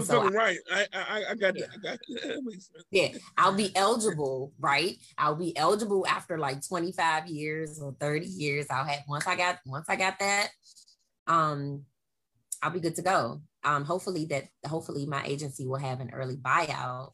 [0.05, 0.59] So I, right.
[0.73, 1.67] I, I, I got yeah.
[1.67, 1.71] that.
[1.73, 2.63] I got that.
[2.91, 4.97] yeah, I'll be eligible, right?
[5.19, 8.67] I'll be eligible after like 25 years or 30 years.
[8.71, 10.49] I'll have once I got once I got that,
[11.27, 11.83] um,
[12.63, 16.37] I'll be good to go um, hopefully that hopefully my agency will have an early
[16.37, 17.13] buyout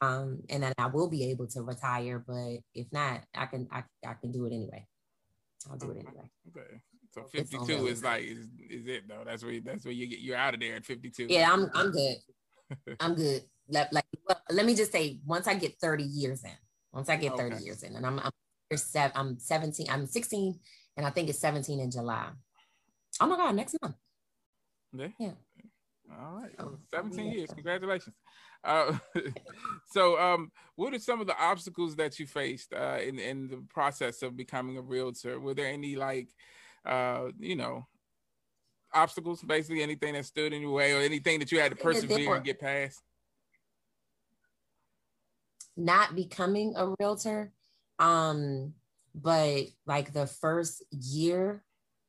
[0.00, 2.22] um, and then I will be able to retire.
[2.26, 4.86] But if not, I can I, I can do it anyway.
[5.70, 6.30] I'll do it anyway.
[6.48, 6.80] Okay.
[7.12, 9.22] So 52 is like is, is it though?
[9.24, 11.26] That's where that's where you get you're out of there at 52.
[11.28, 12.16] Yeah, I'm I'm good.
[13.00, 13.42] I'm good.
[13.68, 16.50] Like, like well, let me just say, once I get 30 years in,
[16.92, 17.64] once I get 30 okay.
[17.64, 18.32] years in, and I'm I'm
[19.14, 20.58] I'm 17, I'm 16,
[20.96, 22.30] and I think it's 17 in July.
[23.20, 23.96] Oh my God, next month.
[24.94, 25.08] Yeah.
[25.18, 25.30] yeah.
[26.10, 27.50] All right, oh, 17 years.
[27.52, 28.16] Congratulations.
[28.64, 28.96] Uh,
[29.90, 33.64] so, um, what are some of the obstacles that you faced uh, in in the
[33.68, 35.40] process of becoming a realtor?
[35.40, 36.28] Were there any like,
[36.84, 37.86] uh, you know,
[38.92, 39.42] obstacles?
[39.42, 42.44] Basically, anything that stood in your way, or anything that you had to persevere and
[42.44, 43.00] get past?
[45.76, 47.52] Not becoming a realtor,
[47.98, 48.74] um,
[49.14, 51.64] but like the first year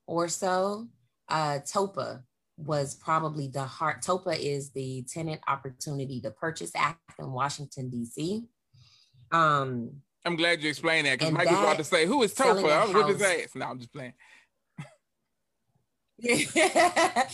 [0.05, 0.87] or so,
[1.29, 2.23] uh, TOPA
[2.57, 4.01] was probably the heart.
[4.01, 8.43] TOPA is the Tenant Opportunity to Purchase Act in Washington, D.C.
[9.31, 12.69] Um, I'm glad you explained that because Mike was about to say, Who is TOPA?
[12.69, 13.55] I was with his ass.
[13.55, 14.13] No, I'm just playing.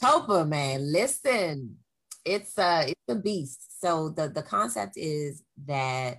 [0.00, 1.76] TOPA, man, listen,
[2.24, 3.80] it's a it's a beast.
[3.80, 6.18] So the the concept is that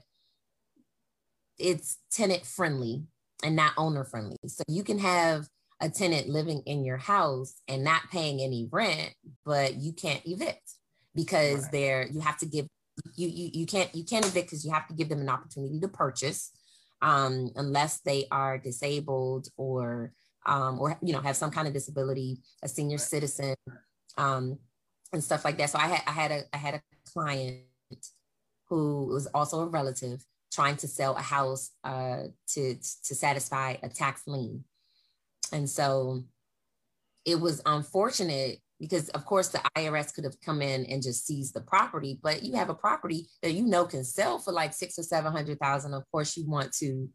[1.58, 3.04] it's tenant friendly
[3.44, 4.38] and not owner friendly.
[4.48, 5.48] So you can have
[5.82, 9.14] a tenant living in your house and not paying any rent,
[9.46, 10.74] but you can't evict
[11.16, 11.72] because right.
[11.72, 12.68] they're you have to give
[13.16, 15.80] you you you can't you can't evict because you have to give them an opportunity
[15.80, 16.52] to purchase
[17.02, 20.12] um, unless they are disabled or
[20.50, 23.56] um, or you know have some kind of disability, a senior citizen,
[24.18, 24.58] um,
[25.14, 25.70] and stuff like that.
[25.70, 26.82] So I had I had a I had a
[27.14, 27.62] client
[28.68, 32.24] who was also a relative trying to sell a house uh,
[32.54, 34.66] to to satisfy a tax lien,
[35.54, 36.24] and so
[37.26, 41.54] it was unfortunate because of course the IRS could have come in and just seized
[41.54, 44.98] the property, but you have a property that you know can sell for like six
[44.98, 45.94] or seven hundred thousand.
[45.94, 47.08] Of course, you want to,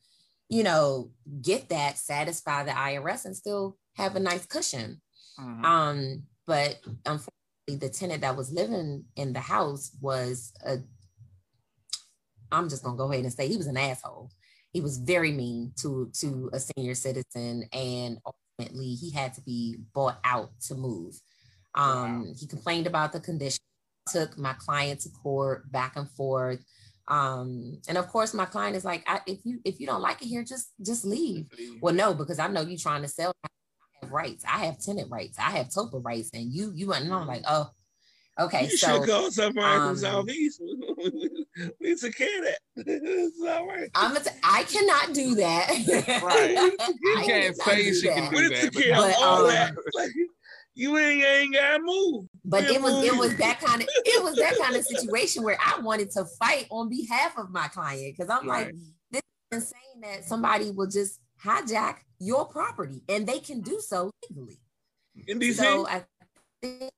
[0.48, 1.10] you know,
[1.42, 5.00] get that, satisfy the IRS, and still have a nice cushion.
[5.40, 5.64] Mm-hmm.
[5.64, 10.78] Um, but unfortunately, the tenant that was living in the house was a.
[12.52, 14.30] I'm just gonna go ahead and say he was an asshole.
[14.72, 19.78] He was very mean to to a senior citizen, and ultimately he had to be
[19.94, 21.14] bought out to move.
[21.74, 22.32] Um, wow.
[22.38, 23.60] He complained about the condition,
[24.08, 26.64] took my client to court back and forth.
[27.08, 30.26] Um, and of course, my client is like, if you if you don't like it
[30.26, 31.48] here, just just leave.
[31.58, 31.82] leave.
[31.82, 33.34] Well, no, because I know you're trying to sell.
[33.44, 33.48] I
[34.02, 34.44] have rights.
[34.44, 35.38] I have tenant rights.
[35.38, 37.70] I have TOPA rights, and you you and I'm like, oh,
[38.40, 38.64] okay.
[38.64, 40.62] You so should go somewhere um, from Southeast.
[41.80, 42.58] we took care of that.
[42.86, 43.90] it's all right.
[43.94, 45.68] I'm a t- I cannot do that.
[46.22, 46.72] right.
[47.04, 48.72] You can't say she can do that.
[48.72, 49.74] But, all um, that.
[49.94, 50.10] Like,
[50.74, 52.26] you ain't, ain't gotta move.
[52.44, 55.58] But it was it was that kind of it was that kind of situation where
[55.64, 58.66] I wanted to fight on behalf of my client because I'm right.
[58.66, 58.74] like,
[59.10, 59.22] this
[59.52, 64.58] is insane that somebody will just hijack your property and they can do so legally.
[65.28, 65.54] In DC.
[65.54, 66.04] So I
[66.60, 66.90] think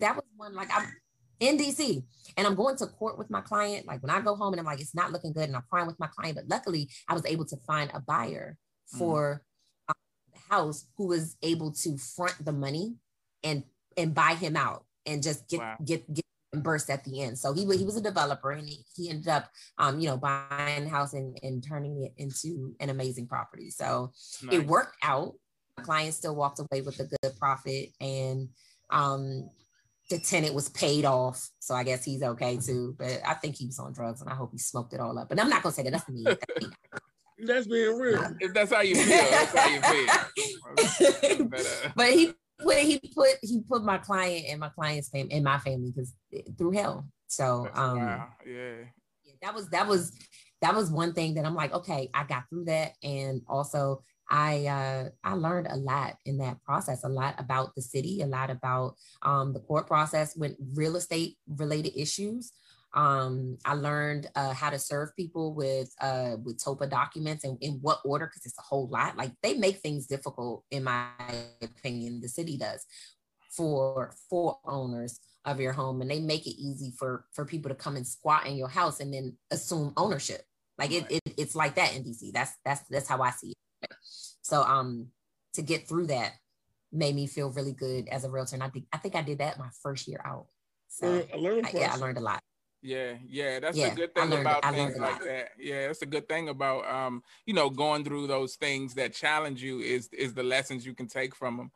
[0.00, 0.86] that was one like I'm
[1.40, 2.02] in DC
[2.36, 3.86] and I'm going to court with my client.
[3.86, 5.88] Like when I go home and I'm like, it's not looking good and I'm crying
[5.88, 8.56] with my client, but luckily I was able to find a buyer
[8.94, 8.98] mm.
[8.98, 9.42] for
[10.52, 12.94] house who was able to front the money
[13.42, 13.64] and
[13.96, 15.76] and buy him out and just get wow.
[15.84, 17.38] get get reimbursed at the end.
[17.38, 20.84] So he he was a developer and he, he ended up um you know buying
[20.84, 23.70] the house and, and turning it into an amazing property.
[23.70, 24.12] So
[24.42, 24.56] nice.
[24.56, 25.34] it worked out.
[25.76, 28.48] The client still walked away with a good profit and
[28.90, 29.48] um
[30.10, 31.48] the tenant was paid off.
[31.60, 32.94] So I guess he's okay too.
[32.98, 35.30] But I think he was on drugs and I hope he smoked it all up.
[35.30, 36.24] But I'm not gonna say that that's me.
[36.24, 36.68] That's me.
[37.42, 38.36] That's being real.
[38.40, 39.80] If that's how you feel, that's how you
[41.26, 41.44] feel.
[41.46, 45.32] but, uh, but he put he put he put my client and my client's family
[45.32, 46.14] in my family because
[46.56, 47.06] through hell.
[47.26, 48.28] So um wow.
[48.46, 48.74] yeah.
[49.42, 50.12] That was that was
[50.60, 52.92] that was one thing that I'm like, okay, I got through that.
[53.02, 57.82] And also I uh, I learned a lot in that process, a lot about the
[57.82, 62.52] city, a lot about um, the court process with real estate related issues.
[62.94, 67.78] Um, I learned uh, how to serve people with uh, with TOPA documents and in
[67.80, 69.16] what order, because it's a whole lot.
[69.16, 71.06] Like they make things difficult, in my
[71.62, 72.20] opinion.
[72.20, 72.84] The city does
[73.50, 77.74] for for owners of your home, and they make it easy for for people to
[77.74, 80.42] come and squat in your house and then assume ownership.
[80.78, 82.32] Like it, it it's like that in DC.
[82.32, 83.90] That's that's that's how I see it.
[84.42, 85.08] So um,
[85.54, 86.32] to get through that
[86.92, 89.38] made me feel really good as a realtor, and I think I think I did
[89.38, 90.46] that my first year out.
[90.88, 91.06] So
[91.66, 92.40] I yeah, I learned a lot.
[92.82, 95.50] Yeah, yeah, that's yeah, a good thing about things like that.
[95.56, 99.62] Yeah, that's a good thing about um, you know, going through those things that challenge
[99.62, 101.70] you is is the lessons you can take from them.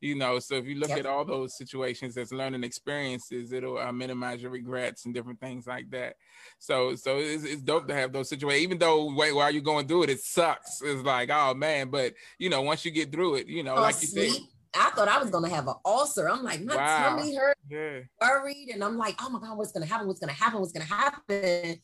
[0.00, 0.98] You know, so if you look yep.
[0.98, 5.64] at all those situations as learning experiences, it'll uh, minimize your regrets and different things
[5.64, 6.16] like that.
[6.58, 8.64] So, so it's, it's dope to have those situations.
[8.64, 10.80] Even though wait, while you're going through it, it sucks.
[10.82, 13.80] It's like, oh man, but you know, once you get through it, you know, oh,
[13.80, 14.40] like you said
[14.74, 16.28] I thought I was gonna have an ulcer.
[16.28, 17.16] I'm like, my wow.
[17.16, 18.00] tummy hurt, yeah.
[18.20, 20.06] worried, and I'm like, oh my god, what's gonna happen?
[20.06, 20.60] What's gonna happen?
[20.60, 21.76] What's gonna happen?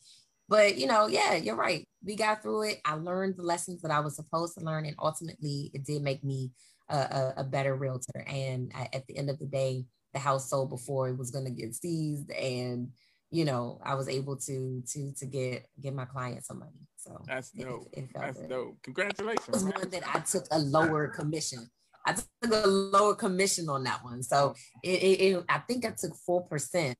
[0.47, 1.87] But you know, yeah, you're right.
[2.03, 2.81] We got through it.
[2.83, 6.23] I learned the lessons that I was supposed to learn, and ultimately, it did make
[6.23, 6.51] me
[6.89, 8.25] a, a, a better realtor.
[8.27, 11.51] And I, at the end of the day, the house sold before it was gonna
[11.51, 12.89] get seized, and
[13.29, 16.87] you know, I was able to to to get get my client some money.
[16.95, 17.87] So that's dope.
[17.93, 18.49] It, it that's good.
[18.49, 18.77] dope.
[18.81, 19.47] Congratulations.
[19.47, 21.69] It was one that I took a lower commission
[22.09, 24.23] I took a lower commission on that one.
[24.23, 26.97] So it, it, it I think I took four percent,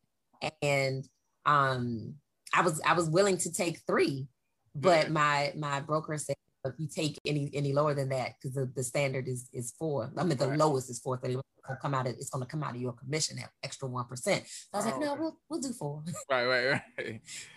[0.62, 1.08] and
[1.46, 2.16] um,
[2.54, 4.28] I was I was willing to take three,
[4.76, 8.72] but my my broker said if you take any any lower than that, because the,
[8.76, 10.12] the standard is is four.
[10.18, 10.58] I mean the right.
[10.58, 11.38] lowest is four thirty.
[11.68, 14.46] Gonna come out of it's gonna come out of your commission at extra one percent.
[14.48, 16.04] So I was oh, like, no, we'll we'll do four.
[16.30, 16.82] Right, right,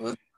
[0.01, 0.17] right.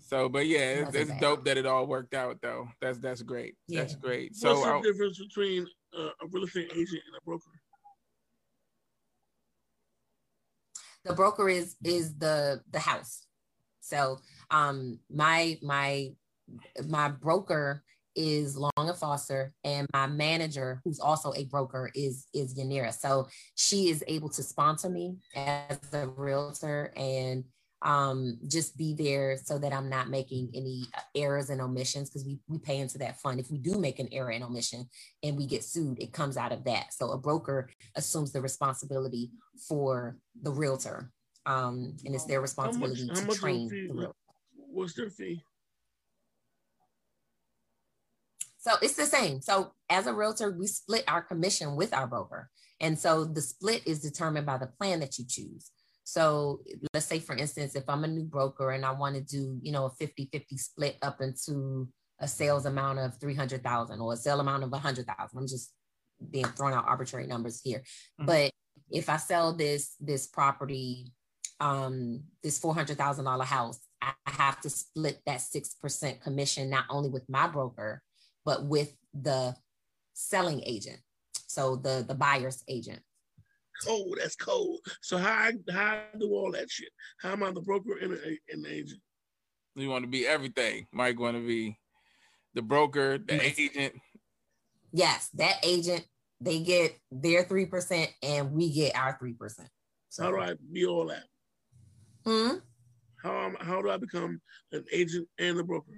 [0.00, 2.68] So, but yeah, it's, it's dope that it all worked out though.
[2.80, 3.54] That's that's great.
[3.68, 3.80] Yeah.
[3.80, 4.34] That's great.
[4.34, 5.66] So, what's the I'll, difference between
[5.96, 7.50] uh, a real estate agent and a broker?
[11.04, 13.26] The broker is is the the house.
[13.80, 14.18] So,
[14.50, 16.10] um, my my
[16.88, 17.82] my broker
[18.14, 22.92] is Long and Foster, and my manager, who's also a broker, is is Yanira.
[22.92, 27.44] So she is able to sponsor me as a realtor and
[27.84, 32.24] um, just be there so that I'm not making any uh, errors and omissions because
[32.24, 33.40] we, we pay into that fund.
[33.40, 34.88] If we do make an error and omission
[35.22, 36.92] and we get sued, it comes out of that.
[36.92, 39.32] So a broker assumes the responsibility
[39.68, 41.10] for the realtor.
[41.44, 44.16] Um, and it's their responsibility how much, to train fee, the realtor.
[44.54, 45.42] What's their fee?
[48.58, 49.40] So it's the same.
[49.40, 52.48] So as a realtor, we split our commission with our broker.
[52.80, 55.72] And so the split is determined by the plan that you choose.
[56.04, 56.60] So
[56.92, 59.72] let's say, for instance, if I'm a new broker and I want to do, you
[59.72, 61.88] know, a 50 50 split up into
[62.18, 65.72] a sales amount of 300,000 or a sale amount of 100,000, I'm just
[66.30, 67.78] being thrown out arbitrary numbers here.
[68.20, 68.26] Mm-hmm.
[68.26, 68.52] But
[68.90, 71.12] if I sell this, this property,
[71.60, 77.46] um, this $400,000 house, I have to split that 6% commission, not only with my
[77.46, 78.02] broker,
[78.44, 79.54] but with the
[80.14, 80.98] selling agent.
[81.46, 83.00] So the, the buyer's agent
[83.84, 84.18] cold.
[84.20, 84.80] That's cold.
[85.00, 86.90] So how I, how I do all that shit?
[87.20, 89.00] How am I the broker and, an agent?
[89.74, 90.86] You want to be everything.
[90.92, 91.78] Mike want to be
[92.54, 93.58] the broker, the yes.
[93.58, 93.94] agent.
[94.92, 96.06] Yes, that agent.
[96.40, 99.68] They get their three percent, and we get our three percent.
[100.08, 101.24] So how do I be all that?
[102.26, 102.56] Hmm.
[103.22, 104.40] How how do I become
[104.72, 105.92] an agent and a broker?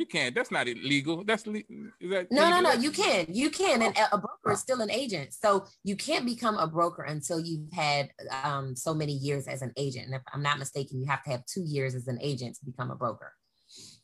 [0.00, 0.34] You can't.
[0.34, 1.24] That's not illegal.
[1.24, 1.58] That's le-
[2.00, 2.72] is that no, no, no.
[2.72, 3.26] You can.
[3.28, 3.82] You can.
[3.82, 7.70] And a broker is still an agent, so you can't become a broker until you've
[7.70, 8.08] had
[8.42, 10.06] um, so many years as an agent.
[10.06, 12.64] And if I'm not mistaken, you have to have two years as an agent to
[12.64, 13.34] become a broker.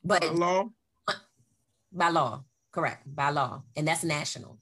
[0.04, 0.68] But by law,
[1.90, 4.58] by law, correct, by law, and that's national.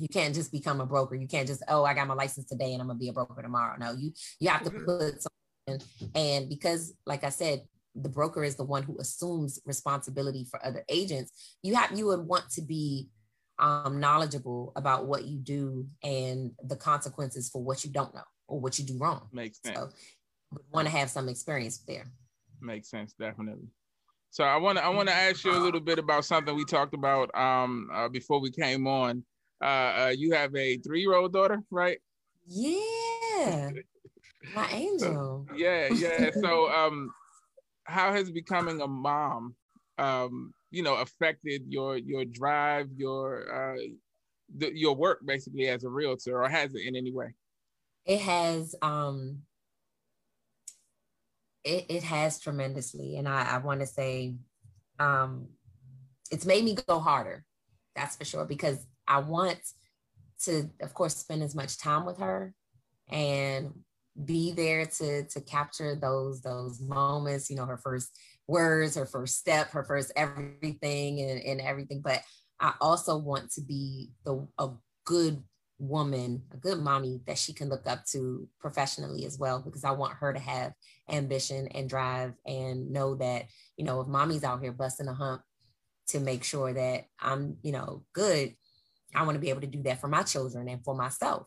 [0.00, 1.14] You can't just become a broker.
[1.14, 3.42] You can't just oh, I got my license today and I'm gonna be a broker
[3.42, 3.76] tomorrow.
[3.78, 5.88] No, you you have to put something.
[6.16, 7.62] And because, like I said,
[7.94, 12.26] the broker is the one who assumes responsibility for other agents you have you would
[12.26, 13.08] want to be
[13.58, 18.60] um, knowledgeable about what you do and the consequences for what you don't know or
[18.60, 19.28] what you do wrong.
[19.32, 19.76] Makes sense.
[19.76, 19.88] so
[20.72, 22.06] want to have some experience there.
[22.60, 23.68] Makes sense definitely.
[24.30, 26.64] So i want to i want to ask you a little bit about something we
[26.64, 29.24] talked about um, uh, before we came on.
[29.60, 31.98] Uh, uh, you have a three-year-old daughter right?
[32.46, 33.70] Yeah.
[34.54, 35.46] My angel.
[35.56, 36.30] yeah yeah.
[36.40, 37.10] So um
[37.88, 39.54] how has becoming a mom
[39.98, 43.78] um you know affected your your drive your uh
[44.56, 47.34] the, your work basically as a realtor or has it in any way?
[48.06, 49.42] It has um
[51.64, 53.16] it, it has tremendously.
[53.16, 54.34] And i i want to say
[54.98, 55.48] um
[56.30, 57.44] it's made me go harder
[57.94, 59.58] that's for sure because i want
[60.42, 62.52] to of course spend as much time with her
[63.10, 63.72] and
[64.24, 69.36] be there to to capture those those moments you know her first words her first
[69.36, 72.20] step her first everything and, and everything but
[72.58, 74.70] i also want to be the a
[75.04, 75.42] good
[75.78, 79.90] woman a good mommy that she can look up to professionally as well because i
[79.92, 80.72] want her to have
[81.08, 83.44] ambition and drive and know that
[83.76, 85.40] you know if mommy's out here busting a hump
[86.08, 88.52] to make sure that i'm you know good
[89.14, 91.46] i want to be able to do that for my children and for myself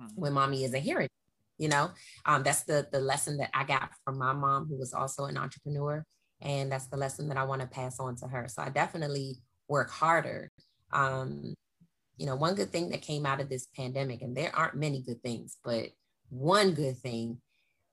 [0.00, 0.18] mm-hmm.
[0.18, 1.06] when mommy isn't here
[1.60, 1.90] you know?
[2.26, 5.36] Um, that's the the lesson that i got from my mom who was also an
[5.36, 6.04] entrepreneur
[6.40, 8.48] and that's the lesson that i want to pass on to her.
[8.48, 9.36] So i definitely
[9.68, 10.50] work harder.
[10.92, 11.54] Um,
[12.20, 15.00] you know one good thing that came out of this pandemic and there aren't many
[15.00, 15.86] good things but
[16.28, 17.38] one good thing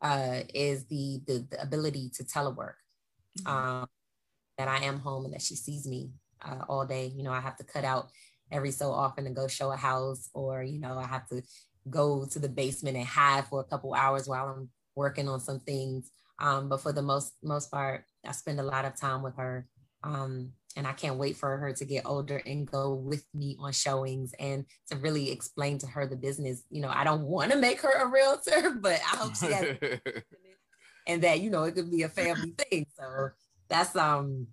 [0.01, 2.75] uh, is the, the, the ability to telework
[3.39, 3.47] mm-hmm.
[3.47, 3.87] um,
[4.57, 6.11] that i am home and that she sees me
[6.45, 7.11] uh, all day.
[7.15, 8.09] You know i have to cut out
[8.51, 11.41] every so often to go show a house or you know i have to
[11.89, 15.59] go to the basement and hide for a couple hours while I'm working on some
[15.59, 16.11] things.
[16.39, 19.67] Um, but for the most most part, I spend a lot of time with her.
[20.03, 23.71] Um, and I can't wait for her to get older and go with me on
[23.73, 26.63] showings and to really explain to her the business.
[26.69, 29.77] You know, I don't want to make her a realtor, but I hope she has
[31.07, 32.85] and that you know it could be a family thing.
[32.97, 33.29] So
[33.69, 34.47] that's um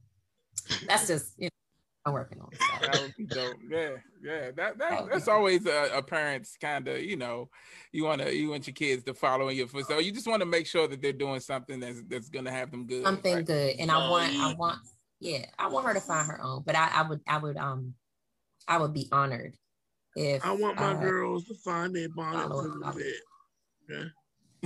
[0.87, 1.54] that's just you know
[2.07, 2.51] I'm working on.
[2.53, 2.87] So.
[2.93, 3.57] That would be dope.
[3.69, 3.91] Yeah,
[4.23, 4.51] yeah.
[4.57, 7.49] That, that that's always a, a parent's kind of you know,
[7.93, 9.99] you want to you want your kids to follow in your footsteps.
[9.99, 12.71] So you just want to make sure that they're doing something that's that's gonna have
[12.71, 13.05] them good.
[13.05, 13.47] Something right?
[13.47, 14.79] good, and I want I want
[15.21, 16.63] yeah I want her to find her own.
[16.67, 17.95] But I, I would I would um
[18.69, 19.57] I would be honored
[20.15, 22.93] if I want my uh, girls to find their bonnet the
[23.89, 24.13] bed.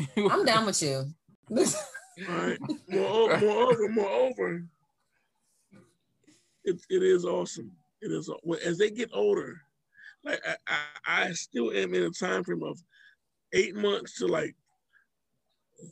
[0.05, 0.27] Okay.
[0.31, 1.05] I'm down with you.
[1.51, 1.65] All
[2.29, 2.59] right.
[2.89, 4.65] Moreover, moreover, moreover
[6.65, 7.71] it, it is awesome.
[8.01, 8.31] It is
[8.65, 9.61] as they get older,
[10.25, 12.79] like I, I, I still am in a time frame of
[13.53, 14.55] eight months to like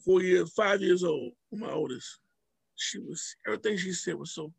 [0.04, 1.32] four years, five years old.
[1.52, 2.18] My oldest,
[2.76, 4.52] she was everything she said was so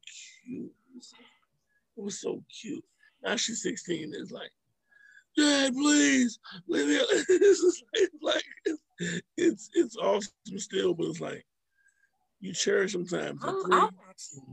[0.45, 0.71] cute.
[1.97, 2.83] It was so cute.
[3.23, 4.13] Now she's 16.
[4.15, 4.51] It's like,
[5.35, 6.95] Dad, please, leave me.
[7.29, 11.45] it's like, like it's, it's it's awesome still, but it's like
[12.39, 13.39] you cherish sometimes.
[13.43, 13.89] I'm, I'm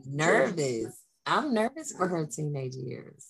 [0.07, 1.04] nervous.
[1.27, 3.27] I'm nervous for her teenage years.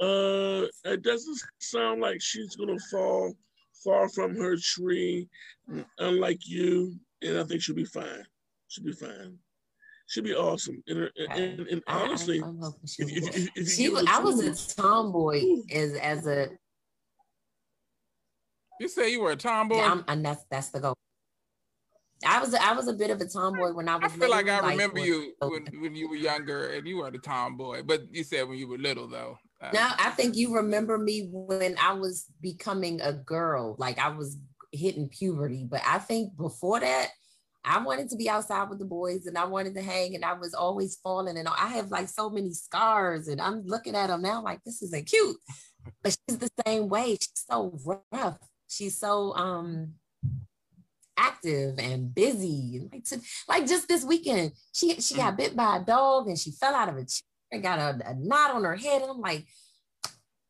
[0.00, 3.34] Uh, it doesn't sound like she's gonna fall
[3.84, 5.28] far from her tree,
[5.98, 8.24] unlike you, and I think she'll be fine.
[8.68, 9.38] She'll be fine.
[10.06, 10.82] She'll be awesome.
[10.88, 12.48] And, and, and honestly, I,
[12.98, 15.42] if, if, if, if she was, I was a tomboy
[15.72, 16.48] as as a.
[18.80, 20.96] You say you were a tomboy, yeah, and that's that's the goal.
[22.24, 24.04] I was I was a bit of a tomboy when I was.
[24.04, 26.98] I feel little, like I like remember you when, when you were younger and you
[26.98, 29.38] were the tomboy, but you said when you were little though.
[29.60, 34.08] Uh, now I think you remember me when I was becoming a girl, like I
[34.08, 34.38] was
[34.72, 35.66] hitting puberty.
[35.68, 37.08] But I think before that,
[37.64, 40.34] I wanted to be outside with the boys and I wanted to hang, and I
[40.34, 41.38] was always falling.
[41.38, 44.82] And I have like so many scars, and I'm looking at them now like this
[44.82, 45.36] isn't cute.
[46.02, 47.16] But she's the same way.
[47.20, 47.78] She's so
[48.12, 48.38] rough.
[48.68, 49.94] She's so um
[51.22, 52.88] active and busy.
[52.92, 55.38] Like, to, like just this weekend, she she got mm.
[55.38, 57.22] bit by a dog and she fell out of a chair
[57.52, 59.02] and got a, a knot on her head.
[59.02, 59.46] And I'm like,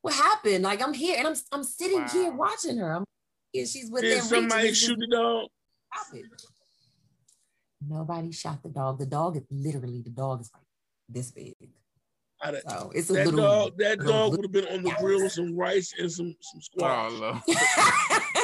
[0.00, 0.64] what happened?
[0.64, 2.08] Like I'm here and I'm I'm sitting wow.
[2.08, 2.96] here watching her.
[2.96, 3.04] I'm
[3.52, 3.66] here.
[3.66, 5.48] She's with Did somebody shoot the dog?
[7.88, 8.98] Nobody shot the dog.
[8.98, 10.62] The dog is literally the dog is like
[11.08, 11.54] this big.
[12.68, 13.78] So it's a that little, dog.
[13.78, 17.12] That dog would have been on the grill with some rice and some some squash.
[17.14, 17.40] Oh,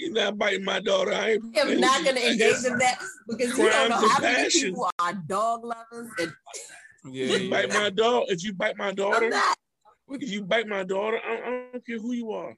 [0.00, 1.12] You're not biting my daughter.
[1.12, 2.98] I am not going to engage in that
[3.28, 6.10] because you don't know how many people are dog lovers.
[6.18, 6.32] And...
[7.04, 7.50] Yeah, you yeah.
[7.50, 8.24] bite my dog.
[8.28, 9.30] If you bite my daughter,
[10.08, 12.56] if you bite my daughter, I, I, don't care who you are.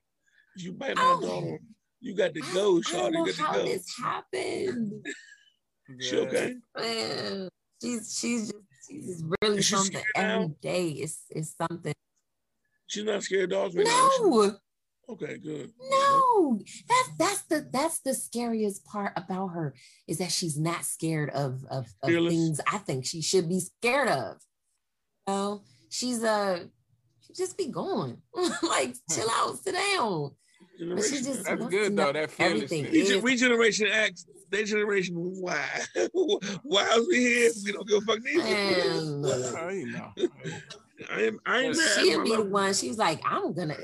[0.54, 1.20] If you bite my oh.
[1.20, 1.58] daughter,
[2.00, 3.18] you got to go, Charlie.
[3.18, 3.64] You got to how go.
[3.64, 5.04] this happened.
[5.98, 6.54] she okay?
[6.78, 7.48] Man,
[7.82, 10.90] she's she's just she's just really something every day.
[10.90, 11.94] It's it's something.
[12.86, 13.74] She's not scared of dogs.
[13.74, 14.28] Right no.
[14.30, 14.56] Now,
[15.12, 15.70] Okay, good.
[15.90, 19.74] No, that's that's the that's the scariest part about her
[20.08, 24.08] is that she's not scared of of, of things I think she should be scared
[24.08, 24.36] of.
[25.28, 26.58] You know, she's a uh,
[27.20, 28.18] she just be going
[28.62, 30.30] like chill out, sit down.
[30.80, 32.12] But she just that's good though.
[32.12, 32.90] That everything.
[33.22, 35.80] We, generation X, they generation Y.
[36.62, 37.50] Why are we here?
[37.64, 39.58] We don't give a fuck neither.
[39.58, 40.12] I know.
[41.10, 41.38] I am.
[41.44, 41.74] I am.
[41.74, 42.72] She'll be the one.
[42.74, 43.76] She's like, I'm gonna.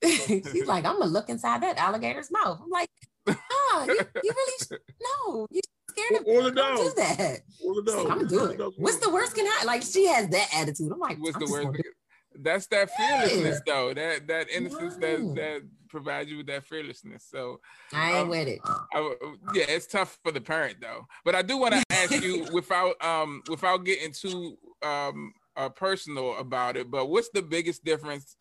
[0.04, 2.60] She's like, I'm gonna look inside that alligator's mouth.
[2.62, 2.90] I'm like,
[3.28, 4.80] ah, you, you really
[5.26, 5.60] no, you
[5.90, 6.76] scared of or the dog.
[6.76, 7.40] do that.
[7.64, 8.10] Or the dog.
[8.10, 8.72] I'm doing it.
[8.78, 9.66] What's the worst can happen?
[9.66, 10.92] Like she has that attitude.
[10.92, 11.82] I'm like, what's I'm the worst?
[12.40, 13.74] That's that fearlessness yeah.
[13.74, 13.94] though.
[13.94, 17.26] That that innocence that that provides you with that fearlessness.
[17.28, 17.58] So
[17.92, 18.60] I ain't um, with it.
[18.64, 19.14] I,
[19.54, 21.06] yeah, it's tough for the parent though.
[21.24, 26.38] But I do want to ask you without um without getting too um uh, personal
[26.38, 26.90] about it.
[26.90, 28.36] But what's the biggest difference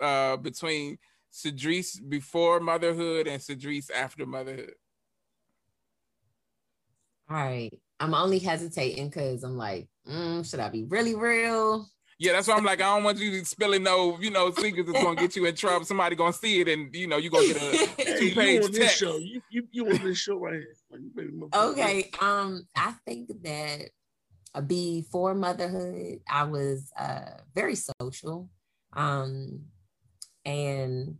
[0.00, 0.98] uh, between
[1.32, 4.74] Cedrece before motherhood and Cedrece after motherhood?
[7.30, 7.70] All right.
[8.00, 11.86] I'm only hesitating because I'm like, mm, should I be really real?
[12.20, 15.04] Yeah, that's why I'm like, I don't want you spilling no, you know, secrets that's
[15.04, 15.84] gonna get you in trouble.
[15.84, 18.98] Somebody gonna see it, and you know, you're gonna get a two page hey, text.
[18.98, 19.16] Show.
[19.18, 21.48] You, you, you on this show right here.
[21.54, 22.10] okay.
[22.20, 23.90] Um, I think that
[24.66, 28.50] before motherhood, I was uh, very social.
[28.94, 29.60] Um,
[30.48, 31.16] and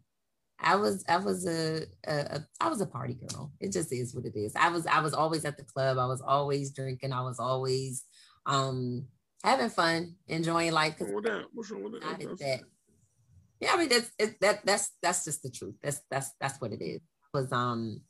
[0.58, 3.52] I was I was a, a, a I was a party girl.
[3.60, 4.56] It just is what it is.
[4.56, 5.98] I was I was always at the club.
[5.98, 7.12] I was always drinking.
[7.12, 8.04] I was always
[8.46, 9.06] um
[9.44, 10.96] having fun, enjoying life.
[10.98, 11.44] What's wrong with that?
[11.52, 12.38] What's wrong with that?
[12.38, 12.60] that.
[13.60, 15.74] Yeah, I mean that's it, that that's that's just the truth.
[15.82, 16.96] That's that's that's what it is.
[16.96, 17.02] It
[17.34, 18.00] was um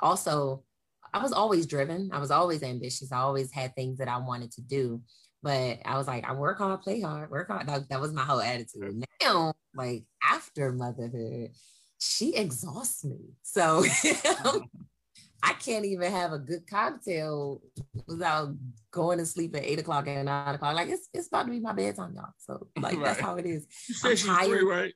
[0.00, 0.64] also
[1.12, 2.10] I was always driven.
[2.12, 3.12] I was always ambitious.
[3.12, 5.02] I always had things that I wanted to do.
[5.42, 7.66] But I was like, I work hard, play hard, work hard.
[7.66, 9.04] That, that was my whole attitude.
[9.20, 11.50] Now, like after motherhood,
[11.98, 13.18] she exhausts me.
[13.42, 13.84] So
[15.42, 17.60] I can't even have a good cocktail
[18.06, 18.54] without
[18.92, 20.76] going to sleep at eight o'clock and nine o'clock.
[20.76, 22.32] Like it's it's about to be my bedtime, y'all.
[22.38, 23.04] So like right.
[23.04, 23.66] that's how it is.
[23.70, 24.46] She's tired.
[24.46, 24.94] Three, right?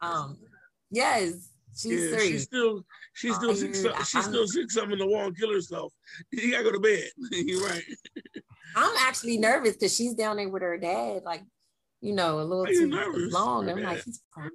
[0.00, 0.36] Um,
[0.90, 2.32] yes, She's yeah, three.
[2.32, 5.92] She's still she's still sick, she's still sick something in the wall and kill herself.
[6.32, 7.08] You gotta go to bed.
[7.32, 7.82] You're right.
[8.74, 11.42] I'm actually nervous because she's down there with her dad, like,
[12.00, 13.32] you know, a little too nervous?
[13.32, 13.68] long.
[13.68, 14.50] I'm like, he's crying.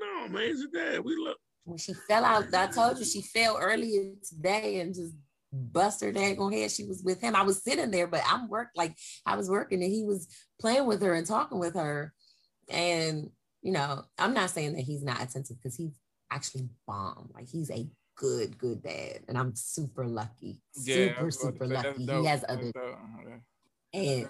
[0.00, 1.04] No, man, it's a dad.
[1.04, 1.38] We look.
[1.64, 5.14] When she fell out, I told you she fell earlier today and just
[5.52, 6.70] bust her daggone head.
[6.70, 7.36] She was with him.
[7.36, 8.94] I was sitting there, but I'm work like
[9.26, 10.28] I was working and he was
[10.60, 12.12] playing with her and talking with her.
[12.68, 13.30] And
[13.62, 15.98] you know, I'm not saying that he's not attentive because he's
[16.30, 17.30] actually bomb.
[17.34, 17.86] Like he's a
[18.20, 19.20] good, good dad.
[19.28, 20.60] And I'm super lucky.
[20.84, 22.04] Yeah, super, super lucky.
[22.04, 22.70] He has other
[23.94, 24.28] and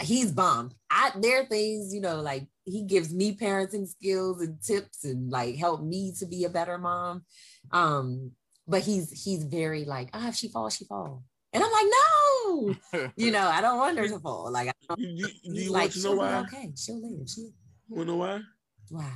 [0.00, 0.72] he's bomb.
[0.90, 5.30] I there are things, you know, like he gives me parenting skills and tips and
[5.30, 7.24] like help me to be a better mom.
[7.70, 8.32] Um,
[8.66, 11.22] but he's he's very like, ah, oh, if she falls, she falls.
[11.52, 14.50] And I'm like, no, you know, I don't want her to fall.
[14.50, 16.38] Like, I don't, You, you, do you like, want to know she'll why?
[16.38, 17.28] okay, she'll live.
[17.28, 17.50] She,
[17.88, 18.40] Want to know why?
[18.88, 19.12] why?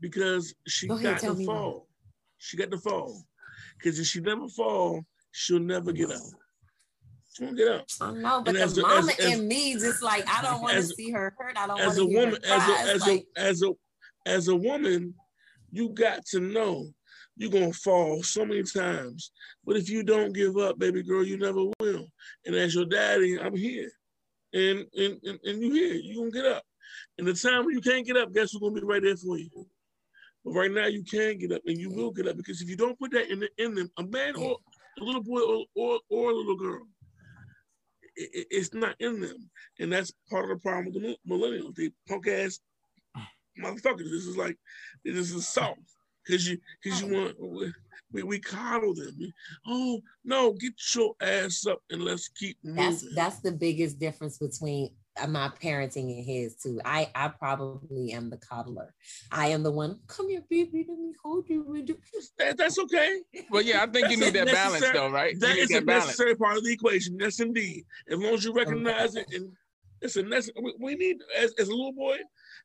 [0.00, 1.80] Because she Go ahead, got to why.
[2.42, 3.22] She got to fall.
[3.78, 6.20] Because if she never fall, she'll never get up.
[7.32, 7.86] She won't get up.
[8.00, 10.60] Oh, I know, but And the mama as- as- in me just like I don't
[10.60, 11.56] want to see her hurt.
[11.56, 13.70] I don't As want a to woman, her as a as like, a as a
[14.26, 15.14] as a woman,
[15.70, 16.92] you got to know
[17.36, 19.30] you're gonna fall so many times.
[19.64, 22.08] But if you don't give up, baby girl, you never will.
[22.44, 23.90] And as your daddy, I'm here.
[24.52, 26.64] And and and, and you here, you're gonna get up.
[27.18, 29.38] And the time when you can't get up, guess who's gonna be right there for
[29.38, 29.48] you?
[30.44, 32.76] But right now you can get up and you will get up because if you
[32.76, 34.56] don't put that in the, in them, a man or
[35.00, 36.82] a little boy or, or, or a little girl,
[38.16, 39.50] it, it- it's not in them.
[39.78, 41.74] And that's part of the problem with the millennials.
[41.74, 42.58] They punk ass
[43.58, 44.10] motherfuckers.
[44.10, 44.56] This is like
[45.04, 45.80] this is soft.
[46.28, 47.20] Cause you cause you oh.
[47.20, 47.74] want
[48.12, 49.16] we, we coddle them.
[49.66, 52.82] Oh no, get your ass up and let's keep moving.
[52.82, 54.90] that's that's the biggest difference between
[55.20, 56.80] Uh, my parenting and his too.
[56.84, 58.94] I I probably am the coddler.
[59.30, 60.00] I am the one.
[60.06, 60.86] Come here, baby.
[60.88, 61.84] Let me hold you.
[62.38, 63.20] That- that's okay.
[63.50, 65.38] well, yeah, I think you need that balance though, right?
[65.40, 66.06] That is you is a that balance.
[66.06, 67.18] necessary part of the equation.
[67.20, 67.84] Yes, indeed.
[68.10, 69.52] As long as you recognize it, and
[70.00, 70.62] it's a necessary.
[70.64, 72.16] We, we need as, as a little boy,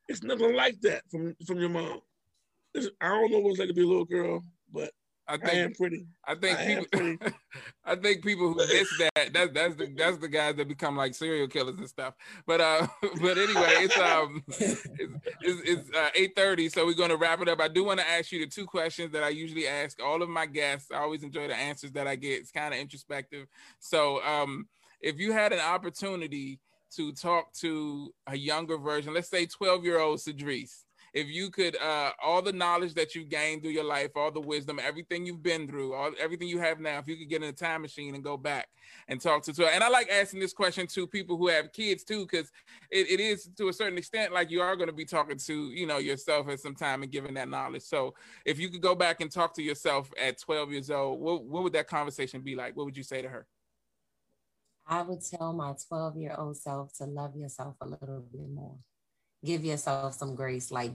[0.08, 2.00] it's nothing like that from from your mom.
[2.74, 4.42] It's- I don't know what it's like to be a little girl,
[4.72, 4.92] but
[5.28, 6.06] I I think am pretty.
[6.26, 7.28] I think I people.
[7.86, 11.14] I think people who miss that that's that's the that's the guys that become like
[11.14, 12.14] serial killers and stuff.
[12.46, 12.88] But uh
[13.22, 14.86] but anyway, it's um it's
[15.42, 17.60] it's, it's uh, 8:30 so we're going to wrap it up.
[17.60, 20.30] I do want to ask you the two questions that I usually ask all of
[20.30, 20.92] my guests.
[20.92, 22.40] I always enjoy the answers that I get.
[22.40, 23.48] It's kind of introspective.
[23.80, 24.68] So um
[25.02, 26.60] if you had an opportunity
[26.96, 30.86] to talk to a younger version, let's say 12-year-old Cedrece,
[31.18, 34.40] if you could uh all the knowledge that you've gained through your life all the
[34.40, 37.50] wisdom everything you've been through all everything you have now if you could get in
[37.50, 38.68] a time machine and go back
[39.08, 42.04] and talk to 12 and i like asking this question to people who have kids
[42.04, 42.52] too because
[42.92, 45.70] it, it is to a certain extent like you are going to be talking to
[45.72, 48.14] you know yourself at some time and giving that knowledge so
[48.46, 51.64] if you could go back and talk to yourself at 12 years old what, what
[51.64, 53.48] would that conversation be like what would you say to her
[54.90, 58.78] I would tell my 12 year old self to love yourself a little bit more.
[59.44, 60.72] Give yourself some grace.
[60.72, 60.94] Like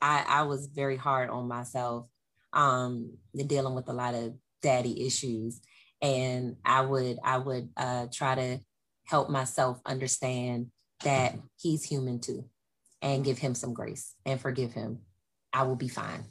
[0.00, 2.06] I, I was very hard on myself,
[2.52, 5.60] um, dealing with a lot of daddy issues.
[6.00, 8.60] And I would, I would uh, try to
[9.04, 10.68] help myself understand
[11.04, 12.44] that he's human too
[13.02, 15.00] and give him some grace and forgive him.
[15.52, 16.24] I will be fine.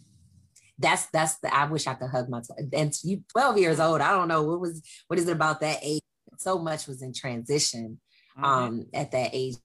[0.79, 3.99] That's that's the I wish I could hug my 12, and you 12 years old.
[3.99, 6.03] I don't know what was what is it about that age
[6.37, 7.99] so much was in transition
[8.37, 8.45] Mm-hmm.
[8.45, 9.55] um at that age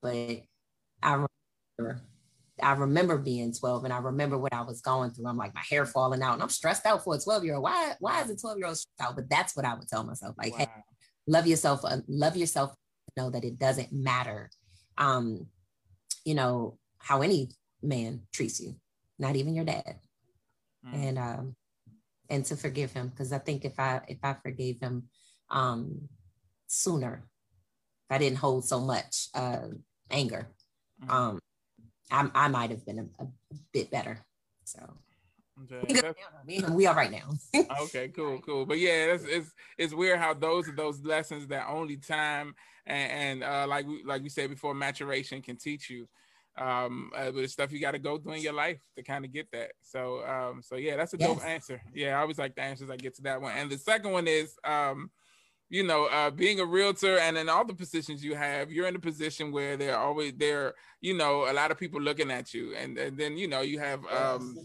[0.00, 0.14] but
[1.02, 2.00] i remember
[2.62, 5.26] i remember being 12 and i remember what i was going through.
[5.26, 7.64] I'm like my hair falling out and i'm stressed out for a 12 year old
[7.64, 9.16] why why is a 12 year old stressed out?
[9.16, 10.68] But that's what i would tell myself like hey
[11.26, 12.74] love yourself uh, love yourself
[13.16, 14.50] know that it doesn't matter
[14.98, 15.46] um
[16.24, 17.50] you know how any
[17.82, 18.74] man treats you
[19.18, 19.96] not even your dad.
[20.86, 21.08] Mm.
[21.08, 21.56] and um
[22.28, 25.04] and to forgive him because i think if i if i forgave him
[25.50, 26.08] um
[26.66, 27.24] sooner
[28.08, 29.68] if i didn't hold so much uh
[30.10, 30.48] anger.
[31.02, 31.10] Mhm.
[31.10, 31.40] um
[32.10, 33.26] i, I might have been a, a
[33.72, 34.24] bit better
[34.64, 34.80] so
[35.62, 37.30] Okay, we, good that's- now, me and him, we all right now
[37.82, 38.66] okay, cool, cool.
[38.66, 42.56] But yeah, it's it's it's weird how those are those lessons that only time
[42.86, 46.08] and, and uh, like we like we said before, maturation can teach you.
[46.58, 49.24] Um, uh, but it's stuff you got to go through in your life to kind
[49.24, 49.70] of get that.
[49.82, 51.80] So um, so yeah, that's a dope answer.
[51.94, 53.52] Yeah, I always like the answers I get to that one.
[53.56, 55.08] And the second one is um,
[55.74, 58.94] you know, uh, being a realtor and in all the positions you have, you're in
[58.94, 62.54] a position where there are always there, you know, a lot of people looking at
[62.54, 64.56] you, and, and then you know you have um,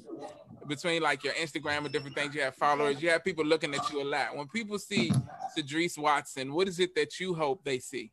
[0.68, 3.92] between like your Instagram and different things, you have followers, you have people looking at
[3.92, 4.38] you a lot.
[4.38, 5.12] When people see
[5.58, 8.12] Cedrece Watson, what is it that you hope they see?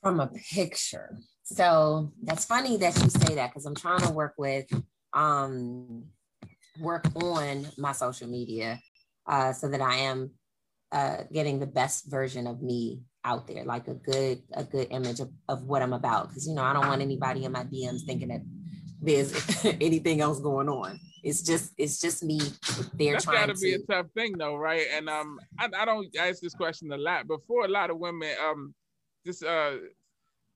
[0.00, 1.18] from a picture.
[1.42, 4.66] So that's funny that you say that because I'm trying to work with
[5.12, 6.04] um
[6.78, 8.78] work on my social media
[9.26, 10.30] uh so that I am
[10.92, 15.20] uh getting the best version of me out there, like a good a good image
[15.20, 16.32] of, of what I'm about.
[16.32, 18.42] Cause you know, I don't want anybody in my DMs thinking that
[19.00, 20.98] there's anything else going on.
[21.22, 22.40] It's just it's just me
[22.94, 24.86] there That's trying got to be a tough thing, though, right?
[24.94, 27.98] And um, I, I don't ask this question a lot, but for a lot of
[27.98, 28.74] women, um,
[29.24, 29.72] just uh,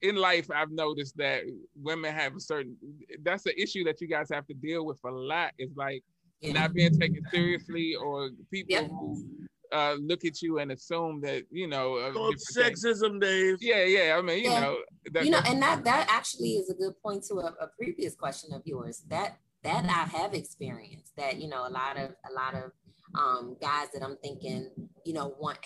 [0.03, 1.43] in life, I've noticed that
[1.75, 2.77] women have a certain.
[3.23, 5.53] That's an issue that you guys have to deal with a lot.
[5.59, 6.05] Is like
[6.43, 8.89] not being taken seriously, or people Yep.
[8.91, 9.25] who
[9.73, 12.13] uh, look at you and assume that you know.
[12.13, 12.57] things.
[12.57, 13.59] sexism, Dave.
[13.61, 14.17] Yeah, yeah.
[14.19, 14.61] I mean, you Yeah.
[14.61, 14.79] know,
[15.13, 18.15] that, you know, and that that actually is a good point to a, a previous
[18.15, 19.05] question of yours.
[19.09, 21.15] That that I have experienced.
[21.17, 22.73] That you know, a lot of a lot of
[23.15, 24.71] um, guys that I'm thinking,
[25.05, 25.59] you know, want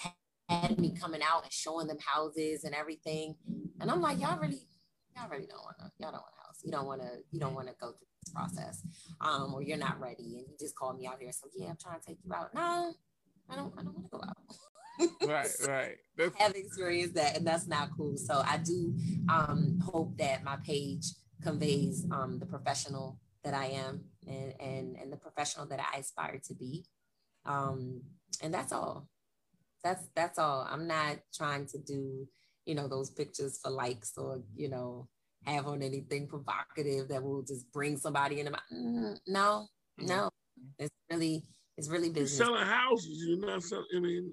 [0.48, 3.34] had me coming out and showing them houses and everything,
[3.80, 4.66] and I'm like, y'all really,
[5.16, 6.60] y'all really don't want to, y'all don't want a house.
[6.64, 8.82] You don't want to, you don't want to go through this process,
[9.20, 11.32] um, or you're not ready, and you just called me out here.
[11.32, 12.54] So yeah, I'm trying to take you out.
[12.54, 12.94] No,
[13.50, 14.36] I don't, I don't want to go out.
[15.28, 15.96] right, right.
[16.16, 18.16] That's- have experienced that, and that's not cool.
[18.16, 18.94] So I do
[19.28, 21.06] um, hope that my page
[21.42, 26.40] conveys um, the professional that I am and, and and the professional that I aspire
[26.46, 26.86] to be.
[27.44, 28.00] Um,
[28.42, 29.08] and that's all.
[29.82, 30.66] That's that's all.
[30.68, 32.26] I'm not trying to do,
[32.64, 35.08] you know, those pictures for likes or you know
[35.46, 38.46] have on anything provocative that will just bring somebody in.
[38.46, 39.66] Mm, no,
[40.00, 40.06] mm-hmm.
[40.06, 40.30] no.
[40.78, 41.44] It's really
[41.76, 42.38] it's really business.
[42.38, 43.24] You're selling houses.
[43.26, 43.86] You're not selling.
[43.96, 44.32] I mean,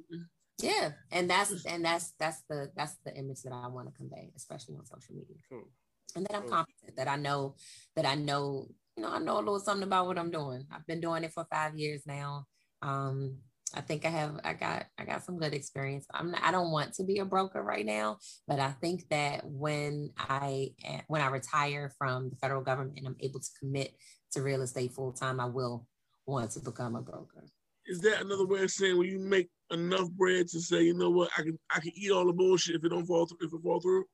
[0.62, 4.32] yeah, and that's and that's that's the that's the image that I want to convey,
[4.36, 5.38] especially on social media.
[5.50, 5.68] Cool.
[6.16, 6.52] And that I'm cool.
[6.52, 7.56] confident that I know
[7.96, 10.66] that I know you know I know a little something about what I'm doing.
[10.72, 12.46] I've been doing it for five years now.
[12.82, 13.38] Um,
[13.74, 16.06] I think I have I got I got some good experience.
[16.14, 18.18] I'm not, I don't want to be a broker right now,
[18.48, 20.72] but I think that when I
[21.08, 23.94] when I retire from the federal government and I'm able to commit
[24.34, 25.88] to real estate full time, I will
[26.26, 27.46] want to become a broker.
[27.86, 31.10] Is that another way of saying when you make enough bread to say, you know
[31.10, 33.54] what, I can I can eat all the bullshit if it don't fall through if
[33.54, 34.06] it fall through?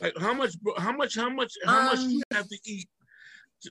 [0.00, 2.88] Like how much how much how much how um, much do you have to eat?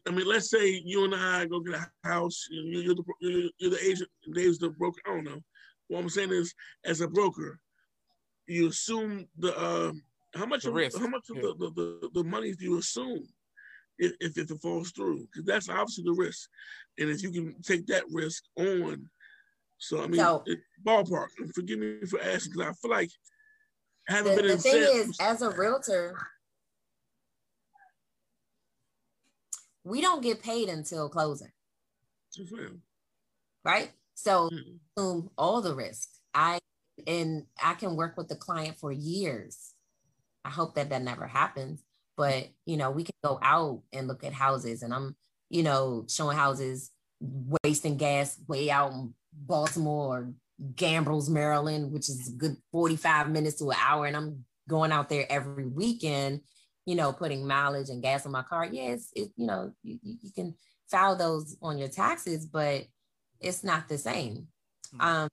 [0.07, 2.47] I mean, let's say you and I go get a house.
[2.49, 4.09] You're, you're the you're, you're the agent.
[4.34, 4.99] Dave's the broker.
[5.05, 5.41] I don't know.
[5.88, 6.53] What I'm saying is,
[6.85, 7.59] as a broker,
[8.47, 9.91] you assume the uh,
[10.35, 10.99] how much the of, risk.
[10.99, 11.51] how much of yeah.
[11.57, 13.26] the, the, the money do you assume
[13.97, 15.26] if, if, if it falls through?
[15.31, 16.49] Because that's obviously the risk.
[16.99, 19.09] And if you can take that risk on,
[19.77, 21.27] so I mean, so, it, ballpark.
[21.39, 23.11] And forgive me for asking because I feel like
[24.09, 24.51] I haven't the, been.
[24.51, 26.18] The thing is, as a realtor,
[29.88, 31.51] we don't get paid until closing.
[32.39, 32.76] Mm-hmm.
[33.64, 33.91] Right.
[34.15, 35.01] So mm-hmm.
[35.01, 36.09] um, all the risk.
[36.34, 36.59] I
[37.05, 39.73] and I can work with the client for years.
[40.43, 41.84] I hope that that never happens.
[42.15, 45.15] But you know, we can go out and look at houses, and I'm
[45.49, 46.91] you know showing houses
[47.64, 50.34] wasting gas way out in Baltimore or
[50.73, 54.05] Gambrills, Maryland, which is a good 45 minutes to an hour.
[54.05, 56.41] And I'm going out there every weekend,
[56.88, 58.65] you know, putting mileage and gas on my car.
[58.65, 60.55] Yes, it, you know, you, you can
[60.89, 62.85] file those on your taxes, but
[63.39, 64.47] it's not the same.
[64.95, 65.01] Mm-hmm.
[65.01, 65.30] Um,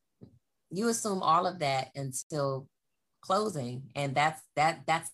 [0.70, 2.68] you assume all of that until
[3.22, 3.84] closing.
[3.94, 5.10] And that's that that's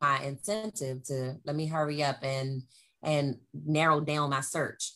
[0.00, 2.62] my incentive to let me hurry up and
[3.02, 4.92] and narrow down my search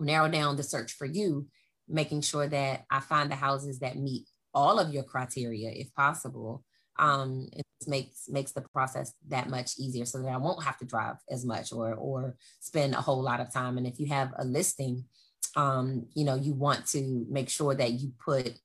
[0.00, 1.46] narrow down the search for you,
[1.88, 6.64] making sure that I find the houses that meet all of your criteria if possible.
[7.00, 10.84] Um, it makes makes the process that much easier so that I won't have to
[10.84, 13.78] drive as much or or spend a whole lot of time.
[13.78, 15.04] And if you have a listing,
[15.56, 18.58] um, you know, you want to make sure that you put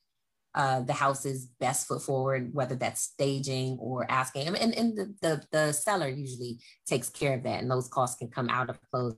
[0.55, 4.47] uh, the house's best foot forward, whether that's staging or asking.
[4.47, 7.61] And, and the, the, the seller usually takes care of that.
[7.61, 9.17] And those costs can come out of closing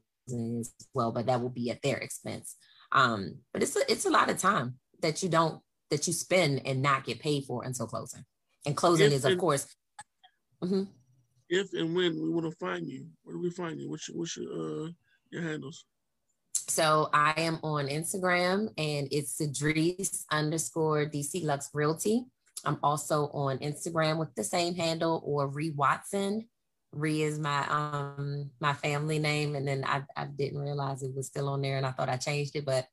[0.60, 2.56] as well, but that will be at their expense.
[2.92, 5.62] Um, but it's a, it's a lot of time that you don't
[5.92, 8.26] that you spend and not get paid for until closing.
[8.68, 9.66] And closing if is, of and, course.
[10.64, 10.84] Mm-hmm.
[11.50, 13.90] If and when we want to find you, where do we find you?
[13.90, 14.90] What's your, what's your uh
[15.32, 15.86] your handles?
[16.54, 22.26] So I am on Instagram and it's Cedrece underscore DC Luxe Realty.
[22.66, 26.48] I'm also on Instagram with the same handle or Ree Watson
[26.94, 31.28] Ree is my um my family name, and then I, I didn't realize it was
[31.28, 32.88] still on there, and I thought I changed it, but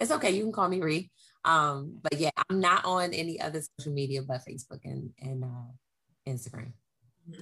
[0.00, 0.30] it's okay.
[0.30, 1.10] You can call me Ree.
[1.48, 5.72] Um, but yeah, I'm not on any other social media but Facebook and and uh,
[6.28, 6.72] Instagram.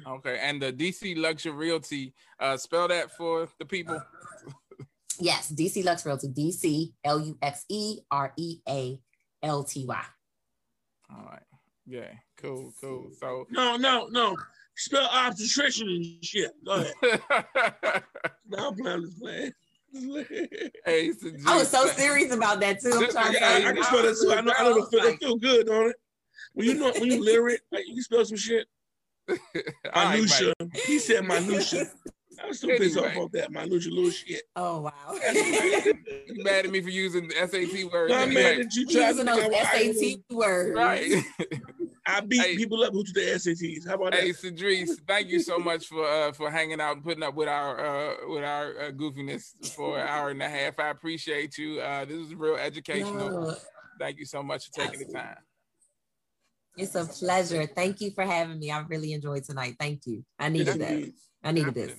[0.07, 4.01] Okay, and the DC Luxury Realty, uh, spell that for the people.
[5.20, 9.01] yes, DC Luxe Realty, DC L U X E R E A
[9.43, 10.05] L T Y.
[11.11, 11.43] All right.
[11.85, 12.12] Yeah.
[12.37, 12.73] Cool.
[12.81, 13.11] Cool.
[13.19, 14.37] So no, no, no
[14.77, 16.53] spell obstetrician and shit.
[16.65, 17.23] Go ahead.
[18.49, 19.53] now I'm playing this plan.
[20.84, 21.12] hey,
[21.46, 22.92] I was so serious about that too.
[22.94, 24.32] I'm trying I, I, I can spell that too.
[24.32, 25.96] I know, I know it, feel, it feel good, don't it?
[26.52, 28.66] When you know when you lyric, like, you can spell some shit.
[29.28, 30.54] Minutia.
[30.60, 31.86] Right, he said minutia.
[32.42, 32.84] I was so anyway.
[32.84, 34.42] pissed off about that minutia little shit.
[34.54, 34.92] Oh wow.
[35.32, 38.12] you mad at me for using the SAT words?
[38.12, 40.76] I'm mad at you trying using those SAT words.
[40.76, 41.24] Right.
[42.07, 43.87] I beat hey, people up who do the SATs.
[43.87, 44.41] How about hey, that?
[44.41, 47.49] Hey, Cedrece, thank you so much for uh, for hanging out and putting up with
[47.49, 50.78] our uh, with our uh, goofiness for an hour and a half.
[50.78, 51.81] I appreciate you.
[51.81, 53.31] Uh, this was real educational.
[53.31, 53.55] No.
[53.99, 55.15] Thank you so much for taking Absolutely.
[55.15, 55.37] the time.
[56.77, 57.66] It's a pleasure.
[57.66, 58.70] Thank you for having me.
[58.70, 59.77] I really enjoyed tonight.
[59.81, 60.24] Thank you.
[60.39, 61.12] I needed that.
[61.43, 61.93] I needed this.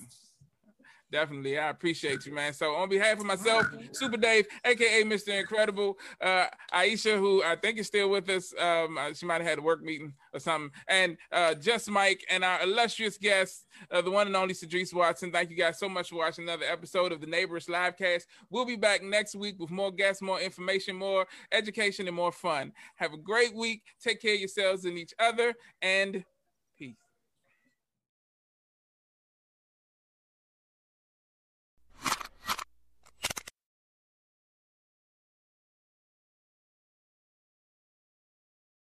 [1.09, 1.57] Definitely.
[1.57, 2.51] I appreciate you, man.
[2.51, 5.39] So on behalf of myself, Super Dave, aka Mr.
[5.39, 8.53] Incredible, uh, Aisha, who I think is still with us.
[8.59, 10.69] Um, uh, she might have had a work meeting or something.
[10.89, 15.31] And uh, just Mike and our illustrious guest, uh, the one and only Cedrece Watson.
[15.31, 18.23] Thank you guys so much for watching another episode of the Neighborish Livecast.
[18.49, 22.73] We'll be back next week with more guests, more information, more education, and more fun.
[22.95, 23.83] Have a great week.
[24.01, 26.25] Take care of yourselves and each other, and